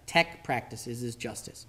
tech 0.05 0.43
practices 0.43 1.01
is 1.01 1.15
justice. 1.15 1.65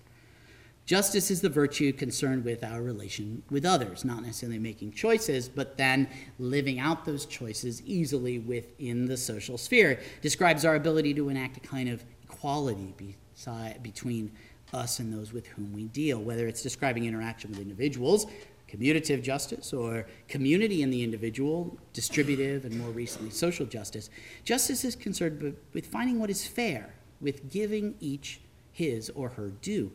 Justice 0.84 1.30
is 1.30 1.40
the 1.40 1.48
virtue 1.48 1.90
concerned 1.90 2.44
with 2.44 2.62
our 2.62 2.82
relation 2.82 3.42
with 3.48 3.64
others, 3.64 4.04
not 4.04 4.22
necessarily 4.22 4.58
making 4.58 4.92
choices, 4.92 5.48
but 5.48 5.78
then 5.78 6.06
living 6.38 6.78
out 6.78 7.06
those 7.06 7.24
choices 7.24 7.80
easily 7.86 8.38
within 8.40 9.06
the 9.06 9.16
social 9.16 9.56
sphere. 9.56 9.92
It 9.92 10.20
describes 10.20 10.66
our 10.66 10.74
ability 10.74 11.14
to 11.14 11.30
enact 11.30 11.56
a 11.56 11.60
kind 11.60 11.88
of 11.88 12.04
equality 12.24 12.94
beside, 12.98 13.82
between 13.82 14.32
us 14.74 14.98
and 14.98 15.10
those 15.10 15.32
with 15.32 15.46
whom 15.46 15.72
we 15.72 15.84
deal, 15.84 16.20
whether 16.20 16.46
it's 16.46 16.62
describing 16.62 17.06
interaction 17.06 17.50
with 17.50 17.60
individuals 17.60 18.26
commutative 18.72 19.22
justice 19.22 19.72
or 19.72 20.06
community 20.28 20.82
in 20.82 20.90
the 20.90 21.02
individual, 21.02 21.78
distributive, 21.92 22.64
and 22.64 22.78
more 22.78 22.90
recently 22.90 23.30
social 23.30 23.66
justice. 23.66 24.08
Justice 24.44 24.84
is 24.84 24.96
concerned 24.96 25.56
with 25.72 25.86
finding 25.86 26.18
what 26.18 26.30
is 26.30 26.46
fair, 26.46 26.94
with 27.20 27.50
giving 27.50 27.94
each 28.00 28.40
his 28.72 29.10
or 29.10 29.30
her 29.30 29.48
due. 29.60 29.92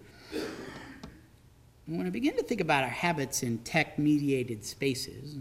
When 1.88 2.05
I 2.05 2.09
begin 2.09 2.36
to 2.36 2.43
think 2.43 2.61
about 2.61 2.84
our 2.84 2.89
habits 2.89 3.43
in 3.43 3.59
tech 3.59 3.97
mediated 3.97 4.63
spaces, 4.63 5.38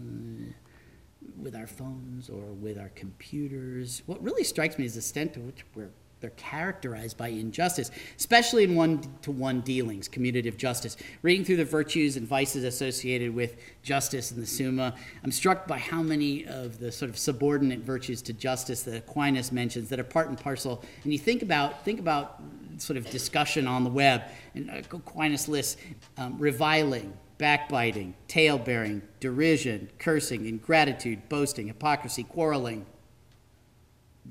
with 1.37 1.55
our 1.55 1.67
phones 1.67 2.29
or 2.29 2.41
with 2.53 2.79
our 2.79 2.89
computers, 2.95 4.01
what 4.05 4.21
really 4.23 4.43
strikes 4.43 4.77
me 4.77 4.85
is 4.85 4.93
the 4.93 4.99
extent 4.99 5.33
to 5.33 5.39
which 5.41 5.65
we're 5.75 5.89
they're 6.19 6.29
characterized 6.31 7.17
by 7.17 7.27
injustice, 7.27 7.91
especially 8.17 8.63
in 8.63 8.75
one 8.75 9.01
to 9.21 9.31
one 9.31 9.61
dealings, 9.61 10.09
commutative 10.09 10.57
justice. 10.57 10.97
Reading 11.21 11.45
through 11.45 11.57
the 11.57 11.65
virtues 11.65 12.17
and 12.17 12.27
vices 12.27 12.63
associated 12.63 13.33
with 13.33 13.57
justice 13.83 14.31
in 14.31 14.39
the 14.39 14.47
Summa, 14.47 14.95
I'm 15.23 15.31
struck 15.31 15.67
by 15.67 15.77
how 15.77 16.01
many 16.01 16.45
of 16.45 16.79
the 16.79 16.91
sort 16.91 17.09
of 17.09 17.17
subordinate 17.17 17.79
virtues 17.79 18.21
to 18.23 18.33
justice 18.33 18.81
that 18.83 18.95
Aquinas 18.95 19.51
mentions 19.51 19.89
that 19.89 19.99
are 19.99 20.03
part 20.03 20.29
and 20.29 20.37
parcel. 20.37 20.83
And 21.03 21.13
you 21.13 21.19
think 21.19 21.43
about, 21.43 21.85
think 21.85 21.99
about 21.99 22.41
sort 22.77 22.97
of 22.97 23.09
discussion 23.09 23.67
on 23.67 23.83
the 23.83 23.89
web, 23.89 24.23
and 24.55 24.69
Aquinas 24.69 25.47
lists 25.47 25.77
um, 26.17 26.37
reviling, 26.39 27.13
backbiting, 27.37 28.15
tale 28.27 28.57
bearing, 28.57 29.01
derision, 29.19 29.89
cursing, 29.99 30.47
ingratitude, 30.47 31.29
boasting, 31.29 31.67
hypocrisy, 31.67 32.23
quarreling. 32.23 32.85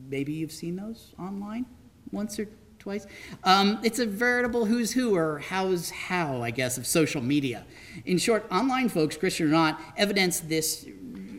Maybe 0.09 0.33
you've 0.33 0.53
seen 0.53 0.77
those 0.77 1.15
online? 1.19 1.67
once 2.13 2.39
or 2.39 2.49
twice. 2.79 3.07
Um, 3.45 3.81
it's 3.83 3.99
a 3.99 4.07
veritable 4.07 4.65
who's 4.65 4.93
who 4.93 5.17
or 5.17 5.39
how's 5.39 5.91
how, 5.91 6.43
I 6.43 6.51
guess, 6.51 6.79
of 6.79 6.87
social 6.87 7.23
media. 7.23 7.65
In 8.05 8.19
short, 8.19 8.47
online 8.51 8.89
folks, 8.89 9.17
Christian 9.17 9.47
or 9.47 9.51
not, 9.51 9.81
evidence 9.97 10.41
this 10.41 10.87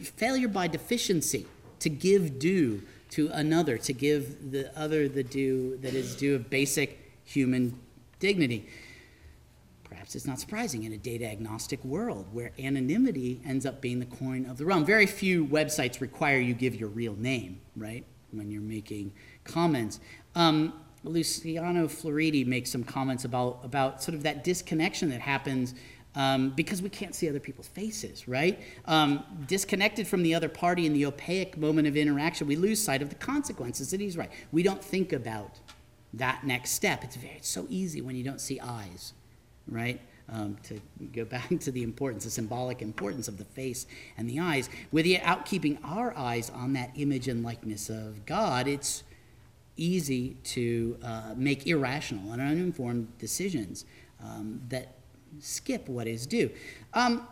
failure 0.04 0.48
by 0.48 0.68
deficiency 0.68 1.46
to 1.80 1.90
give 1.90 2.40
due 2.40 2.84
to 3.12 3.30
another, 3.30 3.78
to 3.78 3.94
give 3.94 4.52
the 4.52 4.78
other 4.78 5.08
the 5.08 5.24
due 5.24 5.78
that 5.78 5.94
is 5.94 6.16
due 6.16 6.36
of 6.36 6.50
basic 6.50 7.14
human 7.24 7.80
dignity. 8.20 8.68
Perhaps 9.86 10.16
it's 10.16 10.28
not 10.28 10.40
surprising 10.40 10.84
in 10.84 10.92
a 10.92 10.98
data 10.98 11.26
agnostic 11.26 11.84
world 11.86 12.28
where 12.34 12.52
anonymity 12.60 13.40
ends 13.46 13.66
up 13.66 13.80
being 13.80 14.00
the 14.00 14.06
coin 14.06 14.46
of 14.46 14.58
the 14.58 14.66
realm. 14.66 14.84
Very 14.84 15.06
few 15.06 15.46
websites 15.46 16.02
require 16.02 16.40
you 16.40 16.54
give 16.54 16.76
your 16.76 16.90
real 16.90 17.16
name, 17.16 17.62
right, 17.78 18.06
when 18.32 18.52
you're 18.52 18.62
making 18.62 19.14
comments. 19.44 20.00
Um, 20.36 20.74
Luciano 21.04 21.88
Floridi 21.88 22.46
makes 22.46 22.72
some 22.72 22.84
comments 22.84 23.26
about, 23.26 23.60
about 23.64 24.04
sort 24.04 24.16
of 24.16 24.24
that 24.24 24.44
disconnection 24.44 25.10
that 25.10 25.22
happens 25.22 25.74
um, 26.16 26.50
because 26.50 26.82
we 26.82 26.90
can't 26.90 27.14
see 27.14 27.30
other 27.30 27.40
people's 27.40 27.68
faces, 27.68 28.28
right? 28.28 28.60
Um, 28.86 29.24
disconnected 29.46 30.08
from 30.08 30.24
the 30.24 30.34
other 30.34 30.50
party 30.50 30.88
in 30.88 30.94
the 30.94 31.06
opaque 31.06 31.58
moment 31.58 31.88
of 31.88 31.96
interaction, 31.96 32.48
we 32.48 32.56
lose 32.56 32.84
sight 32.84 33.04
of 33.04 33.10
the 33.10 33.16
consequences. 33.16 33.94
And 33.94 34.02
he's 34.02 34.18
right. 34.18 34.32
We 34.52 34.64
don't 34.64 34.84
think 34.84 35.14
about 35.14 35.60
that 36.14 36.44
next 36.44 36.72
step. 36.72 37.04
It's 37.04 37.16
very 37.16 37.36
it's 37.38 37.50
so 37.50 37.68
easy 37.70 38.02
when 38.02 38.16
you 38.16 38.24
don't 38.24 38.42
see 38.42 38.60
eyes, 38.60 39.14
right? 39.68 40.02
Um, 40.30 40.58
to 40.64 40.82
go 41.14 41.24
back 41.24 41.48
to 41.62 41.72
the 41.72 41.84
importance, 41.84 42.26
the 42.26 42.30
symbolic 42.30 42.82
importance 42.82 43.30
of 43.30 43.38
the 43.38 43.46
face 43.46 43.88
and 44.18 44.30
the 44.30 44.42
eyes. 44.42 44.70
Without 44.92 45.46
keeping 45.46 45.78
our 45.86 46.14
eyes 46.18 46.50
on 46.50 46.74
that 46.74 46.92
image 46.96 47.30
and 47.30 47.44
likeness 47.44 47.90
of 47.90 48.26
God, 48.26 48.68
it's 48.68 49.04
easy 49.78 50.36
to 50.44 50.98
uh, 51.04 51.34
make 51.38 51.66
irrational 51.66 52.34
and 52.34 52.42
uninformed 52.42 53.18
decisions 53.20 53.86
um, 54.22 54.62
that 54.70 54.96
skip 55.40 55.88
what 55.88 56.08
is 56.08 56.26
due. 56.26 56.50
Um, 56.94 57.28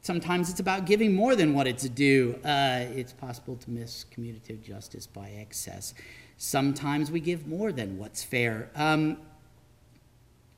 sometimes 0.00 0.50
it's 0.50 0.60
about 0.60 0.86
giving 0.86 1.14
more 1.14 1.34
than 1.36 1.54
what 1.54 1.66
it's 1.66 1.88
due. 1.88 2.38
Uh, 2.44 2.84
it's 2.94 3.12
possible 3.12 3.56
to 3.56 3.70
miss 3.70 4.04
commutative 4.16 4.62
justice 4.62 5.06
by 5.06 5.30
excess. 5.30 5.94
Sometimes 6.36 7.10
we 7.10 7.20
give 7.20 7.46
more 7.46 7.72
than 7.72 7.98
what's 7.98 8.22
fair. 8.22 8.70
Um, 8.74 9.18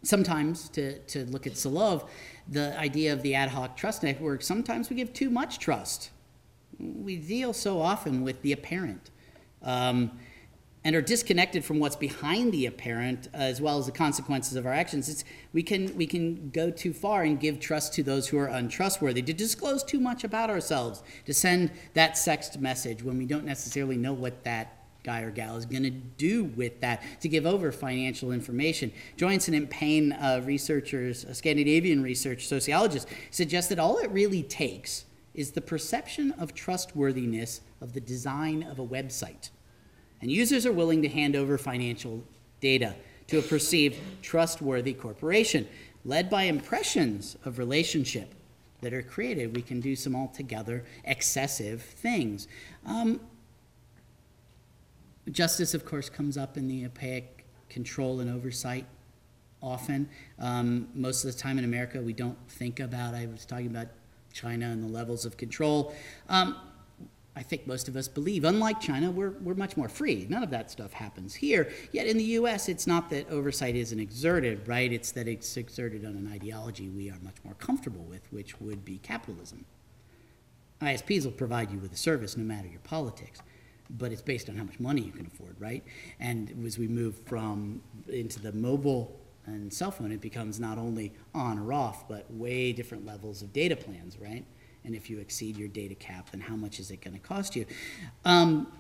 sometimes, 0.07 0.69
to, 0.71 0.99
to 1.01 1.25
look 1.27 1.47
at 1.47 1.55
Solove, 1.55 2.09
the 2.49 2.79
idea 2.79 3.13
of 3.13 3.23
the 3.23 3.35
ad 3.35 3.49
hoc 3.51 3.77
trust 3.77 4.03
network, 4.03 4.43
sometimes 4.43 4.89
we 4.91 4.97
give 4.97 5.13
too 5.13 5.31
much 5.31 5.59
trust. 5.59 6.11
We 6.79 7.17
deal 7.17 7.53
so 7.53 7.81
often 7.81 8.23
with 8.23 8.43
the 8.43 8.53
apparent. 8.53 9.11
Um, 9.63 10.13
and 10.87 10.95
are 10.95 11.03
disconnected 11.03 11.65
from 11.65 11.81
what's 11.81 11.97
behind 11.97 12.53
the 12.53 12.67
apparent 12.67 13.27
uh, 13.35 13.39
as 13.39 13.61
well 13.61 13.77
as 13.77 13.87
the 13.87 13.93
consequences 13.93 14.55
of 14.55 14.67
our 14.67 14.73
actions 14.73 15.09
it's, 15.09 15.25
we 15.53 15.61
can 15.61 15.95
we 15.97 16.07
can 16.07 16.49
go 16.51 16.71
too 16.71 16.93
far 16.93 17.25
and 17.25 17.41
give 17.41 17.59
trust 17.59 17.93
to 17.95 18.05
those 18.05 18.29
who 18.29 18.39
are 18.39 18.47
untrustworthy 18.47 19.21
to 19.21 19.33
disclose 19.33 19.83
too 19.83 19.99
much 19.99 20.23
about 20.23 20.49
ourselves 20.49 21.03
to 21.25 21.35
send 21.35 21.73
that 21.95 22.13
sext 22.13 22.61
message 22.61 23.03
when 23.03 23.19
we 23.19 23.27
don't 23.27 23.45
necessarily 23.45 23.97
know 23.97 24.13
what 24.13 24.45
that 24.45 24.76
guy 25.07 25.23
or 25.23 25.31
gal 25.31 25.57
is 25.57 25.65
going 25.65 25.85
to 25.85 25.91
do 25.91 26.45
with 26.45 26.81
that 26.81 27.03
to 27.21 27.29
give 27.29 27.47
over 27.47 27.73
financial 27.73 28.33
information. 28.33 28.93
Joinson 29.17 29.55
and 29.55 29.71
Paine 29.71 30.13
uh, 30.13 30.43
researchers, 30.45 31.25
uh, 31.25 31.33
Scandinavian 31.33 32.03
research 32.03 32.47
sociologists, 32.47 33.11
suggest 33.31 33.69
that 33.71 33.79
all 33.79 33.99
it 33.99 34.11
really 34.11 34.43
takes 34.43 35.07
is 35.33 35.53
the 35.53 35.61
perception 35.61 36.33
of 36.33 36.55
trustworthiness 36.55 37.61
of 37.81 37.93
the 37.93 38.01
design 38.01 38.65
of 38.65 38.79
a 38.79 38.87
website. 38.87 39.51
And 40.21 40.31
users 40.31 40.67
are 40.67 40.73
willing 40.73 41.03
to 41.03 41.09
hand 41.09 41.37
over 41.37 41.57
financial 41.57 42.25
data 42.61 42.97
to 43.29 43.39
a 43.39 43.43
perceived 43.43 43.97
trustworthy 44.23 44.95
corporation. 44.95 45.69
Led 46.05 46.29
by 46.31 46.45
impressions 46.45 47.37
of 47.45 47.59
relationship 47.59 48.35
that 48.81 48.93
are 48.93 49.03
created, 49.03 49.55
we 49.55 49.63
can 49.63 49.81
do 49.81 49.95
some 49.95 50.17
altogether 50.17 50.85
excessive 51.05 51.83
things. 51.83 52.49
Um, 52.85 53.21
Justice, 55.31 55.75
of 55.75 55.85
course, 55.85 56.09
comes 56.09 56.37
up 56.37 56.57
in 56.57 56.69
the 56.69 56.87
opaque 56.87 57.45
control 57.69 58.21
and 58.21 58.31
oversight 58.31 58.87
often. 59.63 60.09
Um, 60.39 60.89
most 60.95 61.25
of 61.25 61.33
the 61.33 61.39
time 61.39 61.59
in 61.59 61.65
America, 61.65 62.01
we 62.01 62.13
don't 62.13 62.39
think 62.49 62.81
about, 62.81 63.15
I 63.15 63.27
was 63.27 63.45
talking 63.45 63.67
about 63.67 63.89
China 64.33 64.67
and 64.67 64.83
the 64.83 64.89
levels 64.89 65.25
of 65.25 65.37
control. 65.37 65.95
Um, 66.29 66.57
I 67.35 67.43
think 67.43 67.67
most 67.67 67.89
of 67.89 67.97
us 67.97 68.09
believe, 68.09 68.45
unlike 68.45 68.81
China, 68.81 69.11
we're, 69.11 69.33
we're 69.43 69.55
much 69.55 69.77
more 69.77 69.89
free. 69.89 70.27
None 70.31 70.43
of 70.43 70.51
that 70.51 70.71
stuff 70.71 70.95
happens 70.95 71.35
here. 71.35 71.71
Yet 71.93 72.07
in 72.07 72.17
the 72.17 72.25
US, 72.25 72.69
it's 72.69 72.87
not 72.87 73.11
that 73.11 73.29
oversight 73.31 73.77
isn't 73.77 73.99
exerted, 73.99 74.67
right? 74.67 74.91
It's 74.91 75.11
that 75.13 75.29
it's 75.29 75.57
exerted 75.57 76.05
on 76.05 76.13
an 76.17 76.31
ideology 76.33 76.89
we 76.89 77.11
are 77.11 77.19
much 77.23 77.37
more 77.45 77.55
comfortable 77.55 78.05
with, 78.05 78.33
which 78.33 78.59
would 78.61 78.85
be 78.85 78.99
capitalism. 78.99 79.67
ISPs 80.81 81.25
will 81.25 81.33
provide 81.33 81.71
you 81.71 81.79
with 81.79 81.93
a 81.93 81.97
service 81.97 82.37
no 82.37 82.45
matter 82.45 82.69
your 82.69 82.81
politics 82.81 83.41
but 83.91 84.13
it's 84.13 84.23
based 84.23 84.49
on 84.49 84.57
how 84.57 84.65
much 84.65 84.81
money 84.81 85.03
you 85.03 85.13
can 85.13 85.27
afford, 85.27 85.57
right? 85.61 85.85
And 86.21 86.65
as 86.67 86.79
we 86.79 86.89
move 86.89 87.17
from 87.27 87.83
into 88.09 88.41
the 88.41 88.53
mobile 88.53 89.19
and 89.47 89.73
cell 89.73 89.91
phone, 89.91 90.13
it 90.13 90.21
becomes 90.21 90.59
not 90.59 90.79
only 90.79 91.13
on 91.35 91.59
or 91.59 91.73
off, 91.73 92.09
but 92.09 92.31
way 92.31 92.73
different 92.73 93.07
levels 93.07 93.43
of 93.43 93.53
data 93.53 93.77
plans, 93.77 94.19
right? 94.19 94.45
And 94.85 94.95
if 94.95 95.11
you 95.11 95.19
exceed 95.19 95.57
your 95.57 95.69
data 95.69 95.95
cap, 95.95 96.31
then 96.31 96.41
how 96.41 96.57
much 96.57 96.79
is 96.79 96.91
it 96.91 97.01
going 97.01 97.15
to 97.15 97.21
cost 97.21 97.57
you? 97.57 97.67
Um, 98.25 98.73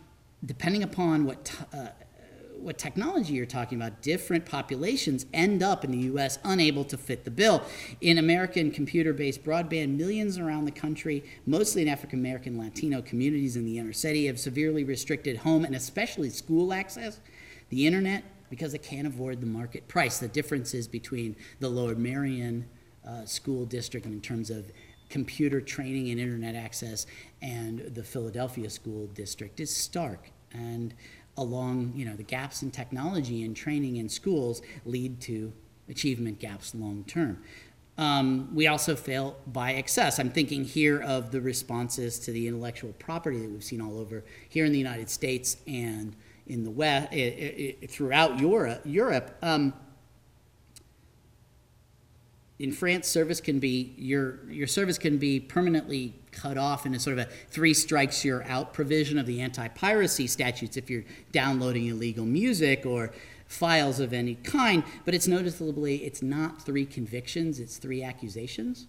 depending 0.45 0.83
upon 0.83 1.25
what 1.25 1.53
uh, 1.73 1.89
what 2.59 2.79
technology 2.79 3.35
you're 3.35 3.47
talking 3.47 3.81
about, 3.81 4.03
different 4.03 4.47
populations 4.47 5.27
end 5.33 5.63
up 5.63 5.85
in 5.85 5.91
the 5.91 5.99
U.S. 5.99 6.39
unable 6.45 6.85
to 6.85 6.97
fit 6.97 7.25
the 7.25 7.31
bill. 7.31 7.63
In 8.01 8.19
American 8.19 8.71
computer-based 8.71 9.45
broadband, 9.45 9.97
millions 9.97 10.39
around 10.39 10.65
the 10.65 10.73
country, 10.73 11.25
mostly 11.47 11.83
in 11.83 11.89
African 11.89 12.19
American 12.19 12.59
Latino 12.59 13.03
communities 13.03 13.57
in 13.57 13.65
the 13.65 13.79
inner 13.79 13.93
city, 13.93 14.27
have 14.27 14.41
severely 14.41 14.85
restricted 14.85 15.39
home 15.39 15.65
and 15.65 15.75
especially 15.75 16.31
school 16.31 16.73
access. 16.73 17.21
The 17.69 17.87
internet, 17.87 18.25
because 18.51 18.75
it 18.75 18.83
can't 18.83 19.07
avoid 19.07 19.41
the 19.41 19.47
market 19.47 19.89
price. 19.89 20.19
The 20.19 20.29
differences 20.29 20.87
between 20.87 21.37
the 21.61 21.69
Lower 21.69 21.95
Merion 21.95 22.67
uh, 23.07 23.25
school 23.25 23.65
district 23.65 24.07
in 24.07 24.21
terms 24.21 24.51
of 24.51 24.71
computer 25.09 25.61
training 25.61 26.11
and 26.11 26.21
internet 26.21 26.55
access 26.55 27.07
and 27.41 27.81
the 27.95 28.03
Philadelphia 28.03 28.69
school 28.69 29.07
district 29.09 29.61
is 29.61 29.75
stark. 29.75 30.31
And 30.53 30.95
along, 31.37 31.93
you 31.95 32.05
know, 32.05 32.17
the 32.17 32.23
gaps 32.23 32.63
in 32.63 32.71
technology 32.71 33.45
and 33.45 33.57
training 33.57 33.97
in 33.97 34.09
schools 34.09 34.63
lead 34.85 35.21
to 35.21 35.53
achievement 35.89 36.39
gaps 36.39 36.75
long 36.75 37.05
term. 37.05 37.43
Um, 37.99 38.55
we 38.55 38.67
also 38.67 38.95
fail 38.95 39.39
by 39.47 39.73
excess. 39.73 40.19
I'm 40.19 40.31
thinking 40.31 40.65
here 40.65 41.01
of 41.01 41.31
the 41.31 41.41
responses 41.41 42.19
to 42.21 42.31
the 42.31 42.47
intellectual 42.47 42.93
property 42.99 43.39
that 43.39 43.51
we've 43.51 43.65
seen 43.65 43.81
all 43.81 43.99
over 43.99 44.23
here 44.49 44.67
in 44.67 44.73
the 44.73 44.79
United 44.79 45.09
States 45.09 45.57
and 45.67 46.15
in 46.47 46.63
the 46.63 46.71
West, 46.71 47.09
throughout 47.91 48.39
Europe. 48.39 48.83
Europe 48.85 49.37
um, 49.43 49.73
in 52.59 52.73
France, 52.73 53.09
service 53.09 53.41
can 53.41 53.59
be 53.59 53.95
your 53.99 54.51
your 54.51 54.67
service 54.67 54.99
can 54.99 55.19
be 55.19 55.41
permanently 55.41 56.15
cut 56.37 56.59
off 56.59 56.87
in 56.87 56.95
a 56.95 57.01
sort 57.01 57.19
of 57.19 57.27
a 57.27 57.31
three 57.49 57.75
strikes 57.75 58.25
you're 58.25 58.45
out 58.45 58.73
provision 58.73 59.19
of 59.19 59.27
the 59.27 59.41
anti-piracy 59.41 60.27
statutes 60.27 60.77
if 60.77 60.91
you're 60.91 61.05
downloading 61.33 61.87
illegal 61.87 62.25
music 62.25 62.85
or 62.85 63.11
files 63.49 63.99
of 64.01 64.13
any 64.13 64.35
kind. 64.37 64.85
But 65.05 65.15
it's 65.15 65.27
noticeably 65.27 66.05
it's 66.05 66.23
not 66.23 66.63
three 66.63 66.87
convictions; 66.87 67.59
it's 67.59 67.79
three 67.79 68.03
accusations. 68.03 68.87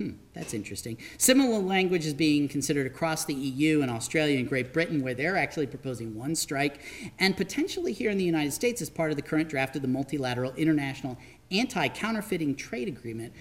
Hmm, 0.00 0.12
that's 0.32 0.54
interesting. 0.54 0.96
Similar 1.18 1.58
language 1.58 2.06
is 2.06 2.14
being 2.14 2.48
considered 2.48 2.86
across 2.86 3.26
the 3.26 3.34
EU 3.34 3.82
and 3.82 3.90
Australia 3.90 4.38
and 4.38 4.48
Great 4.48 4.72
Britain, 4.72 5.02
where 5.02 5.12
they're 5.12 5.36
actually 5.36 5.66
proposing 5.66 6.16
one 6.16 6.34
strike, 6.34 6.80
and 7.18 7.36
potentially 7.36 7.92
here 7.92 8.10
in 8.10 8.16
the 8.16 8.24
United 8.24 8.52
States 8.52 8.80
as 8.80 8.88
part 8.88 9.10
of 9.10 9.16
the 9.16 9.22
current 9.22 9.50
draft 9.50 9.76
of 9.76 9.82
the 9.82 9.88
multilateral 9.88 10.54
international 10.54 11.18
anti 11.50 11.88
counterfeiting 11.88 12.54
trade 12.56 12.88
agreement. 12.88 13.32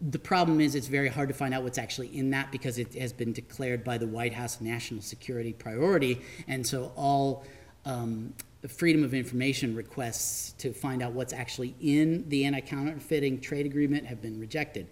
The 0.00 0.18
problem 0.18 0.60
is 0.60 0.74
it's 0.74 0.86
very 0.86 1.08
hard 1.08 1.28
to 1.28 1.34
find 1.34 1.54
out 1.54 1.62
what's 1.62 1.78
actually 1.78 2.08
in 2.16 2.30
that 2.30 2.52
because 2.52 2.78
it 2.78 2.94
has 2.94 3.12
been 3.12 3.32
declared 3.32 3.84
by 3.84 3.98
the 3.98 4.06
White 4.06 4.34
House 4.34 4.60
national 4.60 5.02
security 5.02 5.52
priority. 5.52 6.20
And 6.46 6.66
so 6.66 6.92
all 6.96 7.44
um, 7.86 8.34
freedom 8.68 9.04
of 9.04 9.14
information 9.14 9.74
requests 9.74 10.52
to 10.52 10.72
find 10.72 11.02
out 11.02 11.12
what's 11.12 11.32
actually 11.32 11.74
in 11.80 12.28
the 12.28 12.44
anti 12.44 12.60
counterfeiting 12.60 13.40
trade 13.40 13.66
agreement 13.66 14.06
have 14.06 14.20
been 14.20 14.38
rejected. 14.38 14.88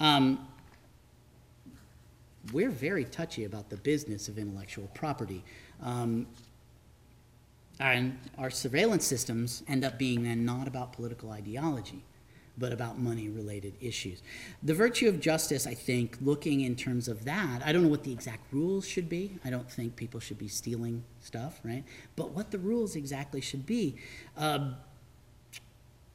Um, 0.00 0.48
we're 2.52 2.70
very 2.70 3.04
touchy 3.04 3.44
about 3.44 3.70
the 3.70 3.76
business 3.78 4.28
of 4.28 4.38
intellectual 4.38 4.88
property. 4.94 5.42
Um, 5.82 6.26
and 7.80 8.18
our 8.38 8.50
surveillance 8.50 9.04
systems 9.04 9.62
end 9.66 9.84
up 9.84 9.98
being 9.98 10.22
then 10.22 10.44
not 10.44 10.68
about 10.68 10.92
political 10.92 11.30
ideology 11.30 12.04
but 12.56 12.72
about 12.72 12.98
money 12.98 13.28
related 13.28 13.74
issues. 13.80 14.22
The 14.62 14.74
virtue 14.74 15.08
of 15.08 15.20
justice, 15.20 15.66
I 15.66 15.74
think, 15.74 16.18
looking 16.20 16.60
in 16.60 16.76
terms 16.76 17.08
of 17.08 17.24
that, 17.24 17.62
I 17.64 17.72
don't 17.72 17.82
know 17.82 17.88
what 17.88 18.04
the 18.04 18.12
exact 18.12 18.52
rules 18.52 18.86
should 18.86 19.08
be. 19.08 19.38
I 19.44 19.50
don't 19.50 19.70
think 19.70 19.96
people 19.96 20.20
should 20.20 20.38
be 20.38 20.48
stealing 20.48 21.04
stuff, 21.20 21.60
right? 21.64 21.84
But 22.16 22.30
what 22.30 22.50
the 22.50 22.58
rules 22.58 22.94
exactly 22.94 23.40
should 23.40 23.66
be. 23.66 23.96
Uh, 24.36 24.74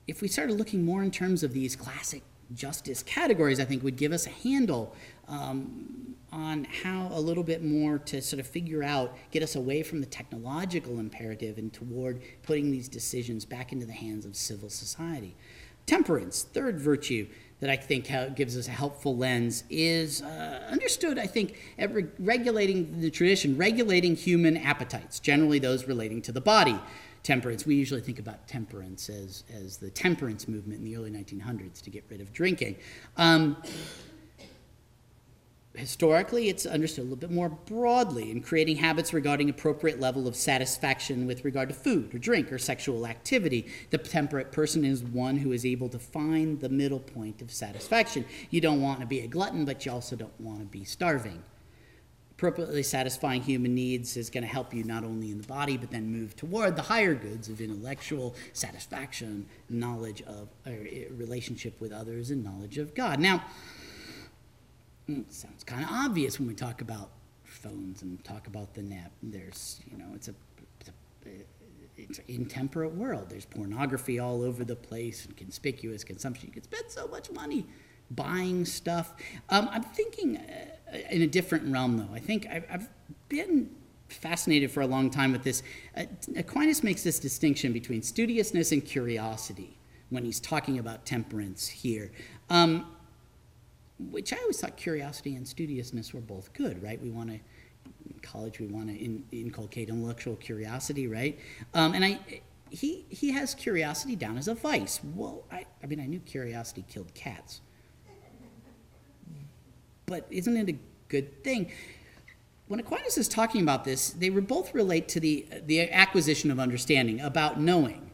if 0.08 0.22
we 0.22 0.28
started 0.28 0.58
looking 0.58 0.84
more 0.84 1.04
in 1.04 1.12
terms 1.12 1.44
of 1.44 1.54
these 1.54 1.76
classic 1.76 2.24
justice 2.54 3.04
categories, 3.04 3.60
I 3.60 3.66
think 3.66 3.84
would 3.84 3.96
give 3.96 4.12
us 4.12 4.26
a 4.26 4.32
handle 4.32 4.96
um, 5.28 6.16
on 6.32 6.64
how 6.64 7.10
a 7.12 7.20
little 7.20 7.44
bit 7.44 7.64
more 7.64 8.00
to 8.00 8.22
sort 8.22 8.40
of 8.40 8.48
figure 8.48 8.84
out, 8.84 9.16
get 9.32 9.44
us 9.44 9.56
away 9.56 9.84
from 9.84 10.00
the 10.00 10.08
technological 10.08 11.00
imperative 11.00 11.58
and 11.58 11.72
toward 11.72 12.22
putting 12.44 12.72
these 12.72 12.88
decisions 12.88 13.46
back 13.46 13.72
into 13.72 13.86
the 13.86 13.94
hands 13.94 14.26
of 14.26 14.36
civil 14.36 14.70
society. 14.70 15.36
Temperance, 15.90 16.44
third 16.44 16.80
virtue 16.80 17.26
that 17.62 17.72
I 17.72 17.76
think 17.76 18.12
gives 18.36 18.56
us 18.56 18.68
a 18.68 18.72
helpful 18.72 19.18
lens, 19.18 19.64
is 19.72 20.22
uh, 20.22 20.68
understood, 20.70 21.18
I 21.18 21.26
think, 21.26 21.58
at 21.80 21.92
re- 21.92 22.06
regulating 22.20 23.02
the 23.02 23.10
tradition, 23.10 23.58
regulating 23.58 24.16
human 24.16 24.56
appetites, 24.56 25.20
generally 25.20 25.58
those 25.58 25.88
relating 25.88 26.22
to 26.22 26.32
the 26.32 26.42
body. 26.42 26.80
Temperance, 27.24 27.66
we 27.66 27.74
usually 27.74 28.02
think 28.02 28.20
about 28.20 28.48
temperance 28.48 29.10
as, 29.10 29.46
as 29.52 29.78
the 29.78 29.90
temperance 29.90 30.48
movement 30.48 30.78
in 30.78 30.86
the 30.86 30.96
early 30.96 31.10
1900s 31.10 31.82
to 31.82 31.90
get 31.90 32.06
rid 32.08 32.22
of 32.22 32.32
drinking. 32.34 32.76
Um, 33.18 33.58
historically, 35.76 36.50
it's 36.50 36.66
understood 36.66 37.04
a 37.04 37.04
little 37.04 37.18
bit 37.18 37.32
more 37.32 37.50
broadly 37.50 38.32
in 38.32 38.42
creating 38.42 38.78
habits 38.78 39.14
regarding 39.14 39.50
appropriate 39.50 40.00
level 40.00 40.28
of 40.28 40.36
satisfaction 40.36 41.28
with 41.28 41.46
regard 41.46 41.70
to 41.70 41.76
food 41.76 42.14
or 42.14 42.18
drink 42.18 42.52
or 42.52 42.58
sexual 42.58 43.06
activity. 43.06 43.68
The 43.92 44.00
temperate 44.00 44.52
person 44.52 44.84
is 44.84 45.04
one 45.04 45.38
who 45.38 45.52
is 45.52 45.66
able 45.66 45.90
to 45.90 46.00
find 46.00 46.60
the 46.60 46.70
middle 46.70 47.00
point 47.00 47.42
of 47.42 47.52
satisfaction. 47.52 48.26
You 48.50 48.62
don't 48.62 48.82
want 48.82 49.00
to 49.02 49.06
be 49.06 49.20
a 49.20 49.28
glutton, 49.28 49.66
but 49.66 49.86
you 49.86 49.92
also 49.92 50.16
don't 50.16 50.40
want 50.42 50.60
to 50.60 50.66
be 50.66 50.84
starving. 50.84 51.44
Appropriately 52.32 52.84
satisfying 52.84 53.42
human 53.42 53.76
needs 53.76 54.16
is 54.16 54.30
going 54.30 54.44
to 54.44 54.50
help 54.50 54.74
you 54.74 54.86
not 54.86 55.04
only 55.04 55.30
in 55.30 55.42
the 55.42 55.48
body, 55.48 55.76
but 55.76 55.92
then 55.92 56.10
move 56.10 56.38
toward 56.38 56.78
the 56.78 56.82
higher 56.82 57.14
goods 57.14 57.50
of 57.50 57.60
intellectual 57.60 58.34
satisfaction, 58.54 59.46
knowledge 59.70 60.22
of, 60.22 60.48
a 60.66 60.70
eh, 60.70 61.04
relationship 61.12 61.80
with 61.82 61.92
others, 61.92 62.32
and 62.32 62.42
knowledge 62.42 62.78
of 62.78 62.96
God. 62.96 63.20
Now, 63.20 63.44
Hmm, 65.10 65.22
sounds 65.30 65.64
kind 65.64 65.84
of 65.84 65.90
obvious 65.90 66.38
when 66.38 66.48
we 66.48 66.54
talk 66.54 66.82
about 66.82 67.10
phones 67.44 68.04
and 68.04 68.24
talk 68.24 68.46
about 68.46 68.76
the 68.76 68.84
net. 68.84 69.12
There's, 69.24 69.82
you 69.90 69.98
know, 69.98 70.06
it's 70.14 70.28
a, 70.28 70.36
it's, 70.80 70.90
a, 70.90 71.30
it's 71.98 72.20
an 72.20 72.26
intemperate 72.28 72.94
world. 72.94 73.28
There's 73.28 73.46
pornography 73.46 74.20
all 74.20 74.44
over 74.44 74.64
the 74.64 74.76
place 74.76 75.26
and 75.26 75.36
conspicuous 75.36 76.04
consumption. 76.04 76.50
You 76.50 76.54
can 76.54 76.62
spend 76.62 76.84
so 76.90 77.08
much 77.08 77.32
money 77.32 77.66
buying 78.12 78.66
stuff. 78.66 79.16
Um, 79.50 79.68
I'm 79.72 79.82
thinking 79.82 80.38
uh, 80.38 80.98
in 81.10 81.24
a 81.24 81.28
different 81.28 81.74
realm, 81.74 81.98
though. 81.98 82.14
I 82.14 82.20
think 82.20 82.46
I've, 82.46 82.66
I've 82.72 82.90
been 83.30 83.72
fascinated 84.10 84.70
for 84.70 84.82
a 84.82 84.88
long 84.88 85.10
time 85.10 85.32
with 85.32 85.42
this. 85.42 85.64
Uh, 85.98 86.04
Aquinas 86.38 86.84
makes 86.84 87.02
this 87.02 87.18
distinction 87.18 87.74
between 87.74 88.04
studiousness 88.04 88.72
and 88.72 88.86
curiosity 88.86 89.80
when 90.12 90.24
he's 90.24 90.40
talking 90.40 90.78
about 90.78 91.08
temperance 91.08 91.68
here. 91.68 92.12
Um, 92.52 92.86
which 94.00 94.32
I 94.34 94.38
always 94.38 94.60
thought 94.60 94.78
curiosity 94.78 95.36
and 95.36 95.46
studiousness 95.46 96.14
were 96.14 96.22
both 96.22 96.54
good, 96.54 96.82
right? 96.82 97.02
We 97.02 97.10
want 97.10 97.30
to, 97.30 97.36
in 97.36 98.20
college, 98.22 98.60
we 98.60 98.68
want 98.68 98.88
to 98.88 98.96
in, 98.96 99.26
inculcate 99.32 99.90
intellectual 99.90 100.36
curiosity, 100.38 101.08
right? 101.08 101.38
Um, 101.74 101.94
and 101.94 102.06
I, 102.06 102.20
he, 102.70 103.06
he 103.10 103.32
has 103.32 103.54
curiosity 103.54 104.16
down 104.16 104.38
as 104.38 104.48
a 104.48 104.56
vice. 104.56 105.02
Well, 105.16 105.44
I, 105.52 105.66
I 105.84 105.88
mean, 105.88 106.00
I 106.00 106.06
knew 106.06 106.20
curiosity 106.20 106.86
killed 106.88 107.14
cats. 107.14 107.62
But 110.06 110.26
isn't 110.32 110.58
it 110.58 110.70
a 110.70 110.76
good 111.08 111.44
thing? 111.44 111.72
When 112.68 112.80
Aquinas 112.80 113.18
is 113.18 113.28
talking 113.28 113.62
about 113.62 113.84
this, 113.84 114.12
they 114.12 114.30
both 114.30 114.74
relate 114.74 115.08
to 115.10 115.20
the, 115.20 115.46
the 115.66 115.92
acquisition 115.92 116.52
of 116.52 116.60
understanding, 116.60 117.20
about 117.20 117.60
knowing, 117.60 118.12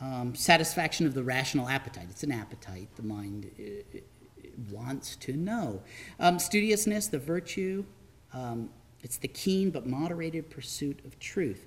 um, 0.00 0.34
satisfaction 0.34 1.06
of 1.06 1.14
the 1.14 1.22
rational 1.22 1.68
appetite. 1.68 2.06
It's 2.10 2.22
an 2.22 2.32
appetite. 2.32 2.88
The 2.96 3.02
mind 3.02 3.50
uh, 3.58 3.98
wants 4.70 5.16
to 5.16 5.32
know. 5.34 5.82
Um, 6.18 6.38
studiousness, 6.38 7.10
the 7.10 7.18
virtue, 7.18 7.84
um, 8.32 8.70
it's 9.02 9.16
the 9.16 9.28
keen 9.28 9.70
but 9.70 9.86
moderated 9.86 10.50
pursuit 10.50 11.00
of 11.04 11.18
truth. 11.18 11.66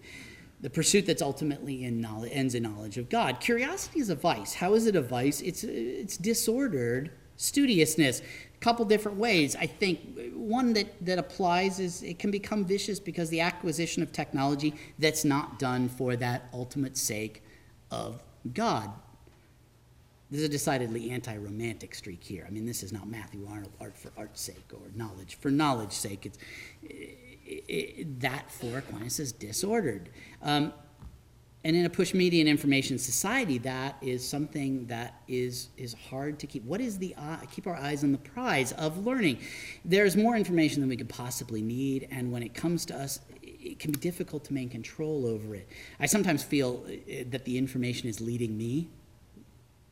The 0.60 0.70
pursuit 0.70 1.08
that's 1.08 1.22
ultimately 1.22 1.86
in 1.86 2.02
knowledge, 2.02 2.32
ends 2.34 2.54
in 2.54 2.64
knowledge 2.64 2.98
of 2.98 3.10
God. 3.10 3.40
Curiosity 3.40 4.00
is 4.00 4.10
a 4.10 4.16
vice. 4.16 4.54
How 4.54 4.76
is 4.76 4.86
it 4.86 4.96
a 4.96 5.02
vice? 5.02 5.42
It's, 5.42 5.64
it's 5.64 6.18
disordered 6.18 7.12
studiousness. 7.38 8.22
A 8.22 8.58
couple 8.60 8.86
different 8.86 9.18
ways. 9.18 9.56
I 9.56 9.66
think 9.66 10.32
one 10.34 10.74
that, 10.74 10.94
that 11.04 11.18
applies 11.18 11.80
is 11.80 12.04
it 12.04 12.20
can 12.20 12.30
become 12.30 12.64
vicious 12.64 13.00
because 13.00 13.30
the 13.30 13.42
acquisition 13.42 14.04
of 14.04 14.12
technology 14.12 14.76
that's 15.00 15.26
not 15.26 15.58
done 15.58 15.90
for 15.90 16.16
that 16.18 16.50
ultimate 16.54 16.96
sake 16.96 17.44
of 17.90 18.24
God. 18.54 18.92
There's 20.32 20.44
a 20.44 20.50
decidedly 20.50 21.12
anti-romantic 21.12 21.94
streak 21.94 22.24
here. 22.24 22.46
I 22.48 22.52
mean, 22.52 22.66
this 22.66 22.84
is 22.84 22.94
not 22.94 23.10
Matthew 23.10 23.46
Arnold 23.50 23.74
art 23.82 23.98
for 23.98 24.12
art's 24.18 24.40
sake 24.40 24.72
or 24.74 24.80
knowledge 24.96 25.36
for 25.36 25.52
knowledge 25.52 25.92
sake. 25.92 26.26
It's 26.26 26.38
it, 26.82 27.66
it, 27.68 28.20
that 28.22 28.50
for 28.50 28.78
Aquinas 28.78 29.20
is 29.20 29.34
disordered. 29.34 30.10
Um, 30.42 30.72
and 31.64 31.76
in 31.76 31.86
a 31.86 31.90
push 31.90 32.14
media 32.14 32.40
and 32.40 32.50
information 32.50 32.98
society, 32.98 33.58
that 33.60 33.98
is 34.02 34.28
something 34.28 34.86
that 34.88 35.22
is 35.28 35.68
is 35.78 35.94
hard 36.10 36.40
to 36.40 36.48
keep. 36.48 36.64
What 36.64 36.80
is 36.80 36.98
the 36.98 37.14
uh, 37.18 37.38
keep 37.52 37.68
our 37.68 37.76
eyes 37.76 38.04
on 38.04 38.14
the 38.14 38.18
prize 38.18 38.72
of 38.74 39.06
learning? 39.06 39.38
There's 39.84 40.16
more 40.16 40.38
information 40.38 40.80
than 40.80 40.90
we 40.90 40.96
could 40.96 41.10
possibly 41.10 41.62
need, 41.62 42.08
and 42.10 42.32
when 42.32 42.42
it 42.42 42.54
comes 42.54 42.86
to 42.86 42.96
us, 42.96 43.20
it 43.44 43.80
can 43.80 43.92
be 43.92 44.00
difficult 44.00 44.46
to 44.46 44.54
maintain 44.54 44.72
control 44.72 45.28
over 45.28 45.56
it. 45.56 45.68
I 46.00 46.06
sometimes 46.06 46.42
feel 46.42 46.86
uh, 46.88 47.24
that 47.30 47.44
the 47.44 47.58
information 47.58 48.08
is 48.08 48.22
leading 48.22 48.58
me 48.58 48.88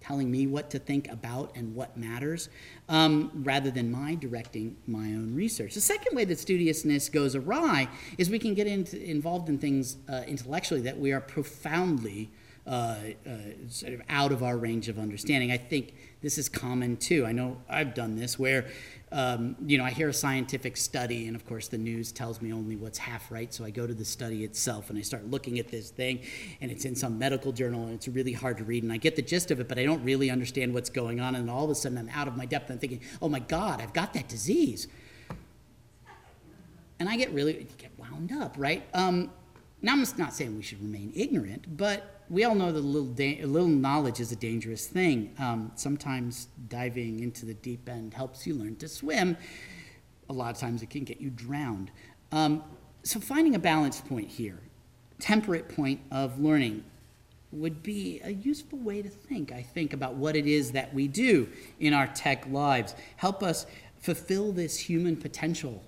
telling 0.10 0.32
me 0.32 0.48
what 0.48 0.72
to 0.72 0.80
think 0.80 1.08
about 1.12 1.52
and 1.54 1.76
what 1.76 1.96
matters, 1.96 2.50
um, 2.90 3.32
rather 3.44 3.70
than 3.70 3.92
my 3.92 4.16
directing 4.16 4.76
my 4.88 5.06
own 5.14 5.36
research. 5.36 5.76
The 5.76 5.82
second 5.82 6.16
way 6.16 6.26
that 6.26 6.40
studiousness 6.40 7.12
goes 7.12 7.36
awry 7.36 7.88
is 8.18 8.28
we 8.28 8.40
can 8.40 8.56
get 8.56 8.66
into, 8.66 9.00
involved 9.08 9.50
in 9.50 9.60
things 9.60 9.98
uh, 10.12 10.24
intellectually 10.26 10.82
that 10.82 10.98
we 10.98 11.12
are 11.12 11.22
profoundly 11.22 12.32
uh, 12.66 12.70
uh, 12.72 13.38
sort 13.68 13.94
of 13.94 14.02
out 14.10 14.32
of 14.32 14.42
our 14.42 14.58
range 14.58 14.90
of 14.90 14.98
understanding. 14.98 15.52
I 15.52 15.58
think 15.58 15.94
this 16.22 16.40
is 16.40 16.50
common 16.50 16.98
too. 16.98 17.24
I 17.28 17.32
know 17.32 17.58
I've 17.70 17.94
done 17.94 18.16
this 18.16 18.40
where, 18.40 18.66
um, 19.12 19.56
you 19.66 19.78
know, 19.78 19.84
I 19.84 19.90
hear 19.90 20.10
a 20.10 20.14
scientific 20.14 20.78
study, 20.78 21.28
and 21.28 21.36
of 21.36 21.46
course 21.46 21.68
the 21.68 21.78
news 21.78 22.12
tells 22.12 22.42
me 22.42 22.54
only 22.54 22.76
what's 22.76 23.00
half 23.00 23.32
right. 23.32 23.52
So 23.52 23.66
I 23.66 23.72
go 23.72 23.88
to 23.88 23.94
the 23.94 24.06
study 24.06 24.44
itself 24.44 24.90
and 24.90 25.00
I 25.00 25.02
start 25.02 25.26
looking 25.26 25.58
at 25.58 25.70
this 25.70 25.90
thing, 25.90 26.20
and 26.62 26.70
it's 26.70 26.86
in 26.86 26.96
some 26.96 27.18
medical 27.18 27.52
journal, 27.52 27.84
and 27.84 27.94
it's 27.94 28.08
really 28.08 28.34
hard 28.34 28.58
to 28.58 28.64
read. 28.64 28.84
And 28.84 28.94
I 28.94 28.98
get 28.98 29.16
the 29.16 29.22
gist 29.24 29.50
of 29.50 29.60
it, 29.60 29.68
but 29.68 29.80
I 29.80 29.84
don't 29.86 30.04
really 30.04 30.30
understand 30.30 30.74
what's 30.74 30.92
going 30.92 31.20
on. 31.20 31.36
And 31.36 31.50
all 31.50 31.64
of 31.64 31.72
a 31.72 31.76
sudden 31.76 31.98
I'm 31.98 32.10
out 32.10 32.28
of 32.28 32.38
my 32.38 32.46
depth. 32.46 32.70
and 32.70 32.80
thinking, 32.80 33.02
oh 33.22 33.30
my 33.30 33.40
God, 33.40 33.82
I've 33.82 33.94
got 33.94 34.14
that 34.14 34.28
disease. 34.28 34.88
And 37.00 37.10
I 37.10 37.16
get 37.16 37.32
really 37.32 37.68
get 37.78 37.92
wound 37.98 38.32
up, 38.32 38.56
right? 38.58 38.84
Um, 38.94 39.32
now 39.82 39.94
I'm 39.94 40.06
not 40.18 40.34
saying 40.34 40.56
we 40.56 40.62
should 40.62 40.82
remain 40.82 41.14
ignorant, 41.16 41.78
but 41.78 42.19
we 42.30 42.44
all 42.44 42.56
know 42.56 42.72
that 42.72 42.80
a 42.80 42.82
little, 42.82 43.10
da- 43.10 43.42
a 43.42 43.46
little 43.48 43.68
knowledge 43.68 44.20
is 44.20 44.32
a 44.32 44.36
dangerous 44.36 44.86
thing. 44.88 45.34
Um, 45.40 45.72
sometimes 45.76 46.48
diving 46.68 47.22
into 47.22 47.46
the 47.46 47.56
deep 47.56 47.90
end 47.90 48.14
helps 48.14 48.46
you 48.46 48.54
learn 48.54 48.76
to 48.78 48.88
swim. 48.88 49.36
A 50.30 50.34
lot 50.34 50.54
of 50.54 50.60
times 50.60 50.84
it 50.84 50.90
can 50.90 51.04
get 51.04 51.20
you 51.20 51.32
drowned. 51.32 51.92
Um, 52.32 52.64
so 53.04 53.20
finding 53.20 53.56
a 53.56 53.60
balance 53.60 54.02
point 54.02 54.30
here, 54.30 54.60
temperate 55.20 55.70
point 55.70 56.02
of 56.12 56.40
learning, 56.40 56.84
would 57.52 57.82
be 57.82 58.22
a 58.24 58.30
useful 58.30 58.78
way 58.78 59.02
to 59.02 59.10
think, 59.10 59.52
I 59.52 59.64
think, 59.64 59.94
about 59.94 60.14
what 60.14 60.36
it 60.36 60.46
is 60.46 60.72
that 60.74 60.94
we 60.94 61.08
do 61.08 61.50
in 61.80 61.94
our 61.94 62.06
tech 62.06 62.46
lives. 62.48 62.94
Help 63.16 63.42
us 63.42 63.66
fulfill 63.98 64.52
this 64.52 64.78
human 64.78 65.18
potential 65.18 65.84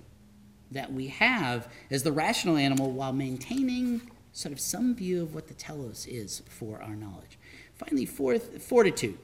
that 0.72 0.92
we 0.92 1.06
have 1.06 1.68
as 1.90 2.02
the 2.02 2.10
rational 2.10 2.56
animal 2.56 2.90
while 2.90 3.12
maintaining 3.12 4.00
sort 4.32 4.52
of 4.52 4.60
some 4.60 4.94
view 4.94 5.22
of 5.22 5.34
what 5.34 5.48
the 5.48 5.54
telos 5.54 6.06
is 6.06 6.42
for 6.48 6.82
our 6.82 6.96
knowledge. 6.96 7.38
Finally, 7.74 8.06
fourth, 8.06 8.62
fortitude. 8.62 9.18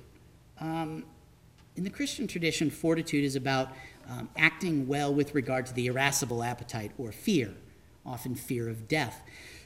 Um, 0.61 1.05
in 1.77 1.85
the 1.85 1.91
Christian 1.91 2.27
tradition, 2.27 2.71
fortitude 2.71 3.25
is 3.25 3.37
about 3.37 3.71
um, 4.09 4.29
acting 4.37 4.87
well 4.87 5.13
with 5.15 5.35
regard 5.35 5.67
to 5.67 5.75
the 5.75 5.87
irascible 5.87 6.43
appetite 6.43 6.93
or 6.99 7.13
fear, 7.13 7.55
often 8.05 8.35
fear 8.35 8.69
of 8.69 8.89
death. 8.89 9.23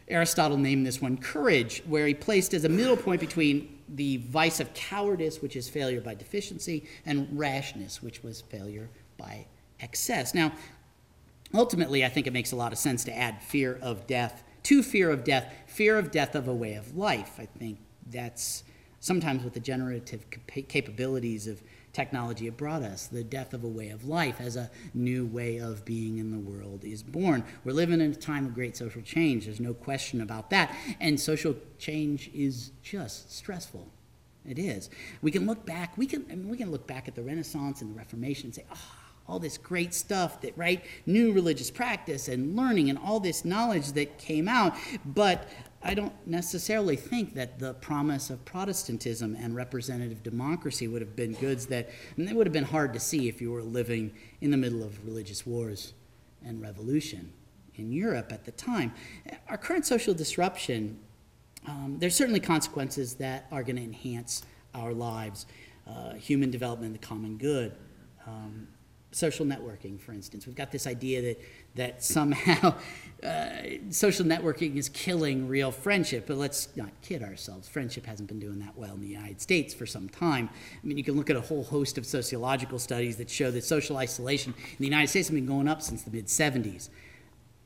Aristotle 0.08 0.58
named 0.58 0.86
this 0.86 1.00
one 1.00 1.16
courage, 1.16 1.82
where 1.86 2.06
he 2.06 2.14
placed 2.14 2.54
as 2.54 2.64
a 2.64 2.68
middle 2.68 2.96
point 2.96 3.20
between 3.20 3.78
the 3.88 4.18
vice 4.18 4.60
of 4.60 4.74
cowardice, 4.74 5.40
which 5.40 5.56
is 5.56 5.68
failure 5.68 6.00
by 6.00 6.14
deficiency, 6.14 6.84
and 7.06 7.28
rashness, 7.32 8.02
which 8.02 8.22
was 8.22 8.40
failure 8.40 8.90
by 9.16 9.46
excess. 9.80 10.34
Now, 10.34 10.52
ultimately, 11.54 12.04
I 12.04 12.08
think 12.08 12.26
it 12.26 12.32
makes 12.32 12.52
a 12.52 12.56
lot 12.56 12.72
of 12.72 12.78
sense 12.78 13.04
to 13.04 13.16
add 13.16 13.42
fear 13.42 13.78
of 13.80 14.06
death 14.06 14.44
to 14.64 14.82
fear 14.82 15.10
of 15.10 15.24
death, 15.24 15.52
fear 15.66 15.98
of 15.98 16.10
death 16.10 16.34
of 16.34 16.48
a 16.48 16.54
way 16.54 16.74
of 16.74 16.96
life. 16.96 17.34
I 17.38 17.46
think 17.46 17.78
that's 18.06 18.64
sometimes 19.00 19.42
what 19.42 19.54
the 19.54 19.60
generative 19.60 20.26
capabilities 20.68 21.46
of 21.46 21.62
technology 21.92 22.46
have 22.46 22.56
brought 22.56 22.82
us. 22.82 23.06
The 23.06 23.24
death 23.24 23.52
of 23.52 23.64
a 23.64 23.68
way 23.68 23.90
of 23.90 24.06
life 24.06 24.40
as 24.40 24.56
a 24.56 24.70
new 24.94 25.26
way 25.26 25.58
of 25.58 25.84
being 25.84 26.18
in 26.18 26.30
the 26.30 26.38
world 26.38 26.84
is 26.84 27.02
born. 27.02 27.44
We're 27.64 27.72
living 27.72 28.00
in 28.00 28.12
a 28.12 28.14
time 28.14 28.46
of 28.46 28.54
great 28.54 28.76
social 28.76 29.02
change. 29.02 29.44
There's 29.44 29.60
no 29.60 29.74
question 29.74 30.20
about 30.20 30.50
that. 30.50 30.74
And 31.00 31.18
social 31.20 31.56
change 31.78 32.30
is 32.32 32.70
just 32.82 33.32
stressful. 33.32 33.88
It 34.48 34.58
is. 34.58 34.90
We 35.20 35.30
can 35.30 35.46
look 35.46 35.64
back. 35.64 35.96
We 35.96 36.06
can. 36.06 36.26
I 36.30 36.34
mean, 36.34 36.48
we 36.48 36.56
can 36.56 36.72
look 36.72 36.86
back 36.86 37.06
at 37.06 37.14
the 37.14 37.22
Renaissance 37.22 37.80
and 37.80 37.94
the 37.94 37.98
Reformation 37.98 38.46
and 38.46 38.54
say, 38.54 38.64
"Oh, 38.72 39.01
all 39.32 39.38
this 39.38 39.56
great 39.56 39.94
stuff 39.94 40.42
that, 40.42 40.52
right? 40.58 40.84
New 41.06 41.32
religious 41.32 41.70
practice 41.70 42.28
and 42.28 42.54
learning 42.54 42.90
and 42.90 42.98
all 42.98 43.18
this 43.18 43.46
knowledge 43.46 43.92
that 43.92 44.18
came 44.18 44.46
out. 44.46 44.76
But 45.06 45.48
I 45.82 45.94
don't 45.94 46.12
necessarily 46.26 46.96
think 46.96 47.34
that 47.34 47.58
the 47.58 47.72
promise 47.72 48.28
of 48.28 48.44
Protestantism 48.44 49.34
and 49.34 49.56
representative 49.56 50.22
democracy 50.22 50.86
would 50.86 51.00
have 51.00 51.16
been 51.16 51.32
goods 51.32 51.64
that, 51.68 51.88
and 52.18 52.28
they 52.28 52.34
would 52.34 52.46
have 52.46 52.52
been 52.52 52.64
hard 52.64 52.92
to 52.92 53.00
see 53.00 53.26
if 53.26 53.40
you 53.40 53.50
were 53.50 53.62
living 53.62 54.12
in 54.42 54.50
the 54.50 54.58
middle 54.58 54.82
of 54.82 55.02
religious 55.02 55.46
wars 55.46 55.94
and 56.44 56.60
revolution 56.60 57.32
in 57.76 57.90
Europe 57.90 58.32
at 58.32 58.44
the 58.44 58.52
time. 58.52 58.92
Our 59.48 59.56
current 59.56 59.86
social 59.86 60.12
disruption, 60.12 60.98
um, 61.66 61.96
there's 61.98 62.14
certainly 62.14 62.40
consequences 62.40 63.14
that 63.14 63.46
are 63.50 63.62
going 63.62 63.76
to 63.76 63.82
enhance 63.82 64.42
our 64.74 64.92
lives, 64.92 65.46
uh, 65.88 66.12
human 66.16 66.50
development, 66.50 66.92
the 66.92 66.98
common 66.98 67.38
good. 67.38 67.74
Um, 68.26 68.68
social 69.12 69.46
networking, 69.46 70.00
for 70.00 70.12
instance. 70.12 70.46
We've 70.46 70.56
got 70.56 70.72
this 70.72 70.86
idea 70.86 71.22
that, 71.22 71.40
that 71.76 72.04
somehow 72.04 72.74
uh, 73.22 73.48
social 73.90 74.24
networking 74.24 74.76
is 74.76 74.88
killing 74.88 75.48
real 75.48 75.70
friendship, 75.70 76.24
but 76.26 76.36
let's 76.36 76.68
not 76.76 76.90
kid 77.02 77.22
ourselves. 77.22 77.68
Friendship 77.68 78.06
hasn't 78.06 78.28
been 78.28 78.40
doing 78.40 78.58
that 78.60 78.76
well 78.76 78.94
in 78.94 79.00
the 79.00 79.08
United 79.08 79.40
States 79.40 79.72
for 79.74 79.86
some 79.86 80.08
time. 80.08 80.48
I 80.52 80.86
mean, 80.86 80.98
you 80.98 81.04
can 81.04 81.16
look 81.16 81.30
at 81.30 81.36
a 81.36 81.40
whole 81.40 81.64
host 81.64 81.98
of 81.98 82.06
sociological 82.06 82.78
studies 82.78 83.16
that 83.16 83.30
show 83.30 83.50
that 83.50 83.64
social 83.64 83.96
isolation 83.98 84.54
in 84.56 84.76
the 84.78 84.86
United 84.86 85.08
States 85.08 85.28
has 85.28 85.34
been 85.34 85.46
going 85.46 85.68
up 85.68 85.82
since 85.82 86.02
the 86.02 86.10
mid 86.10 86.26
70s. 86.26 86.88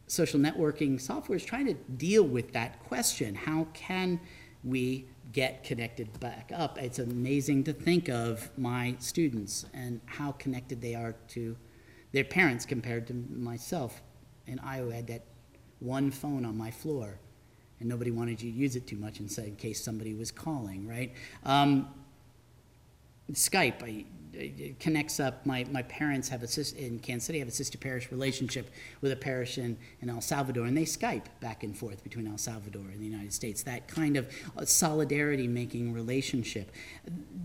Social 0.09 0.38
networking 0.38 1.01
software 1.01 1.36
is 1.36 1.44
trying 1.44 1.66
to 1.66 1.74
deal 1.74 2.22
with 2.22 2.53
that 2.53 2.84
question. 2.84 3.34
How 3.34 3.66
can 3.72 4.20
we 4.62 5.07
get 5.32 5.64
connected 5.64 6.18
back 6.20 6.50
up. 6.54 6.78
It's 6.78 6.98
amazing 6.98 7.64
to 7.64 7.72
think 7.72 8.08
of 8.08 8.50
my 8.56 8.96
students 8.98 9.66
and 9.74 10.00
how 10.06 10.32
connected 10.32 10.80
they 10.80 10.94
are 10.94 11.14
to 11.28 11.56
their 12.12 12.24
parents 12.24 12.64
compared 12.64 13.06
to 13.08 13.14
myself. 13.14 14.02
In 14.46 14.58
Iowa, 14.60 14.92
I 14.92 14.96
had 14.96 15.06
that 15.08 15.24
one 15.80 16.10
phone 16.10 16.44
on 16.44 16.56
my 16.56 16.70
floor, 16.70 17.18
and 17.80 17.88
nobody 17.88 18.10
wanted 18.10 18.40
you 18.40 18.50
to 18.50 18.56
use 18.56 18.76
it 18.76 18.86
too 18.86 18.96
much 18.96 19.20
in, 19.20 19.28
in 19.44 19.56
case 19.56 19.82
somebody 19.82 20.14
was 20.14 20.30
calling, 20.30 20.86
right? 20.88 21.12
Um, 21.44 21.88
Skype, 23.32 23.82
I, 23.82 24.04
it 24.39 24.80
connects 24.80 25.18
up. 25.20 25.45
My, 25.47 25.64
my 25.70 25.82
parents 25.82 26.28
have 26.28 26.43
a 26.43 26.49
sister 26.49 26.78
in 26.78 26.99
Kansas 26.99 27.26
City 27.26 27.39
have 27.39 27.49
a 27.49 27.53
sister 27.53 27.78
parish 27.78 28.11
relationship 28.11 28.70
with 29.01 29.12
a 29.12 29.16
parish 29.16 29.59
in, 29.59 29.76
in 30.01 30.11
El 30.11 30.20
Salvador, 30.20 30.66
and 30.66 30.76
they 30.76 30.84
Skype 30.84 31.24
back 31.41 31.62
and 31.62 31.76
forth 31.76 32.03
between 32.03 32.26
El 32.26 32.39
Salvador 32.39 32.82
and 32.82 33.01
the 33.01 33.07
United 33.07 33.32
States. 33.32 33.62
That 33.62 33.89
kind 33.89 34.16
of 34.16 34.28
uh, 34.57 34.64
solidarity 34.64 35.49
making 35.49 35.93
relationship. 35.93 36.70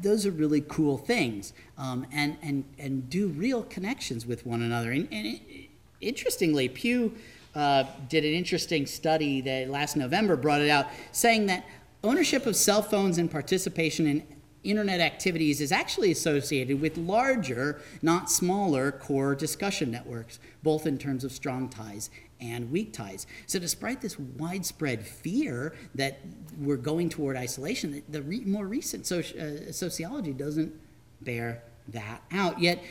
Those 0.02 0.26
are 0.26 0.32
really 0.32 0.62
cool 0.62 0.98
things, 0.98 1.54
um, 1.78 2.06
and, 2.12 2.38
and, 2.42 2.64
and 2.78 3.10
do 3.10 3.30
real 3.30 3.64
connections 3.64 4.26
with 4.26 4.46
one 4.46 4.62
another. 4.62 4.92
And, 4.92 5.08
and 5.12 5.28
it, 5.28 5.70
interestingly, 6.02 6.70
Pew 6.70 7.16
uh, 7.56 7.86
did 8.10 8.24
an 8.24 8.34
interesting 8.34 8.86
study 8.86 9.42
that 9.42 9.70
last 9.70 9.96
November 9.96 10.36
brought 10.36 10.62
it 10.62 10.70
out, 10.70 10.88
saying 11.12 11.48
that 11.48 11.66
ownership 12.04 12.46
of 12.46 12.56
cell 12.56 12.82
phones 12.82 13.18
and 13.18 13.30
participation 13.30 14.08
in 14.08 14.24
internet 14.64 15.00
activities 15.00 15.62
is 15.62 15.72
actually 15.72 16.12
associated 16.12 16.80
with 16.80 16.98
larger, 16.98 17.82
not 18.02 18.30
smaller, 18.30 18.92
core 18.92 19.36
discussion 19.36 19.92
networks, 19.92 20.40
both 20.64 20.86
in 20.86 20.98
terms 20.98 21.24
of 21.24 21.32
strong 21.32 21.70
ties 21.70 22.10
and 22.40 22.72
weak 22.72 22.94
ties. 22.94 23.28
So, 23.46 23.60
despite 23.60 24.02
this 24.02 24.18
widespread 24.20 25.06
fear 25.06 25.74
that 25.96 26.20
we're 26.60 26.78
going 26.78 27.10
toward 27.10 27.38
isolation, 27.38 28.04
the, 28.10 28.22
re- 28.22 28.42
more 28.42 28.66
recent 28.66 29.10
uh, 29.12 29.72
sociology 29.72 30.34
doesn't 30.34 30.74
bear 31.22 31.64
that 31.88 32.22
out. 32.32 32.60
Yet, 32.60 32.84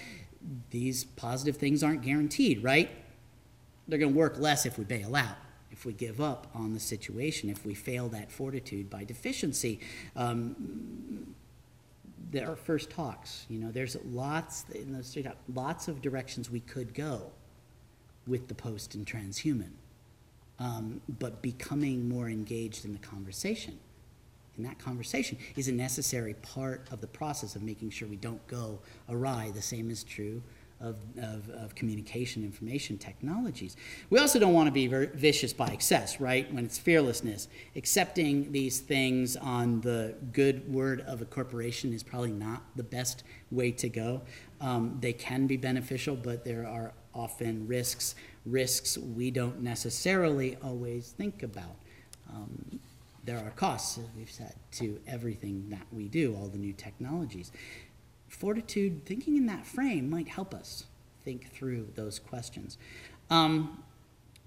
these 0.71 1.05
positive 1.05 1.57
things 1.57 1.83
aren't 1.83 2.03
guaranteed, 2.03 2.63
right? 2.63 2.91
They're 3.89 3.99
going 3.99 4.13
to 4.13 4.19
work 4.19 4.39
less 4.39 4.67
if 4.67 4.79
we 4.79 4.85
bail 4.85 5.17
out 5.17 5.37
if 5.73 5.87
we 5.87 5.93
give 5.95 6.21
up 6.21 6.49
on 6.55 6.75
the 6.75 6.81
situation, 6.81 7.49
if 7.49 7.65
we 7.65 7.75
fail 7.75 8.09
that 8.09 8.31
fortitude 8.31 8.91
by 8.91 9.03
deficiency. 9.05 9.81
Um, 10.15 11.35
there 12.31 12.51
are 12.51 12.57
first 12.57 12.91
talks. 12.91 13.47
You 13.49 13.59
know, 13.59 13.71
there's 13.71 13.97
lots 14.05 14.65
in 14.75 14.93
those 14.93 15.13
three 15.13 15.27
lots 15.55 15.89
of 15.89 16.03
directions 16.03 16.51
we 16.51 16.61
could 16.61 16.95
go 16.95 17.31
with 18.27 18.49
the 18.49 18.55
post 18.55 18.95
and 18.95 19.07
transhuman, 19.07 19.73
um, 20.59 21.01
but 21.19 21.43
becoming 21.43 22.09
more 22.09 22.29
engaged 22.29 22.85
in 22.85 22.93
the 22.93 22.99
conversation. 22.99 23.79
In 24.57 24.65
that 24.65 24.79
conversation 24.79 25.39
is 25.57 25.69
a 25.69 25.73
necessary 25.73 26.35
part 26.35 26.87
of 26.91 27.01
the 27.01 27.07
process 27.07 27.57
of 27.57 27.63
making 27.63 27.91
sure 27.91 28.07
we 28.07 28.17
don't 28.17 28.47
go 28.47 28.79
awry. 29.09 29.51
The 29.55 29.63
same 29.63 29.91
is 29.91 30.05
true 30.05 30.43
of, 30.81 30.97
of, 31.19 31.51
of, 31.51 31.75
communication 31.75 32.43
information 32.43 32.97
technologies. 32.97 33.77
We 34.09 34.19
also 34.19 34.39
don't 34.39 34.55
want 34.55 34.67
to 34.67 34.73
be 34.73 34.87
vicious 34.87 35.53
by 35.53 35.69
excess, 35.69 36.21
right? 36.21 36.53
When 36.53 36.65
it's 36.65 36.79
fearlessness. 36.79 37.49
Accepting 37.77 38.51
these 38.51 38.81
things 38.81 39.37
on 39.37 39.83
the 39.83 40.15
good 40.33 40.73
word 40.73 41.03
of 41.03 41.21
a 41.21 41.27
corporation 41.27 41.93
is 41.93 42.03
probably 42.03 42.33
not 42.33 42.63
the 42.77 42.83
best 42.83 43.25
way 43.51 43.71
to 43.73 43.89
go. 43.89 44.23
Um, 44.61 44.97
they 45.01 45.13
can 45.13 45.47
be 45.47 45.59
beneficial, 45.59 46.17
but 46.17 46.45
there 46.45 46.67
are 46.67 46.93
often 47.15 47.67
risks, 47.67 48.15
risks 48.47 48.97
we 48.97 49.31
don't 49.31 49.61
necessarily 49.61 50.57
always 50.63 51.11
think 51.13 51.43
about. 51.43 51.77
Um, 52.33 52.81
there 53.25 53.39
are 53.39 53.51
costs, 53.51 53.99
as 53.99 54.05
we've 54.17 54.31
said, 54.31 54.55
to 54.73 54.99
everything 55.07 55.69
that 55.69 55.87
we 55.93 56.09
do, 56.09 56.35
all 56.37 56.49
the 56.49 56.59
new 56.59 56.73
technologies 56.73 57.53
fortitude, 58.31 59.05
thinking 59.05 59.37
in 59.37 59.47
that 59.47 59.67
frame 59.67 60.09
might 60.09 60.29
help 60.29 60.55
us 60.55 60.85
think 61.25 61.53
through 61.53 61.89
those 61.97 62.19
questions. 62.19 62.79
Um, 63.29 63.83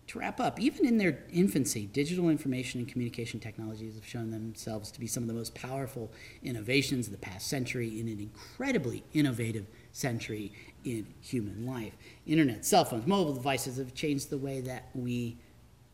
to 0.08 0.20
wrap 0.20 0.40
up, 0.40 0.60
even 0.60 0.86
in 0.86 0.98
their 0.98 1.24
infancy, 1.32 1.86
digital 1.86 2.30
information 2.30 2.80
and 2.80 2.90
communication 2.90 3.40
technologies 3.40 3.96
have 3.96 4.06
shown 4.06 4.32
themselves 4.32 4.92
to 4.92 5.00
be 5.00 5.08
some 5.08 5.24
of 5.24 5.28
the 5.28 5.34
most 5.34 5.56
powerful 5.56 6.12
innovations 6.44 7.08
of 7.08 7.14
the 7.14 7.20
past 7.20 7.48
century 7.48 8.00
in 8.00 8.08
an 8.08 8.20
incredibly 8.20 9.04
innovative 9.14 9.66
century 9.94 10.52
in 10.84 11.08
human 11.22 11.66
life. 11.66 11.96
Internet, 12.26 12.66
cell 12.66 12.84
phones, 12.84 13.08
mobile 13.08 13.34
devices 13.34 13.78
have 13.78 13.94
changed 13.94 14.30
the 14.30 14.38
way 14.38 14.60
that 14.60 14.90
we 14.94 15.38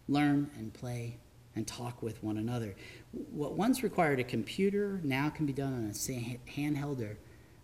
learn 0.07 0.49
and 0.57 0.73
play 0.73 1.17
and 1.55 1.67
talk 1.67 2.01
with 2.01 2.23
one 2.23 2.37
another. 2.37 2.75
What 3.11 3.53
once 3.53 3.83
required 3.83 4.19
a 4.19 4.23
computer 4.23 4.99
now 5.03 5.29
can 5.29 5.45
be 5.45 5.53
done 5.53 5.73
on 5.73 5.85
a 5.85 5.93
handheld 6.51 7.01
or 7.01 7.17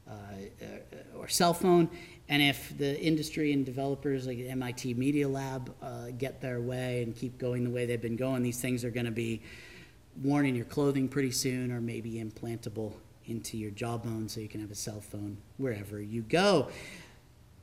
uh, 0.10 1.18
or 1.18 1.28
cell 1.28 1.54
phone. 1.54 1.90
And 2.28 2.42
if 2.42 2.76
the 2.78 3.00
industry 3.00 3.54
and 3.54 3.66
developers 3.66 4.26
like 4.26 4.40
MIT 4.40 4.96
Media 4.96 5.28
Lab 5.28 5.74
uh, 5.82 6.08
get 6.18 6.42
their 6.42 6.60
way 6.60 7.04
and 7.04 7.16
keep 7.16 7.38
going 7.38 7.64
the 7.64 7.70
way 7.70 7.86
they've 7.86 8.02
been 8.02 8.16
going, 8.16 8.44
these 8.44 8.60
things 8.60 8.84
are 8.84 8.92
going 8.92 9.06
to 9.06 9.12
be 9.12 9.42
worn 10.24 10.46
in 10.46 10.56
your 10.56 10.66
clothing 10.66 11.08
pretty 11.08 11.32
soon 11.32 11.72
or 11.72 11.82
maybe 11.82 12.14
implantable 12.14 12.94
into 13.28 13.58
your 13.58 13.72
jawbone 13.72 14.30
so 14.30 14.40
you 14.40 14.48
can 14.48 14.62
have 14.62 14.72
a 14.72 14.76
cell 14.76 15.02
phone 15.02 15.38
wherever 15.58 16.02
you 16.02 16.22
go. 16.22 16.70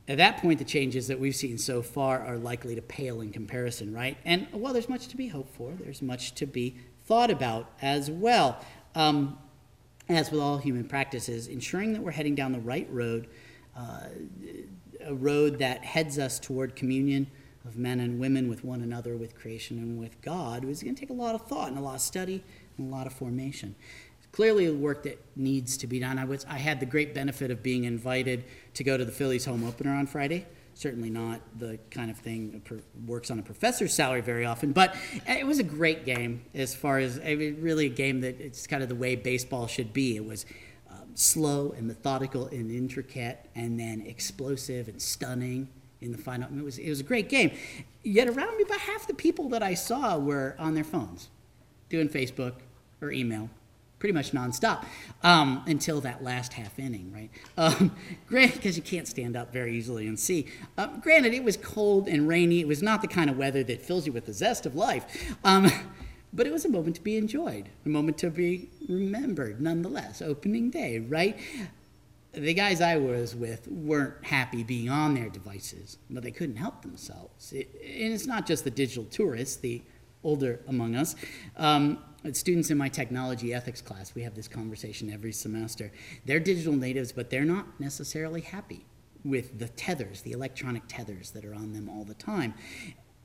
At 0.07 0.17
that 0.17 0.37
point, 0.37 0.59
the 0.59 0.65
changes 0.65 1.07
that 1.07 1.19
we've 1.19 1.35
seen 1.35 1.57
so 1.57 1.81
far 1.81 2.19
are 2.19 2.37
likely 2.37 2.75
to 2.75 2.81
pale 2.81 3.21
in 3.21 3.31
comparison, 3.31 3.93
right? 3.93 4.17
And 4.25 4.47
while 4.51 4.73
there's 4.73 4.89
much 4.89 5.07
to 5.09 5.17
be 5.17 5.29
hoped 5.29 5.55
for, 5.55 5.71
there's 5.79 6.01
much 6.01 6.35
to 6.35 6.45
be 6.45 6.75
thought 7.05 7.31
about 7.31 7.71
as 7.81 8.11
well. 8.11 8.63
Um, 8.95 9.37
as 10.13 10.31
with 10.31 10.41
all 10.41 10.57
human 10.57 10.85
practices, 10.85 11.47
ensuring 11.47 11.93
that 11.93 12.01
we're 12.01 12.11
heading 12.11 12.35
down 12.35 12.51
the 12.51 12.59
right 12.59 12.87
road, 12.91 13.27
uh, 13.77 14.07
a 15.05 15.13
road 15.13 15.59
that 15.59 15.83
heads 15.83 16.17
us 16.17 16.39
toward 16.39 16.75
communion 16.75 17.27
of 17.65 17.77
men 17.77 17.99
and 17.99 18.19
women 18.19 18.49
with 18.49 18.63
one 18.63 18.81
another, 18.81 19.15
with 19.15 19.35
creation, 19.35 19.77
and 19.77 19.99
with 19.99 20.21
God, 20.21 20.65
is 20.65 20.83
going 20.83 20.95
to 20.95 20.99
take 20.99 21.09
a 21.09 21.13
lot 21.13 21.35
of 21.35 21.47
thought 21.47 21.69
and 21.69 21.77
a 21.77 21.81
lot 21.81 21.95
of 21.95 22.01
study 22.01 22.43
and 22.77 22.91
a 22.91 22.95
lot 22.95 23.07
of 23.07 23.13
formation. 23.13 23.75
Clearly, 24.31 24.65
the 24.65 24.73
work 24.73 25.03
that 25.03 25.23
needs 25.35 25.77
to 25.77 25.87
be 25.87 25.99
done. 25.99 26.17
I, 26.17 26.25
was, 26.25 26.45
I 26.49 26.57
had 26.57 26.79
the 26.79 26.85
great 26.85 27.13
benefit 27.13 27.51
of 27.51 27.61
being 27.61 27.83
invited 27.83 28.45
to 28.73 28.83
go 28.83 28.97
to 28.97 29.05
the 29.05 29.11
Phillies 29.11 29.45
home 29.45 29.63
opener 29.63 29.91
on 29.91 30.07
Friday 30.07 30.47
certainly 30.75 31.09
not 31.09 31.41
the 31.57 31.79
kind 31.91 32.09
of 32.09 32.17
thing 32.17 32.61
works 33.05 33.31
on 33.31 33.39
a 33.39 33.41
professor's 33.41 33.93
salary 33.93 34.21
very 34.21 34.45
often. 34.45 34.71
But 34.71 34.95
it 35.27 35.45
was 35.45 35.59
a 35.59 35.63
great 35.63 36.05
game 36.05 36.43
as 36.53 36.75
far 36.75 36.99
as 36.99 37.19
I 37.19 37.35
mean, 37.35 37.57
really 37.61 37.87
a 37.87 37.89
game 37.89 38.21
that 38.21 38.39
it's 38.39 38.67
kind 38.67 38.83
of 38.83 38.89
the 38.89 38.95
way 38.95 39.15
baseball 39.15 39.67
should 39.67 39.93
be. 39.93 40.15
It 40.15 40.25
was 40.25 40.45
um, 40.89 41.15
slow 41.15 41.73
and 41.77 41.87
methodical 41.87 42.47
and 42.47 42.71
intricate, 42.71 43.49
and 43.55 43.79
then 43.79 44.01
explosive 44.01 44.87
and 44.87 45.01
stunning 45.01 45.69
in 46.01 46.11
the 46.11 46.17
final. 46.17 46.49
It 46.57 46.63
was 46.63 46.77
it 46.77 46.89
was 46.89 46.99
a 46.99 47.03
great 47.03 47.29
game. 47.29 47.51
Yet 48.03 48.27
around 48.27 48.57
me, 48.57 48.63
about 48.63 48.79
half 48.79 49.07
the 49.07 49.13
people 49.13 49.49
that 49.49 49.63
I 49.63 49.75
saw 49.75 50.17
were 50.17 50.55
on 50.59 50.73
their 50.75 50.83
phones, 50.83 51.29
doing 51.89 52.09
Facebook 52.09 52.55
or 53.01 53.11
email 53.11 53.49
pretty 54.03 54.11
much 54.11 54.33
nonstop 54.33 54.83
um, 55.23 55.63
until 55.65 56.01
that 56.01 56.21
last 56.21 56.51
half 56.51 56.77
inning, 56.77 57.09
right? 57.13 57.29
Um, 57.57 57.95
granted, 58.27 58.55
because 58.55 58.75
you 58.75 58.83
can't 58.83 59.07
stand 59.07 59.37
up 59.37 59.53
very 59.53 59.77
easily 59.77 60.09
and 60.09 60.19
see. 60.19 60.47
Uh, 60.77 60.87
granted, 60.97 61.33
it 61.33 61.41
was 61.41 61.55
cold 61.55 62.09
and 62.09 62.27
rainy. 62.27 62.59
It 62.59 62.67
was 62.67 62.83
not 62.83 63.01
the 63.01 63.07
kind 63.07 63.29
of 63.29 63.37
weather 63.37 63.63
that 63.63 63.81
fills 63.81 64.05
you 64.05 64.11
with 64.11 64.25
the 64.25 64.33
zest 64.33 64.65
of 64.65 64.75
life. 64.75 65.33
Um, 65.45 65.71
but 66.33 66.45
it 66.45 66.51
was 66.51 66.65
a 66.65 66.69
moment 66.69 66.97
to 66.97 67.01
be 67.01 67.15
enjoyed, 67.15 67.69
a 67.85 67.89
moment 67.89 68.17
to 68.17 68.29
be 68.29 68.67
remembered 68.89 69.61
nonetheless. 69.61 70.21
Opening 70.21 70.69
day, 70.69 70.99
right? 70.99 71.39
The 72.33 72.53
guys 72.53 72.81
I 72.81 72.97
was 72.97 73.33
with 73.33 73.69
weren't 73.69 74.21
happy 74.25 74.63
being 74.63 74.89
on 74.89 75.13
their 75.13 75.29
devices, 75.29 75.97
but 76.09 76.23
they 76.23 76.31
couldn't 76.31 76.57
help 76.57 76.81
themselves. 76.81 77.53
It, 77.53 77.69
and 77.81 78.11
it's 78.11 78.27
not 78.27 78.45
just 78.47 78.65
the 78.65 78.69
digital 78.69 79.05
tourists, 79.05 79.55
the 79.55 79.81
older 80.23 80.59
among 80.67 80.95
us. 80.95 81.15
Um, 81.57 81.99
students 82.31 82.69
in 82.69 82.77
my 82.77 82.89
technology 82.89 83.53
ethics 83.53 83.81
class, 83.81 84.15
we 84.15 84.21
have 84.23 84.35
this 84.35 84.47
conversation 84.47 85.11
every 85.11 85.33
semester. 85.33 85.91
They're 86.25 86.39
digital 86.39 86.73
natives, 86.73 87.11
but 87.11 87.29
they're 87.29 87.45
not 87.45 87.79
necessarily 87.79 88.41
happy 88.41 88.85
with 89.25 89.59
the 89.59 89.69
tethers, 89.69 90.21
the 90.21 90.31
electronic 90.31 90.83
tethers 90.87 91.31
that 91.31 91.45
are 91.45 91.53
on 91.53 91.73
them 91.73 91.89
all 91.89 92.03
the 92.03 92.13
time. 92.13 92.53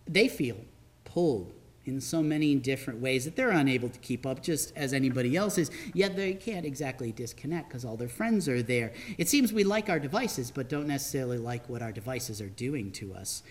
They 0.06 0.28
feel 0.28 0.58
pulled 1.04 1.52
in 1.88 2.00
so 2.00 2.22
many 2.22 2.54
different 2.54 3.00
ways 3.00 3.24
that 3.24 3.34
they're 3.34 3.50
unable 3.50 3.88
to 3.88 3.98
keep 4.00 4.26
up 4.26 4.42
just 4.42 4.76
as 4.76 4.92
anybody 4.92 5.36
else 5.36 5.56
is, 5.56 5.70
yet 5.94 6.16
they 6.16 6.34
can't 6.34 6.66
exactly 6.66 7.12
disconnect 7.12 7.68
because 7.68 7.84
all 7.84 7.96
their 7.96 8.08
friends 8.08 8.46
are 8.46 8.62
there. 8.62 8.92
It 9.16 9.28
seems 9.28 9.52
we 9.52 9.64
like 9.64 9.88
our 9.88 9.98
devices, 9.98 10.50
but 10.50 10.68
don't 10.68 10.86
necessarily 10.86 11.38
like 11.38 11.66
what 11.68 11.80
our 11.80 11.92
devices 11.92 12.42
are 12.42 12.50
doing 12.50 12.92
to 12.92 13.14
us 13.14 13.42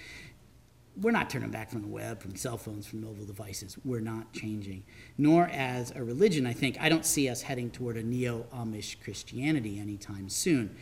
we're 1.01 1.11
not 1.11 1.29
turning 1.29 1.51
back 1.51 1.69
from 1.69 1.81
the 1.81 1.87
web, 1.87 2.21
from 2.21 2.35
cell 2.35 2.57
phones, 2.57 2.87
from 2.87 3.01
mobile 3.01 3.25
devices. 3.25 3.77
We're 3.85 3.99
not 3.99 4.33
changing. 4.33 4.83
Nor 5.17 5.47
as 5.47 5.91
a 5.91 6.03
religion, 6.03 6.45
I 6.47 6.53
think, 6.53 6.77
I 6.79 6.89
don't 6.89 7.05
see 7.05 7.29
us 7.29 7.43
heading 7.43 7.69
toward 7.69 7.97
a 7.97 8.03
neo 8.03 8.45
Amish 8.53 8.99
Christianity 9.03 9.79
anytime 9.79 10.29
soon. 10.29 10.75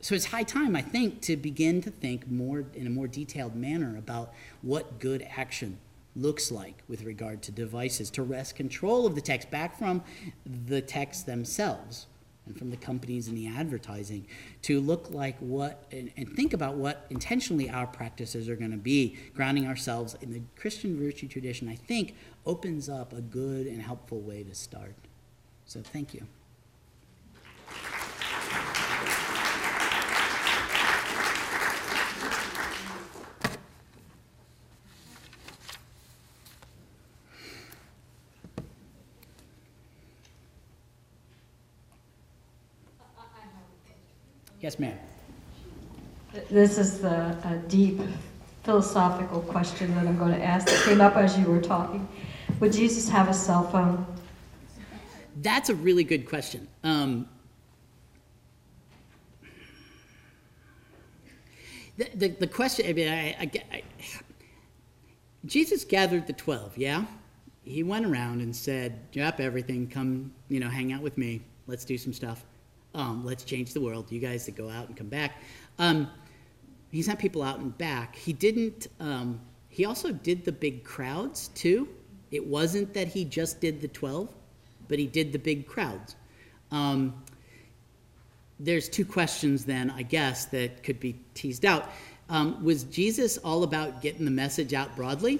So 0.00 0.14
it's 0.14 0.26
high 0.26 0.42
time, 0.42 0.76
I 0.76 0.82
think, 0.82 1.22
to 1.22 1.36
begin 1.36 1.80
to 1.82 1.90
think 1.90 2.30
more 2.30 2.64
in 2.74 2.86
a 2.86 2.90
more 2.90 3.06
detailed 3.06 3.54
manner 3.54 3.96
about 3.96 4.32
what 4.62 4.98
good 4.98 5.26
action 5.36 5.78
looks 6.14 6.50
like 6.50 6.82
with 6.88 7.02
regard 7.04 7.42
to 7.42 7.52
devices, 7.52 8.10
to 8.10 8.22
wrest 8.22 8.56
control 8.56 9.06
of 9.06 9.14
the 9.14 9.20
text 9.20 9.50
back 9.50 9.78
from 9.78 10.02
the 10.44 10.80
texts 10.80 11.24
themselves 11.24 12.06
and 12.46 12.56
from 12.56 12.70
the 12.70 12.76
companies 12.76 13.28
and 13.28 13.36
the 13.36 13.46
advertising 13.46 14.26
to 14.62 14.80
look 14.80 15.10
like 15.10 15.36
what 15.38 15.84
and, 15.92 16.10
and 16.16 16.28
think 16.34 16.52
about 16.52 16.76
what 16.76 17.06
intentionally 17.10 17.68
our 17.68 17.86
practices 17.86 18.48
are 18.48 18.56
going 18.56 18.70
to 18.70 18.76
be. 18.76 19.16
Grounding 19.34 19.66
ourselves 19.66 20.16
in 20.20 20.32
the 20.32 20.42
christian 20.56 20.98
virtue 20.98 21.28
tradition 21.28 21.68
i 21.68 21.74
think 21.74 22.14
opens 22.44 22.88
up 22.88 23.12
a 23.12 23.20
good 23.20 23.66
and 23.66 23.82
helpful 23.82 24.20
way 24.20 24.42
to 24.42 24.54
start. 24.54 24.94
So 25.66 25.82
thank 25.82 26.14
you 26.14 26.26
Yes, 44.66 44.80
ma'am. 44.80 44.98
This 46.50 46.76
is 46.76 46.98
the 46.98 47.38
a 47.44 47.62
deep 47.68 48.00
philosophical 48.64 49.40
question 49.42 49.94
that 49.94 50.08
I'm 50.08 50.18
going 50.18 50.32
to 50.32 50.42
ask 50.42 50.66
that 50.66 50.82
came 50.84 51.00
up 51.00 51.14
as 51.14 51.38
you 51.38 51.46
were 51.46 51.60
talking. 51.60 52.08
Would 52.58 52.72
Jesus 52.72 53.08
have 53.08 53.28
a 53.28 53.32
cell 53.32 53.70
phone? 53.70 54.04
That's 55.40 55.68
a 55.68 55.74
really 55.76 56.02
good 56.02 56.28
question. 56.28 56.66
Um, 56.82 57.28
the, 61.96 62.10
the, 62.16 62.28
the 62.30 62.48
question, 62.48 62.88
I 62.88 62.92
mean, 62.92 63.08
I, 63.08 63.28
I, 63.38 63.50
I, 63.70 63.82
Jesus 65.44 65.84
gathered 65.84 66.26
the 66.26 66.32
12, 66.32 66.76
yeah? 66.76 67.04
He 67.62 67.84
went 67.84 68.04
around 68.04 68.40
and 68.40 68.56
said, 68.56 69.12
drop 69.12 69.38
everything, 69.38 69.86
come, 69.86 70.32
you 70.48 70.58
know, 70.58 70.68
hang 70.68 70.92
out 70.92 71.02
with 71.02 71.16
me, 71.16 71.42
let's 71.68 71.84
do 71.84 71.96
some 71.96 72.12
stuff. 72.12 72.44
Um, 72.96 73.26
let's 73.26 73.44
change 73.44 73.74
the 73.74 73.80
world, 73.80 74.10
you 74.10 74.18
guys 74.18 74.46
that 74.46 74.56
go 74.56 74.70
out 74.70 74.88
and 74.88 74.96
come 74.96 75.08
back. 75.08 75.42
Um, 75.78 76.10
he 76.90 77.02
sent 77.02 77.18
people 77.18 77.42
out 77.42 77.58
and 77.58 77.76
back. 77.76 78.16
He 78.16 78.32
didn't, 78.32 78.86
um, 78.98 79.38
he 79.68 79.84
also 79.84 80.10
did 80.10 80.46
the 80.46 80.52
big 80.52 80.82
crowds 80.82 81.48
too. 81.48 81.88
It 82.30 82.44
wasn't 82.44 82.94
that 82.94 83.08
he 83.08 83.26
just 83.26 83.60
did 83.60 83.82
the 83.82 83.88
12, 83.88 84.34
but 84.88 84.98
he 84.98 85.06
did 85.06 85.30
the 85.30 85.38
big 85.38 85.66
crowds. 85.66 86.16
Um, 86.70 87.22
there's 88.58 88.88
two 88.88 89.04
questions 89.04 89.66
then, 89.66 89.90
I 89.90 90.02
guess, 90.02 90.46
that 90.46 90.82
could 90.82 90.98
be 90.98 91.20
teased 91.34 91.66
out. 91.66 91.90
Um, 92.30 92.64
was 92.64 92.84
Jesus 92.84 93.36
all 93.38 93.62
about 93.62 94.00
getting 94.00 94.24
the 94.24 94.30
message 94.30 94.72
out 94.72 94.96
broadly? 94.96 95.38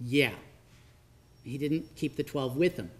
Yeah. 0.00 0.32
He 1.44 1.56
didn't 1.56 1.96
keep 1.96 2.16
the 2.16 2.22
12 2.22 2.58
with 2.58 2.76
him. 2.76 2.90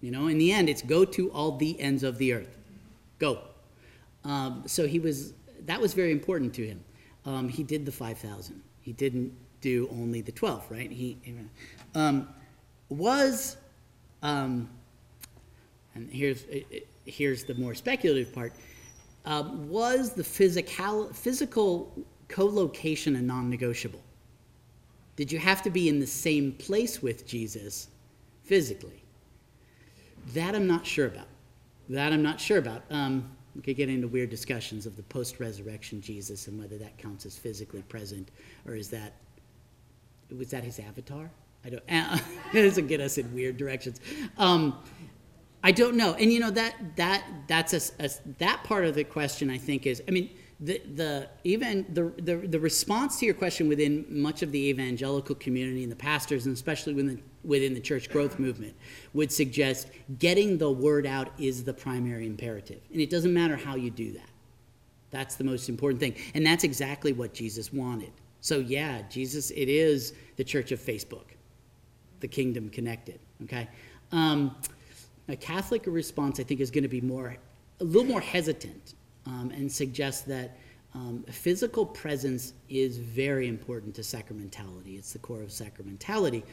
You 0.00 0.10
know, 0.10 0.26
in 0.26 0.38
the 0.38 0.52
end, 0.52 0.68
it's 0.68 0.82
go 0.82 1.04
to 1.04 1.30
all 1.30 1.56
the 1.56 1.80
ends 1.80 2.02
of 2.02 2.18
the 2.18 2.32
earth. 2.32 2.57
Go. 3.18 3.40
Um, 4.24 4.64
so 4.66 4.86
he 4.86 4.98
was, 4.98 5.32
that 5.66 5.80
was 5.80 5.94
very 5.94 6.12
important 6.12 6.54
to 6.54 6.66
him. 6.66 6.84
Um, 7.24 7.48
he 7.48 7.62
did 7.62 7.84
the 7.84 7.92
5,000. 7.92 8.62
He 8.80 8.92
didn't 8.92 9.32
do 9.60 9.88
only 9.90 10.20
the 10.20 10.32
12, 10.32 10.70
right? 10.70 10.90
He 10.90 11.18
um, 11.94 12.28
was, 12.88 13.56
um, 14.22 14.68
and 15.94 16.08
here's, 16.10 16.44
here's 17.04 17.44
the 17.44 17.54
more 17.54 17.74
speculative 17.74 18.32
part, 18.32 18.52
um, 19.24 19.68
was 19.68 20.12
the 20.12 20.24
physical, 20.24 21.12
physical 21.12 21.92
co-location 22.28 23.16
a 23.16 23.22
non-negotiable? 23.22 24.02
Did 25.16 25.32
you 25.32 25.38
have 25.38 25.62
to 25.62 25.70
be 25.70 25.88
in 25.88 25.98
the 25.98 26.06
same 26.06 26.52
place 26.52 27.02
with 27.02 27.26
Jesus 27.26 27.88
physically? 28.44 29.02
That 30.34 30.54
I'm 30.54 30.66
not 30.66 30.86
sure 30.86 31.06
about. 31.06 31.26
That 31.88 32.12
I'm 32.12 32.22
not 32.22 32.40
sure 32.40 32.58
about. 32.58 32.82
Um, 32.90 33.30
we 33.54 33.62
could 33.62 33.76
get 33.76 33.88
into 33.88 34.06
weird 34.06 34.30
discussions 34.30 34.86
of 34.86 34.96
the 34.96 35.02
post-resurrection 35.04 36.00
Jesus 36.00 36.46
and 36.46 36.60
whether 36.60 36.78
that 36.78 36.96
counts 36.98 37.26
as 37.26 37.36
physically 37.36 37.82
present 37.82 38.30
or 38.66 38.74
is 38.74 38.88
that 38.90 39.14
was 40.36 40.50
that 40.50 40.62
his 40.62 40.78
avatar? 40.78 41.30
I 41.64 41.70
don't. 41.70 41.82
Uh, 41.90 42.18
doesn't 42.52 42.86
get 42.86 43.00
us 43.00 43.18
in 43.18 43.32
weird 43.34 43.56
directions. 43.56 44.00
Um, 44.36 44.78
I 45.62 45.72
don't 45.72 45.96
know. 45.96 46.14
And 46.14 46.32
you 46.32 46.40
know 46.40 46.50
that 46.50 46.74
that 46.96 47.24
that's 47.46 47.74
a, 47.74 48.04
a, 48.04 48.10
that 48.38 48.62
part 48.64 48.84
of 48.84 48.94
the 48.94 49.04
question 49.04 49.50
I 49.50 49.58
think 49.58 49.86
is 49.86 50.02
I 50.06 50.12
mean 50.12 50.30
the 50.60 50.82
the 50.94 51.28
even 51.44 51.86
the, 51.90 52.12
the 52.22 52.36
the 52.48 52.58
response 52.58 53.20
to 53.20 53.26
your 53.26 53.34
question 53.34 53.68
within 53.68 54.04
much 54.08 54.42
of 54.42 54.50
the 54.50 54.68
evangelical 54.68 55.36
community 55.36 55.84
and 55.84 55.92
the 55.92 55.96
pastors 55.96 56.46
and 56.46 56.54
especially 56.54 56.94
within 56.94 57.22
within 57.44 57.74
the 57.74 57.80
church 57.80 58.10
growth 58.10 58.38
movement 58.38 58.74
would 59.14 59.30
suggest 59.30 59.88
getting 60.18 60.58
the 60.58 60.70
word 60.70 61.06
out 61.06 61.30
is 61.38 61.62
the 61.62 61.72
primary 61.72 62.26
imperative. 62.26 62.80
And 62.92 63.00
it 63.00 63.08
doesn't 63.08 63.32
matter 63.32 63.56
how 63.56 63.76
you 63.76 63.90
do 63.90 64.12
that. 64.12 64.28
That's 65.10 65.36
the 65.36 65.44
most 65.44 65.68
important 65.68 66.00
thing. 66.00 66.16
And 66.34 66.44
that's 66.44 66.64
exactly 66.64 67.12
what 67.12 67.32
Jesus 67.32 67.72
wanted. 67.72 68.12
So 68.40 68.58
yeah, 68.58 69.02
Jesus 69.08 69.50
it 69.52 69.68
is 69.68 70.12
the 70.36 70.44
church 70.44 70.72
of 70.72 70.80
Facebook. 70.80 71.24
The 72.20 72.28
kingdom 72.28 72.68
connected, 72.68 73.20
okay? 73.44 73.68
Um, 74.10 74.56
a 75.28 75.36
Catholic 75.36 75.84
response, 75.86 76.40
I 76.40 76.42
think, 76.42 76.60
is 76.60 76.70
going 76.70 76.82
to 76.82 76.88
be 76.88 77.00
more, 77.00 77.36
a 77.80 77.84
little 77.84 78.08
more 78.08 78.20
hesitant 78.20 78.94
um, 79.28 79.52
and 79.54 79.70
suggest 79.70 80.26
that 80.26 80.56
um, 80.94 81.24
physical 81.30 81.84
presence 81.84 82.54
is 82.68 82.98
very 82.98 83.46
important 83.46 83.94
to 83.96 84.00
sacramentality. 84.02 84.98
It's 84.98 85.12
the 85.12 85.18
core 85.18 85.42
of 85.42 85.50
sacramentality. 85.50 86.42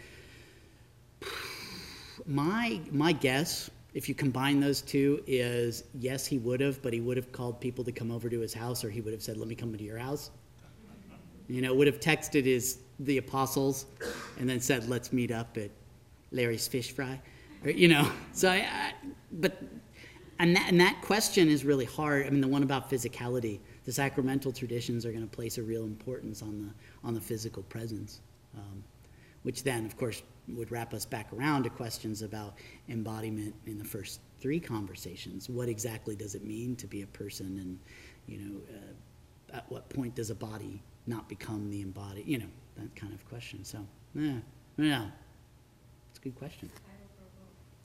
My, 2.26 2.80
my 2.91 3.11
guess, 3.11 3.69
if 3.93 4.07
you 4.07 4.15
combine 4.15 4.61
those 4.61 4.82
two, 4.82 5.21
is 5.28 5.84
yes, 5.99 6.26
he 6.26 6.38
would 6.38 6.61
have, 6.61 6.82
but 6.82 6.93
he 6.93 7.01
would 7.01 7.17
have 7.17 7.34
called 7.34 7.59
people 7.59 7.84
to 7.84 7.91
come 7.91 8.09
over 8.09 8.30
to 8.30 8.39
his 8.39 8.53
house, 8.53 8.86
or 8.86 8.89
he 8.89 9.01
would 9.01 9.11
have 9.11 9.21
said, 9.21 9.36
"Let 9.36 9.49
me 9.49 9.53
come 9.53 9.73
into 9.73 9.84
your 9.84 9.97
house." 9.97 10.32
You 11.49 11.61
know, 11.61 11.73
would 11.76 11.88
have 11.88 11.99
texted 11.99 12.45
his 12.45 12.80
the 12.99 13.17
apostles, 13.17 13.86
and 14.39 14.49
then 14.49 14.61
said, 14.61 14.88
"Let's 14.88 15.11
meet 15.11 15.30
up 15.30 15.57
at 15.57 15.71
Larry's 16.32 16.69
Fish 16.69 16.91
Fry." 16.93 17.21
Or, 17.65 17.71
you 17.71 17.89
know, 17.89 18.09
so 18.32 18.49
I, 18.49 18.55
I, 18.55 18.93
but, 19.32 19.61
and 20.39 20.55
that, 20.55 20.69
and 20.69 20.79
that 20.81 21.01
question 21.01 21.49
is 21.49 21.63
really 21.63 21.86
hard. 21.86 22.25
I 22.25 22.29
mean, 22.29 22.41
the 22.41 22.47
one 22.47 22.63
about 22.63 22.89
physicality, 22.89 23.59
the 23.86 23.91
sacramental 23.91 24.51
traditions 24.51 25.05
are 25.05 25.11
going 25.11 25.27
to 25.27 25.36
place 25.36 25.57
a 25.57 25.63
real 25.63 25.83
importance 25.83 26.41
on 26.41 26.59
the, 26.59 27.07
on 27.07 27.13
the 27.13 27.21
physical 27.21 27.63
presence, 27.63 28.21
um, 28.57 28.83
which 29.43 29.63
then, 29.63 29.86
of 29.86 29.95
course, 29.97 30.23
would 30.49 30.71
wrap 30.71 30.93
us 30.93 31.05
back 31.05 31.31
around 31.33 31.63
to 31.63 31.69
questions 31.69 32.21
about 32.21 32.55
embodiment 32.89 33.53
in 33.65 33.77
the 33.77 33.83
first 33.83 34.19
three 34.39 34.59
conversations. 34.59 35.49
What 35.49 35.69
exactly 35.69 36.15
does 36.15 36.36
it 36.36 36.45
mean 36.45 36.75
to 36.77 36.88
be 36.88 37.01
a 37.01 37.07
person, 37.07 37.57
and 37.59 37.79
you 38.27 38.38
know, 38.38 38.61
uh, 38.69 39.57
at 39.57 39.65
what 39.71 39.89
point 39.89 40.15
does 40.15 40.29
a 40.29 40.36
body 40.36 40.83
not 41.07 41.27
become 41.29 41.69
the 41.71 41.81
embodied? 41.81 42.27
You 42.27 42.39
know, 42.39 42.49
that 42.77 42.95
kind 42.95 43.13
of 43.13 43.27
question. 43.27 43.63
So, 43.63 43.79
yeah, 44.13 44.38
yeah, 44.77 45.07
it's 46.11 46.19
a 46.19 46.21
good 46.21 46.36
question. 46.36 46.69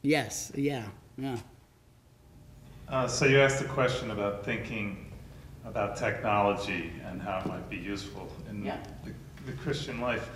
Yes, 0.03 0.51
yeah, 0.55 0.85
yeah. 1.17 1.37
Uh, 2.91 3.07
so 3.07 3.25
you 3.25 3.41
asked 3.41 3.61
a 3.63 3.69
question 3.69 4.11
about 4.11 4.45
thinking 4.45 5.07
about 5.65 5.97
technology 5.97 6.91
and 7.07 7.23
how 7.23 7.39
it 7.39 7.47
might 7.47 7.69
be 7.71 7.77
useful 7.77 8.29
in 8.49 8.65
Yeah. 8.65 8.79
the, 9.05 9.13
the 9.47 9.53
Christian 9.59 10.01
life. 10.01 10.29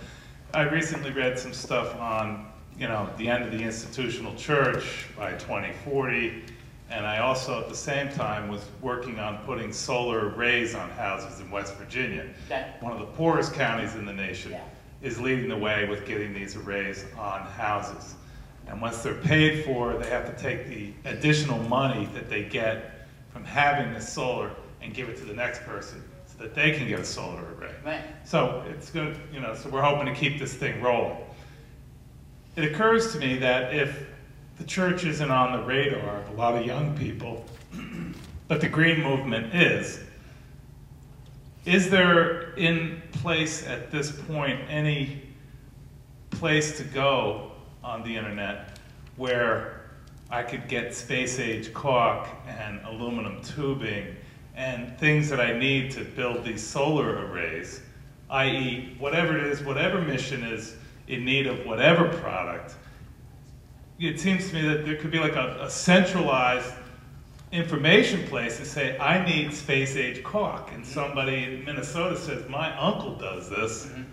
I 0.53 0.61
recently 0.61 1.11
read 1.11 1.37
some 1.37 1.51
stuff 1.51 1.93
on, 1.99 2.49
you 2.79 2.87
know, 2.87 3.09
the 3.17 3.27
end 3.27 3.43
of 3.43 3.51
the 3.51 3.61
institutional 3.61 4.33
church 4.35 5.07
by 5.17 5.31
2040, 5.33 6.43
and 6.89 7.05
I 7.05 7.17
also 7.17 7.59
at 7.59 7.67
the 7.67 7.75
same 7.75 8.09
time 8.09 8.47
was 8.47 8.63
working 8.81 9.19
on 9.19 9.39
putting 9.39 9.73
solar 9.73 10.29
arrays 10.29 10.75
on 10.75 10.89
houses 10.91 11.41
in 11.41 11.51
West 11.51 11.75
Virginia. 11.75 12.25
Okay. 12.45 12.67
One 12.79 12.93
of 12.93 12.99
the 12.99 13.05
poorest 13.05 13.53
counties 13.53 13.95
in 13.95 14.05
the 14.05 14.13
nation 14.13 14.51
Yeah. 14.51 14.61
is 15.01 15.19
leading 15.19 15.49
the 15.49 15.57
way 15.57 15.89
with 15.89 16.05
getting 16.05 16.33
these 16.33 16.55
arrays 16.55 17.03
on 17.17 17.41
houses. 17.41 18.15
And 18.67 18.81
once 18.81 19.01
they're 19.03 19.13
paid 19.13 19.63
for, 19.63 19.93
they 19.97 20.09
have 20.09 20.25
to 20.35 20.41
take 20.41 20.67
the 20.67 20.93
additional 21.09 21.59
money 21.63 22.07
that 22.13 22.29
they 22.29 22.43
get 22.43 23.07
from 23.31 23.43
having 23.43 23.93
the 23.93 24.01
solar 24.01 24.51
and 24.81 24.93
give 24.93 25.09
it 25.09 25.17
to 25.17 25.25
the 25.25 25.33
next 25.33 25.63
person 25.63 26.03
so 26.25 26.43
that 26.43 26.55
they 26.55 26.71
can 26.71 26.87
get 26.87 26.99
a 26.99 27.05
solar 27.05 27.43
array. 27.53 27.73
Right. 27.85 28.01
So 28.23 28.63
it's 28.69 28.89
good, 28.89 29.17
you 29.31 29.39
know, 29.39 29.55
so 29.55 29.69
we're 29.69 29.81
hoping 29.81 30.05
to 30.05 30.19
keep 30.19 30.39
this 30.39 30.53
thing 30.53 30.81
rolling. 30.81 31.17
It 32.55 32.71
occurs 32.71 33.11
to 33.13 33.19
me 33.19 33.37
that 33.37 33.73
if 33.73 34.07
the 34.57 34.63
church 34.63 35.03
isn't 35.03 35.29
on 35.29 35.59
the 35.59 35.65
radar 35.65 36.21
of 36.21 36.29
a 36.29 36.33
lot 36.33 36.55
of 36.55 36.65
young 36.65 36.97
people, 36.97 37.45
but 38.47 38.61
the 38.61 38.69
green 38.69 39.01
movement 39.03 39.53
is, 39.53 39.99
is 41.65 41.89
there 41.89 42.53
in 42.53 43.01
place 43.11 43.65
at 43.67 43.91
this 43.91 44.11
point 44.11 44.59
any 44.69 45.21
place 46.29 46.77
to 46.77 46.83
go 46.83 47.44
on 47.85 48.03
the 48.03 48.17
internet 48.17 48.79
where 49.15 49.81
I 50.31 50.41
could 50.41 50.67
get 50.67 50.93
space 50.93 51.39
age 51.39 51.71
caulk 51.71 52.27
and 52.47 52.81
aluminum 52.85 53.41
tubing 53.43 54.15
and 54.55 54.97
things 54.97 55.29
that 55.29 55.39
I 55.39 55.57
need 55.57 55.91
to 55.91 56.03
build 56.03 56.43
these 56.43 56.65
solar 56.65 57.27
arrays, 57.27 57.81
i.e., 58.31 58.95
whatever 58.97 59.37
it 59.37 59.43
is, 59.45 59.61
whatever 59.61 60.01
mission 60.01 60.43
is 60.43 60.75
in 61.07 61.23
need 61.23 61.45
of 61.45 61.63
whatever 61.65 62.09
product. 62.09 62.73
It 63.99 64.19
seems 64.19 64.49
to 64.49 64.55
me 64.55 64.67
that 64.67 64.85
there 64.85 64.95
could 64.95 65.11
be 65.11 65.19
like 65.19 65.35
a, 65.35 65.57
a 65.61 65.69
centralized 65.69 66.73
information 67.51 68.27
place 68.27 68.57
to 68.57 68.65
say, 68.65 68.97
I 68.97 69.23
need 69.23 69.53
space 69.53 69.95
age 69.95 70.23
caulk, 70.23 70.71
and 70.71 70.83
mm-hmm. 70.83 70.91
somebody 70.91 71.43
in 71.43 71.63
Minnesota 71.63 72.17
says, 72.17 72.49
My 72.49 72.75
uncle 72.77 73.15
does 73.15 73.49
this. 73.49 73.85
Mm-hmm. 73.85 74.03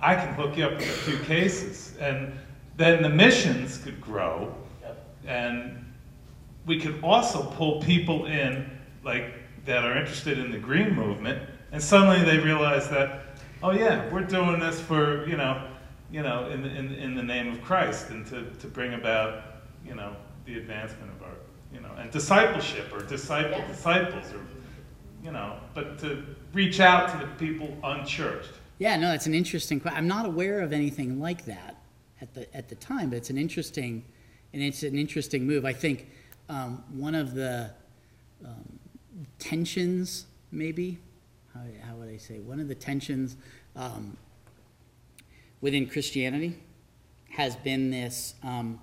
I 0.00 0.14
can 0.14 0.34
hook 0.34 0.56
you 0.56 0.64
up 0.66 0.72
with 0.76 0.88
a 0.88 1.10
few 1.10 1.18
cases. 1.20 1.96
And 1.98 2.32
then 2.76 3.02
the 3.02 3.08
missions 3.08 3.78
could 3.78 4.00
grow, 4.00 4.54
and 5.26 5.84
we 6.66 6.80
could 6.80 7.02
also 7.02 7.42
pull 7.52 7.80
people 7.82 8.26
in, 8.26 8.70
like 9.04 9.34
that 9.64 9.84
are 9.84 9.96
interested 9.96 10.38
in 10.38 10.50
the 10.50 10.58
green 10.58 10.94
movement, 10.94 11.42
and 11.72 11.82
suddenly 11.82 12.22
they 12.24 12.38
realize 12.38 12.88
that, 12.90 13.22
oh 13.62 13.70
yeah, 13.72 14.08
we're 14.12 14.22
doing 14.22 14.60
this 14.60 14.80
for 14.80 15.26
you 15.28 15.36
know, 15.36 15.66
you 16.10 16.22
know, 16.22 16.48
in 16.50 16.64
in, 16.64 16.94
in 16.94 17.14
the 17.14 17.22
name 17.22 17.52
of 17.52 17.62
Christ, 17.62 18.10
and 18.10 18.26
to, 18.26 18.44
to 18.60 18.66
bring 18.66 18.94
about 18.94 19.42
you 19.84 19.94
know 19.94 20.14
the 20.44 20.58
advancement 20.58 21.10
of 21.12 21.22
our 21.22 21.34
you 21.72 21.80
know 21.80 21.90
and 21.98 22.10
discipleship 22.10 22.92
or 22.92 23.02
disciple 23.04 23.58
Yeah. 23.58 23.66
disciples 23.68 24.32
or 24.32 24.40
you 25.24 25.32
know, 25.32 25.56
but 25.74 25.98
to 26.00 26.22
reach 26.52 26.78
out 26.78 27.10
to 27.10 27.18
the 27.26 27.32
people 27.34 27.76
unchurched. 27.82 28.50
Yeah, 28.78 28.96
no, 28.96 29.08
that's 29.08 29.26
an 29.26 29.34
interesting. 29.34 29.80
que- 29.80 29.90
I'm 29.90 30.06
not 30.06 30.26
aware 30.26 30.60
of 30.60 30.72
anything 30.72 31.18
like 31.20 31.46
that 31.46 31.75
at 32.20 32.34
the 32.34 32.54
at 32.56 32.68
the 32.68 32.74
time, 32.76 33.10
but 33.10 33.16
it's 33.16 33.30
an 33.30 33.38
interesting, 33.38 34.04
and 34.52 34.62
it's 34.62 34.82
an 34.82 34.98
interesting 34.98 35.46
move. 35.46 35.64
I 35.64 35.72
think 35.72 36.08
um, 36.48 36.82
one 36.92 37.14
of 37.14 37.34
the 37.34 37.70
um, 38.44 38.78
tensions, 39.38 40.26
maybe, 40.52 40.98
how, 41.54 41.60
how 41.86 41.96
would 41.96 42.08
I 42.08 42.16
say, 42.16 42.38
one 42.38 42.60
of 42.60 42.68
the 42.68 42.74
tensions 42.74 43.36
um, 43.74 44.16
within 45.60 45.86
Christianity 45.86 46.56
has 47.30 47.56
been 47.56 47.90
this 47.90 48.34
um, 48.42 48.80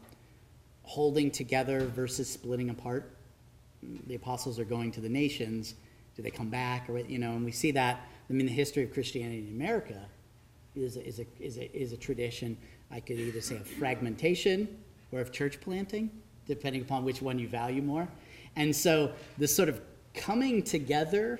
holding 0.83 1.31
together 1.31 1.85
versus 1.85 2.29
splitting 2.29 2.69
apart. 2.69 3.15
The 4.07 4.15
apostles 4.15 4.59
are 4.59 4.65
going 4.65 4.91
to 4.91 5.01
the 5.01 5.09
nations. 5.09 5.75
Do 6.15 6.21
they 6.21 6.29
come 6.29 6.49
back, 6.49 6.89
or 6.89 6.99
you 6.99 7.17
know? 7.17 7.31
And 7.31 7.43
we 7.43 7.51
see 7.51 7.71
that. 7.71 8.07
I 8.29 8.33
mean, 8.33 8.45
the 8.45 8.53
history 8.53 8.83
of 8.83 8.93
Christianity 8.93 9.39
in 9.39 9.47
America 9.47 10.05
is 10.75 10.97
a, 10.97 11.05
is 11.05 11.19
a, 11.19 11.25
is 11.39 11.57
a, 11.57 11.77
is 11.77 11.93
a 11.93 11.97
tradition. 11.97 12.57
I 12.93 12.99
could 12.99 13.19
either 13.19 13.41
say 13.41 13.55
of 13.57 13.67
fragmentation 13.67 14.67
or 15.11 15.19
of 15.19 15.31
church 15.31 15.59
planting, 15.59 16.11
depending 16.45 16.83
upon 16.83 17.03
which 17.03 17.21
one 17.21 17.39
you 17.39 17.47
value 17.47 17.81
more. 17.81 18.07
And 18.55 18.75
so 18.75 19.11
this 19.37 19.55
sort 19.55 19.67
of 19.67 19.81
coming 20.13 20.61
together 20.61 21.39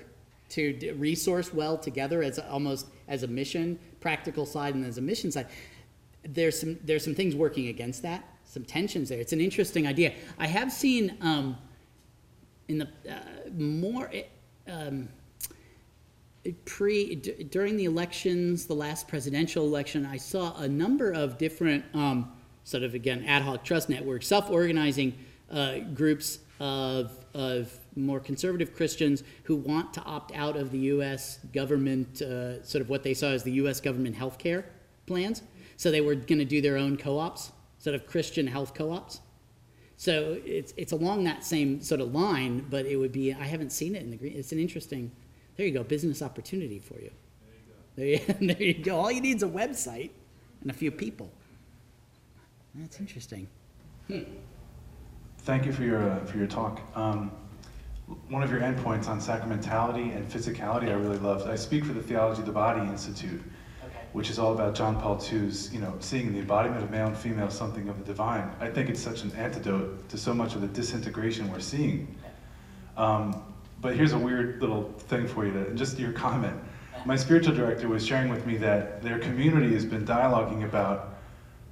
to 0.49 0.95
resource 0.97 1.53
well 1.53 1.77
together 1.77 2.23
as 2.23 2.39
almost 2.39 2.87
as 3.07 3.23
a 3.23 3.27
mission, 3.27 3.79
practical 3.99 4.45
side, 4.45 4.75
and 4.75 4.85
as 4.85 4.97
a 4.97 5.01
mission 5.01 5.31
side. 5.31 5.47
There's 6.23 6.59
some 6.59 6.79
there's 6.83 7.03
some 7.03 7.15
things 7.15 7.35
working 7.35 7.67
against 7.67 8.01
that, 8.03 8.23
some 8.45 8.63
tensions 8.63 9.09
there. 9.09 9.19
It's 9.19 9.33
an 9.33 9.41
interesting 9.41 9.87
idea. 9.87 10.13
I 10.39 10.47
have 10.47 10.71
seen 10.71 11.17
um, 11.21 11.57
in 12.67 12.77
the 12.77 12.87
uh, 13.09 13.49
more 13.55 14.11
um, 14.67 15.09
pre 16.65 17.15
d- 17.15 17.43
during 17.43 17.77
the 17.77 17.85
elections, 17.85 18.65
the 18.65 18.73
last 18.73 19.07
presidential 19.07 19.65
election, 19.65 20.05
I 20.05 20.17
saw 20.17 20.55
a 20.57 20.67
number 20.67 21.11
of 21.11 21.37
different 21.37 21.85
um, 21.93 22.31
sort 22.63 22.83
of 22.83 22.93
again 22.93 23.23
ad 23.25 23.43
hoc 23.43 23.63
trust 23.63 23.89
networks, 23.89 24.27
self-organizing 24.27 25.13
uh, 25.51 25.79
groups 25.93 26.39
of 26.59 27.17
of 27.33 27.77
more 27.95 28.19
conservative 28.19 28.75
Christians 28.75 29.23
who 29.43 29.55
want 29.55 29.93
to 29.93 30.01
opt 30.03 30.35
out 30.35 30.55
of 30.55 30.71
the 30.71 30.79
U.S. 30.79 31.39
government, 31.53 32.21
uh, 32.21 32.63
sort 32.63 32.81
of 32.81 32.89
what 32.89 33.03
they 33.03 33.13
saw 33.13 33.27
as 33.27 33.43
the 33.43 33.53
U.S. 33.53 33.79
government 33.79 34.15
health 34.15 34.37
care 34.37 34.65
plans. 35.05 35.41
So 35.77 35.91
they 35.91 36.01
were 36.01 36.15
going 36.15 36.39
to 36.39 36.45
do 36.45 36.61
their 36.61 36.77
own 36.77 36.97
co-ops, 36.97 37.51
sort 37.79 37.95
of 37.95 38.05
Christian 38.05 38.47
health 38.47 38.73
co-ops. 38.73 39.21
So 39.97 40.39
it's 40.45 40.73
it's 40.75 40.91
along 40.91 41.23
that 41.25 41.43
same 41.43 41.81
sort 41.81 42.01
of 42.01 42.13
line, 42.13 42.65
but 42.69 42.85
it 42.85 42.97
would 42.97 43.11
be 43.11 43.33
I 43.33 43.45
haven't 43.45 43.71
seen 43.71 43.95
it 43.95 44.03
in 44.03 44.11
the 44.11 44.17
green. 44.17 44.33
It's 44.35 44.51
an 44.51 44.59
interesting. 44.59 45.11
There 45.55 45.65
you 45.65 45.71
go, 45.71 45.83
business 45.83 46.21
opportunity 46.21 46.79
for 46.79 46.99
you. 46.99 47.11
There 47.95 48.05
you 48.05 48.19
go. 48.19 48.33
There 48.39 48.63
you 48.63 48.73
go. 48.73 48.99
All 48.99 49.11
you 49.11 49.21
need 49.21 49.37
is 49.37 49.43
a 49.43 49.47
website 49.47 50.11
and 50.61 50.71
a 50.71 50.73
few 50.73 50.91
people. 50.91 51.31
That's 52.75 52.99
interesting. 52.99 53.47
Thank 55.39 55.65
you 55.65 55.73
for 55.73 55.83
your, 55.83 56.09
uh, 56.09 56.25
for 56.25 56.37
your 56.37 56.47
talk. 56.47 56.81
Um, 56.95 57.31
one 58.29 58.43
of 58.43 58.51
your 58.51 58.61
endpoints 58.61 59.07
on 59.07 59.19
sacramentality 59.19 60.15
and 60.15 60.27
physicality 60.29 60.89
I 60.89 60.93
really 60.93 61.19
loved. 61.19 61.47
I 61.47 61.55
speak 61.55 61.85
for 61.85 61.93
the 61.93 62.01
Theology 62.01 62.41
of 62.41 62.47
the 62.47 62.51
Body 62.51 62.81
Institute, 62.81 63.41
which 64.13 64.29
is 64.29 64.39
all 64.39 64.53
about 64.53 64.75
John 64.75 64.99
Paul 64.99 65.21
II's, 65.31 65.71
you 65.73 65.79
know, 65.79 65.95
seeing 65.99 66.33
the 66.33 66.39
embodiment 66.39 66.83
of 66.83 66.91
male 66.91 67.07
and 67.07 67.17
female 67.17 67.49
something 67.49 67.87
of 67.89 67.97
the 67.99 68.05
divine. 68.05 68.49
I 68.59 68.69
think 68.69 68.89
it's 68.89 68.99
such 68.99 69.23
an 69.23 69.31
antidote 69.33 70.09
to 70.09 70.17
so 70.17 70.33
much 70.33 70.55
of 70.55 70.61
the 70.61 70.67
disintegration 70.67 71.51
we're 71.51 71.59
seeing. 71.59 72.15
Um, 72.97 73.52
but 73.83 73.95
here's 73.97 74.13
a 74.13 74.17
weird 74.17 74.61
little 74.61 74.93
thing 74.97 75.27
for 75.27 75.45
you 75.45 75.51
to, 75.51 75.73
just 75.73 75.99
your 75.99 76.13
comment. 76.13 76.57
My 77.05 77.17
spiritual 77.17 77.53
director 77.53 77.89
was 77.89 78.03
sharing 78.03 78.29
with 78.29 78.45
me 78.45 78.55
that 78.57 79.03
their 79.03 79.19
community 79.19 79.73
has 79.73 79.83
been 79.83 80.05
dialoguing 80.05 80.63
about 80.63 81.17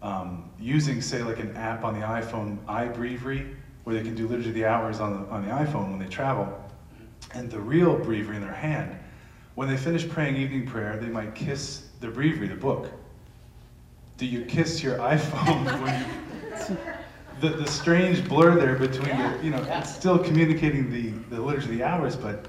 um, 0.01 0.49
using, 0.59 1.01
say, 1.01 1.23
like 1.23 1.39
an 1.39 1.55
app 1.55 1.85
on 1.85 1.97
the 1.97 2.05
iPhone, 2.05 2.57
iBreviary, 2.65 3.55
where 3.85 3.95
they 3.95 4.03
can 4.03 4.13
do 4.13 4.27
liturgy 4.27 4.49
of 4.49 4.55
the 4.55 4.65
hours 4.65 4.99
on 4.99 5.21
the, 5.23 5.29
on 5.29 5.45
the 5.45 5.51
iPhone 5.51 5.89
when 5.89 5.99
they 5.99 6.07
travel, 6.07 6.53
and 7.33 7.49
the 7.49 7.59
real 7.59 7.97
breviary 7.97 8.35
in 8.35 8.41
their 8.41 8.51
hand. 8.51 8.93
When 9.55 9.69
they 9.69 9.77
finish 9.77 10.07
praying 10.07 10.35
evening 10.35 10.67
prayer, 10.67 10.97
they 10.97 11.07
might 11.07 11.33
kiss 11.33 11.87
the 12.01 12.09
breviary, 12.09 12.49
the 12.49 12.55
book. 12.55 12.91
Do 14.17 14.25
you 14.25 14.43
kiss 14.43 14.83
your 14.83 14.97
iPhone 14.97 15.81
when 15.81 16.77
you? 16.77 16.77
The, 17.41 17.49
the 17.49 17.67
strange 17.67 18.27
blur 18.29 18.55
there 18.55 18.75
between 18.75 19.17
the, 19.17 19.39
you 19.43 19.49
know, 19.49 19.65
it's 19.69 19.93
still 19.95 20.19
communicating 20.19 20.91
the, 20.91 21.09
the 21.35 21.41
liturgy 21.41 21.71
of 21.71 21.77
the 21.79 21.83
hours, 21.83 22.15
but 22.15 22.45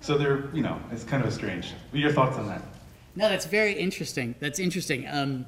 so 0.00 0.18
they're, 0.18 0.50
you 0.52 0.62
know, 0.62 0.80
it's 0.90 1.04
kind 1.04 1.24
of 1.24 1.32
strange. 1.32 1.70
What 1.90 1.98
are 1.98 2.02
your 2.02 2.12
thoughts 2.12 2.36
on 2.36 2.48
that? 2.48 2.62
No, 3.14 3.28
that's 3.28 3.46
very 3.46 3.74
interesting. 3.74 4.34
That's 4.40 4.58
interesting. 4.58 5.06
Um, 5.08 5.46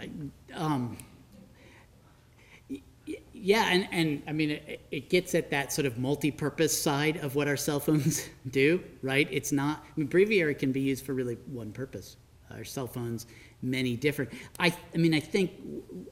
I, 0.00 0.08
um, 0.54 0.96
y- 2.70 2.80
y- 3.06 3.16
yeah, 3.34 3.68
and, 3.70 3.86
and 3.92 4.22
I 4.26 4.32
mean, 4.32 4.52
it, 4.52 4.80
it 4.90 5.10
gets 5.10 5.34
at 5.34 5.50
that 5.50 5.74
sort 5.74 5.84
of 5.84 5.98
multi-purpose 5.98 6.80
side 6.80 7.18
of 7.18 7.34
what 7.34 7.48
our 7.48 7.56
cell 7.56 7.80
phones 7.80 8.26
do, 8.50 8.82
right? 9.02 9.28
It's 9.30 9.52
not. 9.52 9.84
I 9.84 9.90
mean, 10.00 10.06
breviary 10.06 10.54
can 10.54 10.72
be 10.72 10.80
used 10.80 11.04
for 11.04 11.12
really 11.12 11.34
one 11.46 11.70
purpose. 11.72 12.16
Our 12.50 12.64
cell 12.64 12.86
phones, 12.86 13.26
many 13.62 13.96
different. 13.96 14.32
I, 14.58 14.74
I 14.94 14.98
mean, 14.98 15.14
I 15.14 15.20
think 15.20 15.52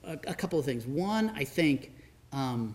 a, 0.03 0.19
a 0.27 0.35
couple 0.35 0.59
of 0.59 0.65
things. 0.65 0.87
One, 0.87 1.33
I 1.35 1.45
think. 1.45 1.93
Um, 2.33 2.75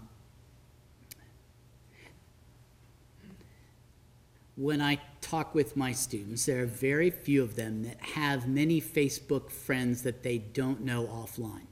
when 4.59 4.82
I 4.82 4.99
talk 5.22 5.55
with 5.55 5.78
my 5.78 5.93
students, 5.93 6.45
there 6.45 6.63
are 6.63 6.65
very 6.65 7.09
few 7.09 7.41
of 7.41 7.55
them 7.55 7.84
that 7.84 8.01
have 8.01 8.45
many 8.45 8.82
Facebook 8.82 9.49
friends 9.49 10.03
that 10.03 10.22
they 10.22 10.38
don't 10.38 10.82
know 10.82 11.05
offline. 11.05 11.67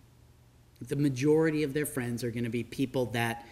The 0.79 0.95
majority 0.95 1.63
of 1.63 1.73
their 1.73 1.85
friends 1.85 2.23
are 2.23 2.31
going 2.31 2.45
to 2.45 2.49
be 2.49 2.63
people 2.63 3.07
that 3.07 3.45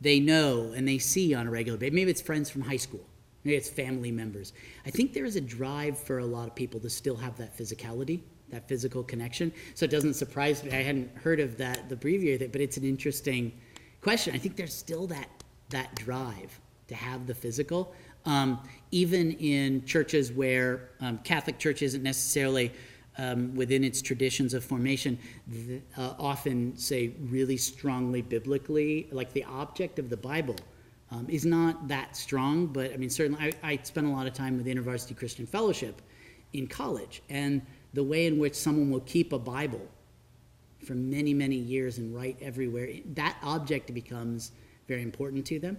they 0.00 0.18
know 0.18 0.72
and 0.74 0.88
they 0.88 0.98
see 0.98 1.34
on 1.34 1.46
a 1.46 1.50
regular 1.52 1.78
basis. 1.78 1.94
Maybe 1.94 2.10
it's 2.10 2.20
friends 2.20 2.50
from 2.50 2.62
high 2.62 2.78
school, 2.78 3.06
maybe 3.44 3.56
it's 3.56 3.68
family 3.68 4.10
members. 4.10 4.52
I 4.84 4.90
think 4.90 5.12
there 5.12 5.24
is 5.24 5.36
a 5.36 5.40
drive 5.40 5.96
for 5.96 6.18
a 6.18 6.26
lot 6.26 6.48
of 6.48 6.56
people 6.56 6.80
to 6.80 6.90
still 6.90 7.16
have 7.16 7.36
that 7.38 7.56
physicality, 7.56 8.22
that 8.50 8.68
physical 8.68 9.02
connection. 9.02 9.52
So 9.74 9.84
it 9.84 9.90
doesn't 9.90 10.14
surprise 10.14 10.62
me. 10.64 10.70
I 10.70 10.82
hadn't 10.82 11.14
heard 11.16 11.40
of 11.40 11.56
that, 11.58 11.88
the 11.88 11.96
but 11.96 12.60
it's 12.60 12.76
an 12.76 12.84
interesting 12.84 13.52
question. 14.00 14.34
I 14.34 14.38
think 14.38 14.56
there's 14.56 14.74
still 14.74 15.06
that, 15.08 15.28
that 15.70 15.94
drive 15.94 16.60
to 16.88 16.94
have 16.94 17.26
the 17.26 17.34
physical. 17.34 17.94
Um, 18.26 18.60
even 18.90 19.32
in 19.32 19.84
churches 19.84 20.32
where 20.32 20.90
um, 21.00 21.18
Catholic 21.18 21.58
Church 21.58 21.82
isn't 21.82 22.02
necessarily 22.02 22.72
um, 23.18 23.54
within 23.54 23.84
its 23.84 24.02
traditions 24.02 24.54
of 24.54 24.64
formation, 24.64 25.18
th- 25.50 25.82
uh, 25.96 26.14
often 26.18 26.76
say 26.76 27.12
really 27.20 27.56
strongly 27.56 28.22
biblically, 28.22 29.08
like 29.10 29.32
the 29.32 29.44
object 29.44 29.98
of 29.98 30.10
the 30.10 30.16
Bible 30.16 30.56
um, 31.10 31.26
is 31.28 31.44
not 31.44 31.88
that 31.88 32.16
strong, 32.16 32.66
but 32.66 32.92
I 32.92 32.96
mean, 32.96 33.10
certainly 33.10 33.52
I, 33.62 33.72
I 33.72 33.78
spent 33.82 34.06
a 34.06 34.10
lot 34.10 34.26
of 34.26 34.34
time 34.34 34.56
with 34.56 34.66
the 34.66 34.74
InterVarsity 34.74 35.16
Christian 35.16 35.46
Fellowship 35.46 36.02
in 36.52 36.66
college, 36.66 37.22
and 37.28 37.62
the 37.92 38.04
way 38.04 38.26
in 38.26 38.38
which 38.38 38.54
someone 38.54 38.90
will 38.90 39.00
keep 39.00 39.32
a 39.32 39.38
Bible 39.38 39.86
for 40.84 40.94
many, 40.94 41.34
many 41.34 41.56
years 41.56 41.98
and 41.98 42.14
write 42.14 42.38
everywhere, 42.40 42.88
that 43.14 43.36
object 43.42 43.92
becomes 43.92 44.52
very 44.88 45.02
important 45.02 45.44
to 45.46 45.58
them. 45.58 45.78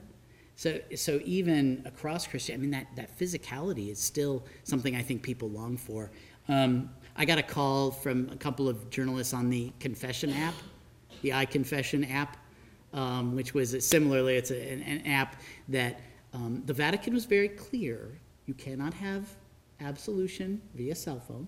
So, 0.55 0.79
so 0.95 1.19
even 1.25 1.81
across 1.85 2.27
Christian, 2.27 2.55
I 2.55 2.57
mean, 2.57 2.71
that, 2.71 2.87
that 2.95 3.17
physicality 3.17 3.89
is 3.89 3.99
still 3.99 4.43
something 4.63 4.95
I 4.95 5.01
think 5.01 5.23
people 5.23 5.49
long 5.49 5.75
for. 5.75 6.11
Um, 6.47 6.91
I 7.15 7.25
got 7.25 7.39
a 7.39 7.43
call 7.43 7.91
from 7.91 8.29
a 8.31 8.35
couple 8.35 8.69
of 8.69 8.89
journalists 8.89 9.33
on 9.33 9.49
the 9.49 9.71
Confession 9.79 10.31
app, 10.33 10.53
the 11.23 11.29
iConfession 11.29 12.11
app, 12.13 12.37
um, 12.93 13.35
which 13.35 13.53
was 13.53 13.73
a, 13.73 13.81
similarly, 13.81 14.35
it's 14.35 14.51
a, 14.51 14.71
an, 14.71 14.81
an 14.83 15.07
app 15.07 15.41
that 15.69 15.99
um, 16.33 16.61
the 16.65 16.73
Vatican 16.73 17.13
was 17.13 17.25
very 17.25 17.49
clear 17.49 18.19
you 18.45 18.53
cannot 18.53 18.93
have 18.93 19.35
absolution 19.81 20.61
via 20.75 20.95
cell 20.95 21.19
phone 21.19 21.47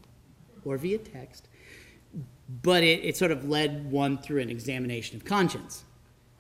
or 0.66 0.78
via 0.78 0.98
text, 0.98 1.48
but 2.62 2.84
it, 2.84 3.04
it 3.04 3.18
sort 3.18 3.32
of 3.32 3.48
led 3.48 3.90
one 3.92 4.18
through 4.18 4.42
an 4.42 4.50
examination 4.50 5.18
of 5.18 5.26
conscience. 5.26 5.84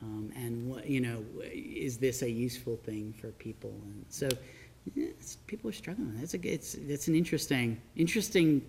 Um, 0.01 0.31
and 0.35 0.69
what, 0.69 0.87
you 0.87 0.99
know, 0.99 1.23
is 1.41 1.97
this 1.97 2.21
a 2.23 2.29
useful 2.29 2.75
thing 2.75 3.13
for 3.13 3.31
people? 3.31 3.73
And 3.85 4.05
so, 4.09 4.27
people 5.47 5.69
are 5.69 5.73
struggling. 5.73 6.13
That's 6.17 6.33
a 6.33 6.39
it's 6.45 6.75
it's 6.75 7.07
an 7.07 7.15
interesting 7.15 7.81
interesting 7.95 8.61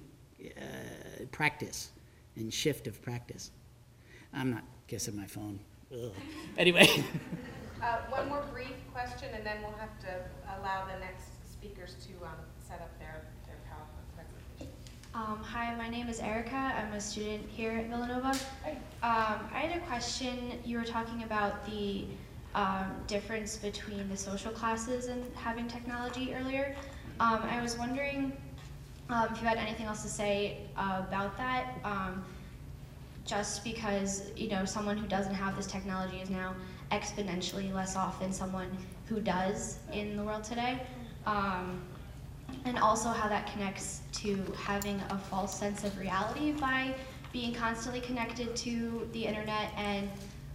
uh, 0.56 1.24
practice 1.32 1.90
and 2.36 2.54
shift 2.54 2.86
of 2.86 3.02
practice. 3.02 3.50
I'm 4.32 4.50
not 4.52 4.62
kissing 4.86 5.16
my 5.16 5.26
phone. 5.26 5.58
Ugh. 5.92 6.12
Anyway, 6.56 6.88
Uh, 7.84 7.98
One 8.08 8.28
more 8.30 8.42
brief 8.50 8.72
question, 8.94 9.28
and 9.34 9.44
then 9.44 9.60
we'll 9.60 9.76
have 9.76 9.98
to 10.00 10.08
allow 10.58 10.86
the 10.86 10.98
next 11.00 11.52
speakers 11.52 11.96
to 12.06 12.24
um, 12.24 12.40
set 12.74 12.82
up 12.82 12.98
their 12.98 13.22
their 13.46 13.56
PowerPoint 13.70 14.16
presentation. 14.16 14.74
Um, 15.14 15.38
hi, 15.44 15.74
my 15.76 15.88
name 15.88 16.08
is 16.08 16.18
Erica. 16.18 16.56
I'm 16.56 16.92
a 16.92 17.00
student 17.00 17.48
here 17.48 17.70
at 17.70 17.88
Villanova. 17.88 18.30
Um, 19.02 19.38
I 19.52 19.66
had 19.66 19.80
a 19.80 19.86
question. 19.86 20.58
You 20.64 20.78
were 20.78 20.84
talking 20.84 21.22
about 21.22 21.64
the 21.66 22.04
um, 22.54 22.86
difference 23.06 23.56
between 23.56 24.08
the 24.08 24.16
social 24.16 24.50
classes 24.50 25.06
and 25.06 25.24
having 25.36 25.68
technology 25.68 26.34
earlier. 26.34 26.74
Um, 27.20 27.42
I 27.42 27.62
was 27.62 27.78
wondering 27.78 28.36
um, 29.08 29.28
if 29.30 29.40
you 29.40 29.46
had 29.46 29.58
anything 29.58 29.86
else 29.86 30.02
to 30.02 30.08
say 30.08 30.58
uh, 30.76 31.04
about 31.06 31.36
that. 31.36 31.74
Um, 31.84 32.24
just 33.24 33.64
because 33.64 34.30
you 34.36 34.48
know 34.48 34.64
someone 34.64 34.98
who 34.98 35.06
doesn't 35.06 35.34
have 35.34 35.56
this 35.56 35.66
technology 35.66 36.18
is 36.18 36.28
now 36.28 36.54
exponentially 36.90 37.72
less 37.72 37.96
off 37.96 38.20
than 38.20 38.32
someone 38.32 38.68
who 39.06 39.20
does 39.20 39.78
in 39.92 40.16
the 40.16 40.22
world 40.22 40.44
today 40.44 40.82
um, 41.26 41.80
and 42.64 42.78
also 42.78 43.08
how 43.08 43.28
that 43.28 43.50
connects 43.52 44.00
to 44.12 44.36
having 44.56 45.00
a 45.10 45.18
false 45.18 45.58
sense 45.58 45.84
of 45.84 45.96
reality 45.98 46.52
by 46.52 46.94
being 47.32 47.54
constantly 47.54 48.00
connected 48.00 48.54
to 48.56 49.08
the 49.12 49.24
internet 49.24 49.72
and 49.76 50.08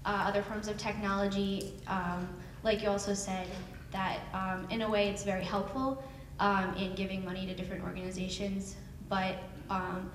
uh, 0.06 0.24
other 0.26 0.42
forms 0.42 0.68
of 0.68 0.78
technology 0.78 1.74
um, 1.88 2.28
like 2.64 2.82
you 2.82 2.90
also 2.90 3.14
said 3.14 3.48
that 3.92 4.20
um, 4.34 4.66
in 4.70 4.82
a 4.82 4.90
way 4.90 5.10
it's 5.10 5.24
very 5.24 5.44
helpful 5.44 6.04
um, 6.40 6.74
in 6.76 6.96
giving 6.96 7.24
money 7.26 7.46
to 7.46 7.54
different 7.54 7.84
organizations 7.84 8.76
but 9.10 9.36
um, 9.70 10.10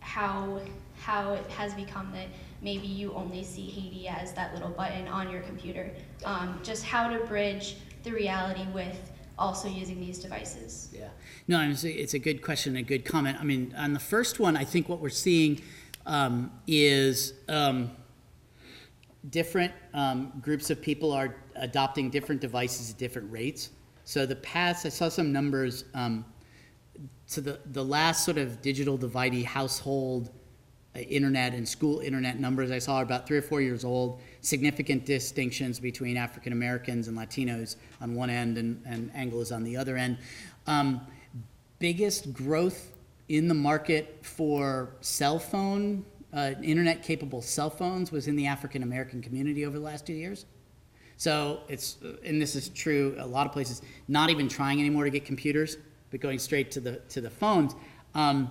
how 0.00 0.60
how 0.98 1.32
it 1.34 1.48
has 1.50 1.74
become 1.74 2.10
that 2.12 2.26
maybe 2.60 2.86
you 2.86 3.12
only 3.14 3.42
see 3.42 3.62
Haiti 3.62 4.08
as 4.08 4.32
that 4.34 4.54
little 4.54 4.70
button 4.70 5.08
on 5.08 5.30
your 5.30 5.42
computer. 5.42 5.90
Um, 6.24 6.60
just 6.62 6.84
how 6.84 7.08
to 7.08 7.24
bridge 7.26 7.76
the 8.04 8.12
reality 8.12 8.64
with 8.72 9.11
also 9.42 9.68
using 9.68 10.00
these 10.00 10.18
devices. 10.18 10.88
Yeah. 10.92 11.08
No, 11.48 11.60
it's 11.68 11.84
a, 11.84 11.90
it's 11.90 12.14
a 12.14 12.18
good 12.18 12.40
question, 12.42 12.76
a 12.76 12.82
good 12.82 13.04
comment. 13.04 13.38
I 13.40 13.44
mean, 13.44 13.74
on 13.76 13.92
the 13.92 14.00
first 14.00 14.38
one, 14.38 14.56
I 14.56 14.64
think 14.64 14.88
what 14.88 15.00
we're 15.00 15.08
seeing 15.08 15.60
um, 16.06 16.52
is 16.66 17.34
um, 17.48 17.90
different 19.30 19.72
um, 19.94 20.32
groups 20.40 20.70
of 20.70 20.80
people 20.80 21.12
are 21.12 21.34
adopting 21.56 22.08
different 22.08 22.40
devices 22.40 22.90
at 22.90 22.98
different 22.98 23.30
rates. 23.32 23.70
So 24.04 24.26
the 24.26 24.36
past, 24.36 24.86
I 24.86 24.88
saw 24.88 25.08
some 25.08 25.32
numbers. 25.32 25.84
Um, 25.94 26.24
so 27.26 27.40
the, 27.40 27.58
the 27.72 27.84
last 27.84 28.24
sort 28.24 28.38
of 28.38 28.62
digital 28.62 28.96
divide 28.96 29.34
household 29.44 30.30
internet 30.94 31.54
and 31.54 31.66
school 31.66 32.00
internet 32.00 32.38
numbers 32.38 32.70
I 32.70 32.78
saw 32.78 32.96
are 32.96 33.02
about 33.02 33.26
three 33.26 33.38
or 33.38 33.42
four 33.42 33.60
years 33.60 33.84
old. 33.84 34.20
Significant 34.40 35.06
distinctions 35.06 35.80
between 35.80 36.16
African 36.16 36.52
Americans 36.52 37.08
and 37.08 37.16
Latinos 37.16 37.76
on 38.00 38.14
one 38.14 38.30
end 38.30 38.58
and, 38.58 38.82
and 38.84 39.12
Anglos 39.14 39.54
on 39.54 39.64
the 39.64 39.76
other 39.76 39.96
end. 39.96 40.18
Um, 40.66 41.00
biggest 41.78 42.32
growth 42.32 42.92
in 43.28 43.48
the 43.48 43.54
market 43.54 44.18
for 44.22 44.90
cell 45.00 45.38
phone, 45.38 46.04
uh, 46.34 46.52
internet 46.62 47.02
capable 47.02 47.40
cell 47.40 47.70
phones 47.70 48.12
was 48.12 48.28
in 48.28 48.36
the 48.36 48.46
African 48.46 48.82
American 48.82 49.22
community 49.22 49.64
over 49.64 49.78
the 49.78 49.84
last 49.84 50.06
two 50.06 50.12
years. 50.12 50.44
So 51.16 51.60
it's, 51.68 51.98
uh, 52.04 52.16
and 52.24 52.42
this 52.42 52.54
is 52.56 52.68
true 52.68 53.14
a 53.18 53.26
lot 53.26 53.46
of 53.46 53.52
places, 53.52 53.80
not 54.08 54.28
even 54.28 54.48
trying 54.48 54.80
anymore 54.80 55.04
to 55.04 55.10
get 55.10 55.24
computers, 55.24 55.76
but 56.10 56.20
going 56.20 56.38
straight 56.38 56.70
to 56.72 56.80
the, 56.80 56.96
to 57.10 57.20
the 57.20 57.30
phones. 57.30 57.74
Um, 58.14 58.50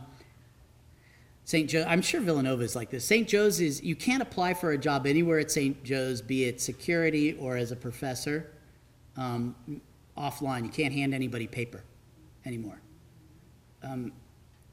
St. 1.51 1.69
Joe, 1.69 1.83
I'm 1.85 2.01
sure 2.01 2.21
Villanova 2.21 2.63
is 2.63 2.77
like 2.77 2.89
this. 2.89 3.03
St. 3.03 3.27
Joe's 3.27 3.59
is, 3.59 3.83
you 3.83 3.93
can't 3.93 4.21
apply 4.21 4.53
for 4.53 4.71
a 4.71 4.77
job 4.77 5.05
anywhere 5.05 5.37
at 5.37 5.51
St. 5.51 5.83
Joe's, 5.83 6.21
be 6.21 6.45
it 6.45 6.61
security 6.61 7.33
or 7.33 7.57
as 7.57 7.73
a 7.73 7.75
professor, 7.75 8.49
um, 9.17 9.53
offline. 10.17 10.63
You 10.63 10.69
can't 10.69 10.93
hand 10.93 11.13
anybody 11.13 11.47
paper 11.47 11.83
anymore. 12.45 12.79
Um, 13.83 14.13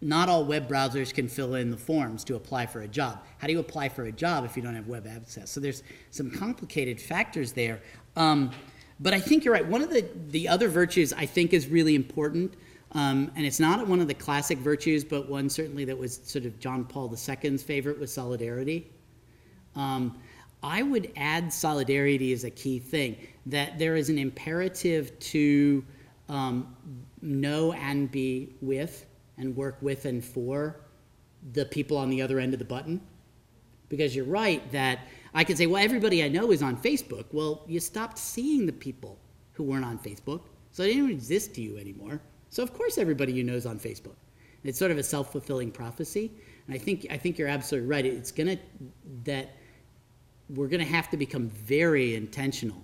not 0.00 0.28
all 0.28 0.44
web 0.44 0.68
browsers 0.68 1.12
can 1.12 1.26
fill 1.26 1.56
in 1.56 1.72
the 1.72 1.76
forms 1.76 2.22
to 2.22 2.36
apply 2.36 2.66
for 2.66 2.82
a 2.82 2.88
job. 2.88 3.24
How 3.38 3.48
do 3.48 3.52
you 3.52 3.58
apply 3.58 3.88
for 3.88 4.04
a 4.04 4.12
job 4.12 4.44
if 4.44 4.56
you 4.56 4.62
don't 4.62 4.76
have 4.76 4.86
web 4.86 5.08
access? 5.08 5.50
So 5.50 5.58
there's 5.58 5.82
some 6.12 6.30
complicated 6.30 7.00
factors 7.00 7.50
there. 7.50 7.80
Um, 8.14 8.52
but 9.00 9.12
I 9.12 9.18
think 9.18 9.44
you're 9.44 9.54
right. 9.54 9.66
One 9.66 9.82
of 9.82 9.90
the, 9.90 10.06
the 10.28 10.46
other 10.46 10.68
virtues 10.68 11.12
I 11.12 11.26
think 11.26 11.52
is 11.52 11.66
really 11.66 11.96
important 11.96 12.54
um, 12.92 13.30
and 13.36 13.44
it's 13.44 13.60
not 13.60 13.86
one 13.86 14.00
of 14.00 14.08
the 14.08 14.14
classic 14.14 14.58
virtues, 14.58 15.04
but 15.04 15.28
one 15.28 15.50
certainly 15.50 15.84
that 15.84 15.98
was 15.98 16.20
sort 16.24 16.46
of 16.46 16.58
John 16.58 16.84
Paul 16.84 17.10
II's 17.14 17.62
favorite 17.62 17.98
was 17.98 18.12
solidarity. 18.12 18.90
Um, 19.76 20.18
I 20.62 20.82
would 20.82 21.12
add 21.16 21.52
solidarity 21.52 22.32
as 22.32 22.44
a 22.44 22.50
key 22.50 22.78
thing, 22.78 23.16
that 23.46 23.78
there 23.78 23.94
is 23.94 24.08
an 24.08 24.18
imperative 24.18 25.18
to 25.20 25.84
um, 26.28 26.74
know 27.22 27.72
and 27.74 28.10
be 28.10 28.54
with 28.60 29.06
and 29.36 29.54
work 29.54 29.76
with 29.80 30.04
and 30.04 30.24
for 30.24 30.80
the 31.52 31.64
people 31.66 31.96
on 31.96 32.10
the 32.10 32.20
other 32.20 32.40
end 32.40 32.54
of 32.54 32.58
the 32.58 32.64
button. 32.64 33.00
Because 33.88 34.16
you're 34.16 34.24
right 34.24 34.70
that 34.72 35.00
I 35.32 35.44
could 35.44 35.56
say, 35.56 35.66
well, 35.66 35.82
everybody 35.82 36.24
I 36.24 36.28
know 36.28 36.50
is 36.50 36.62
on 36.62 36.76
Facebook. 36.76 37.26
Well, 37.32 37.64
you 37.66 37.80
stopped 37.80 38.18
seeing 38.18 38.66
the 38.66 38.72
people 38.72 39.18
who 39.52 39.62
weren't 39.62 39.84
on 39.84 39.98
Facebook, 39.98 40.42
so 40.72 40.82
they 40.82 40.94
didn't 40.94 41.10
exist 41.10 41.54
to 41.54 41.62
you 41.62 41.78
anymore. 41.78 42.20
So 42.50 42.62
of 42.62 42.72
course 42.72 42.98
everybody 42.98 43.32
you 43.32 43.44
know 43.44 43.54
is 43.54 43.66
on 43.66 43.78
Facebook. 43.78 44.16
It's 44.64 44.78
sort 44.78 44.90
of 44.90 44.98
a 44.98 45.02
self-fulfilling 45.02 45.70
prophecy. 45.70 46.32
And 46.66 46.74
I 46.74 46.78
think 46.78 47.06
I 47.10 47.16
think 47.16 47.38
you're 47.38 47.48
absolutely 47.48 47.88
right. 47.88 48.04
It's 48.04 48.32
gonna 48.32 48.58
that 49.24 49.54
we're 50.50 50.68
gonna 50.68 50.84
have 50.84 51.10
to 51.10 51.16
become 51.16 51.48
very 51.48 52.14
intentional 52.14 52.82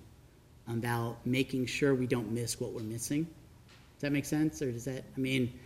about 0.67 1.17
making 1.25 1.65
sure 1.67 1.93
we 1.93 2.07
don't 2.07 2.31
miss 2.31 2.59
what 2.59 2.71
we're 2.73 2.81
missing. 2.81 3.23
Does 3.23 4.01
that 4.01 4.11
make 4.11 4.25
sense? 4.25 4.61
Or 4.61 4.71
does 4.71 4.85
that 4.85 5.03
I 5.15 5.19
mean 5.19 5.59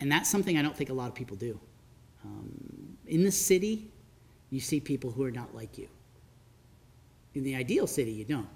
and 0.00 0.10
that's 0.10 0.30
something 0.30 0.56
I 0.56 0.62
don't 0.62 0.76
think 0.76 0.90
a 0.90 0.94
lot 0.94 1.08
of 1.08 1.14
people 1.14 1.36
do. 1.36 1.58
Um, 2.24 2.96
in 3.06 3.24
the 3.24 3.32
city, 3.32 3.90
you 4.50 4.60
see 4.60 4.80
people 4.80 5.10
who 5.10 5.24
are 5.24 5.30
not 5.30 5.54
like 5.54 5.76
you. 5.76 5.88
In 7.34 7.42
the 7.42 7.56
ideal 7.56 7.86
city, 7.86 8.12
you 8.12 8.24
don't. 8.24 8.48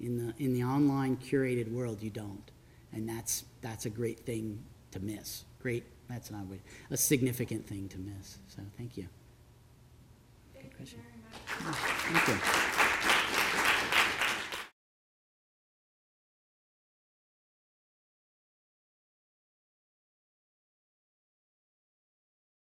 In 0.00 0.18
the 0.18 0.34
in 0.42 0.52
the 0.52 0.62
online 0.62 1.16
curated 1.16 1.72
world, 1.72 2.02
you 2.02 2.10
don't 2.10 2.50
and 2.96 3.06
that's 3.06 3.44
that's 3.60 3.84
a 3.86 3.90
great 3.90 4.20
thing 4.20 4.58
to 4.90 5.00
miss. 5.00 5.44
Great, 5.60 5.84
that's 6.08 6.30
not 6.30 6.44
a, 6.90 6.94
a 6.94 6.96
significant 6.96 7.66
thing 7.66 7.88
to 7.90 7.98
miss. 7.98 8.38
So 8.48 8.62
thank 8.76 8.96
you. 8.96 9.06
Thank 10.54 10.72
you 10.80 10.86
very 10.86 11.66
much. 11.68 11.76
Thank 11.76 12.90
you. 12.90 12.95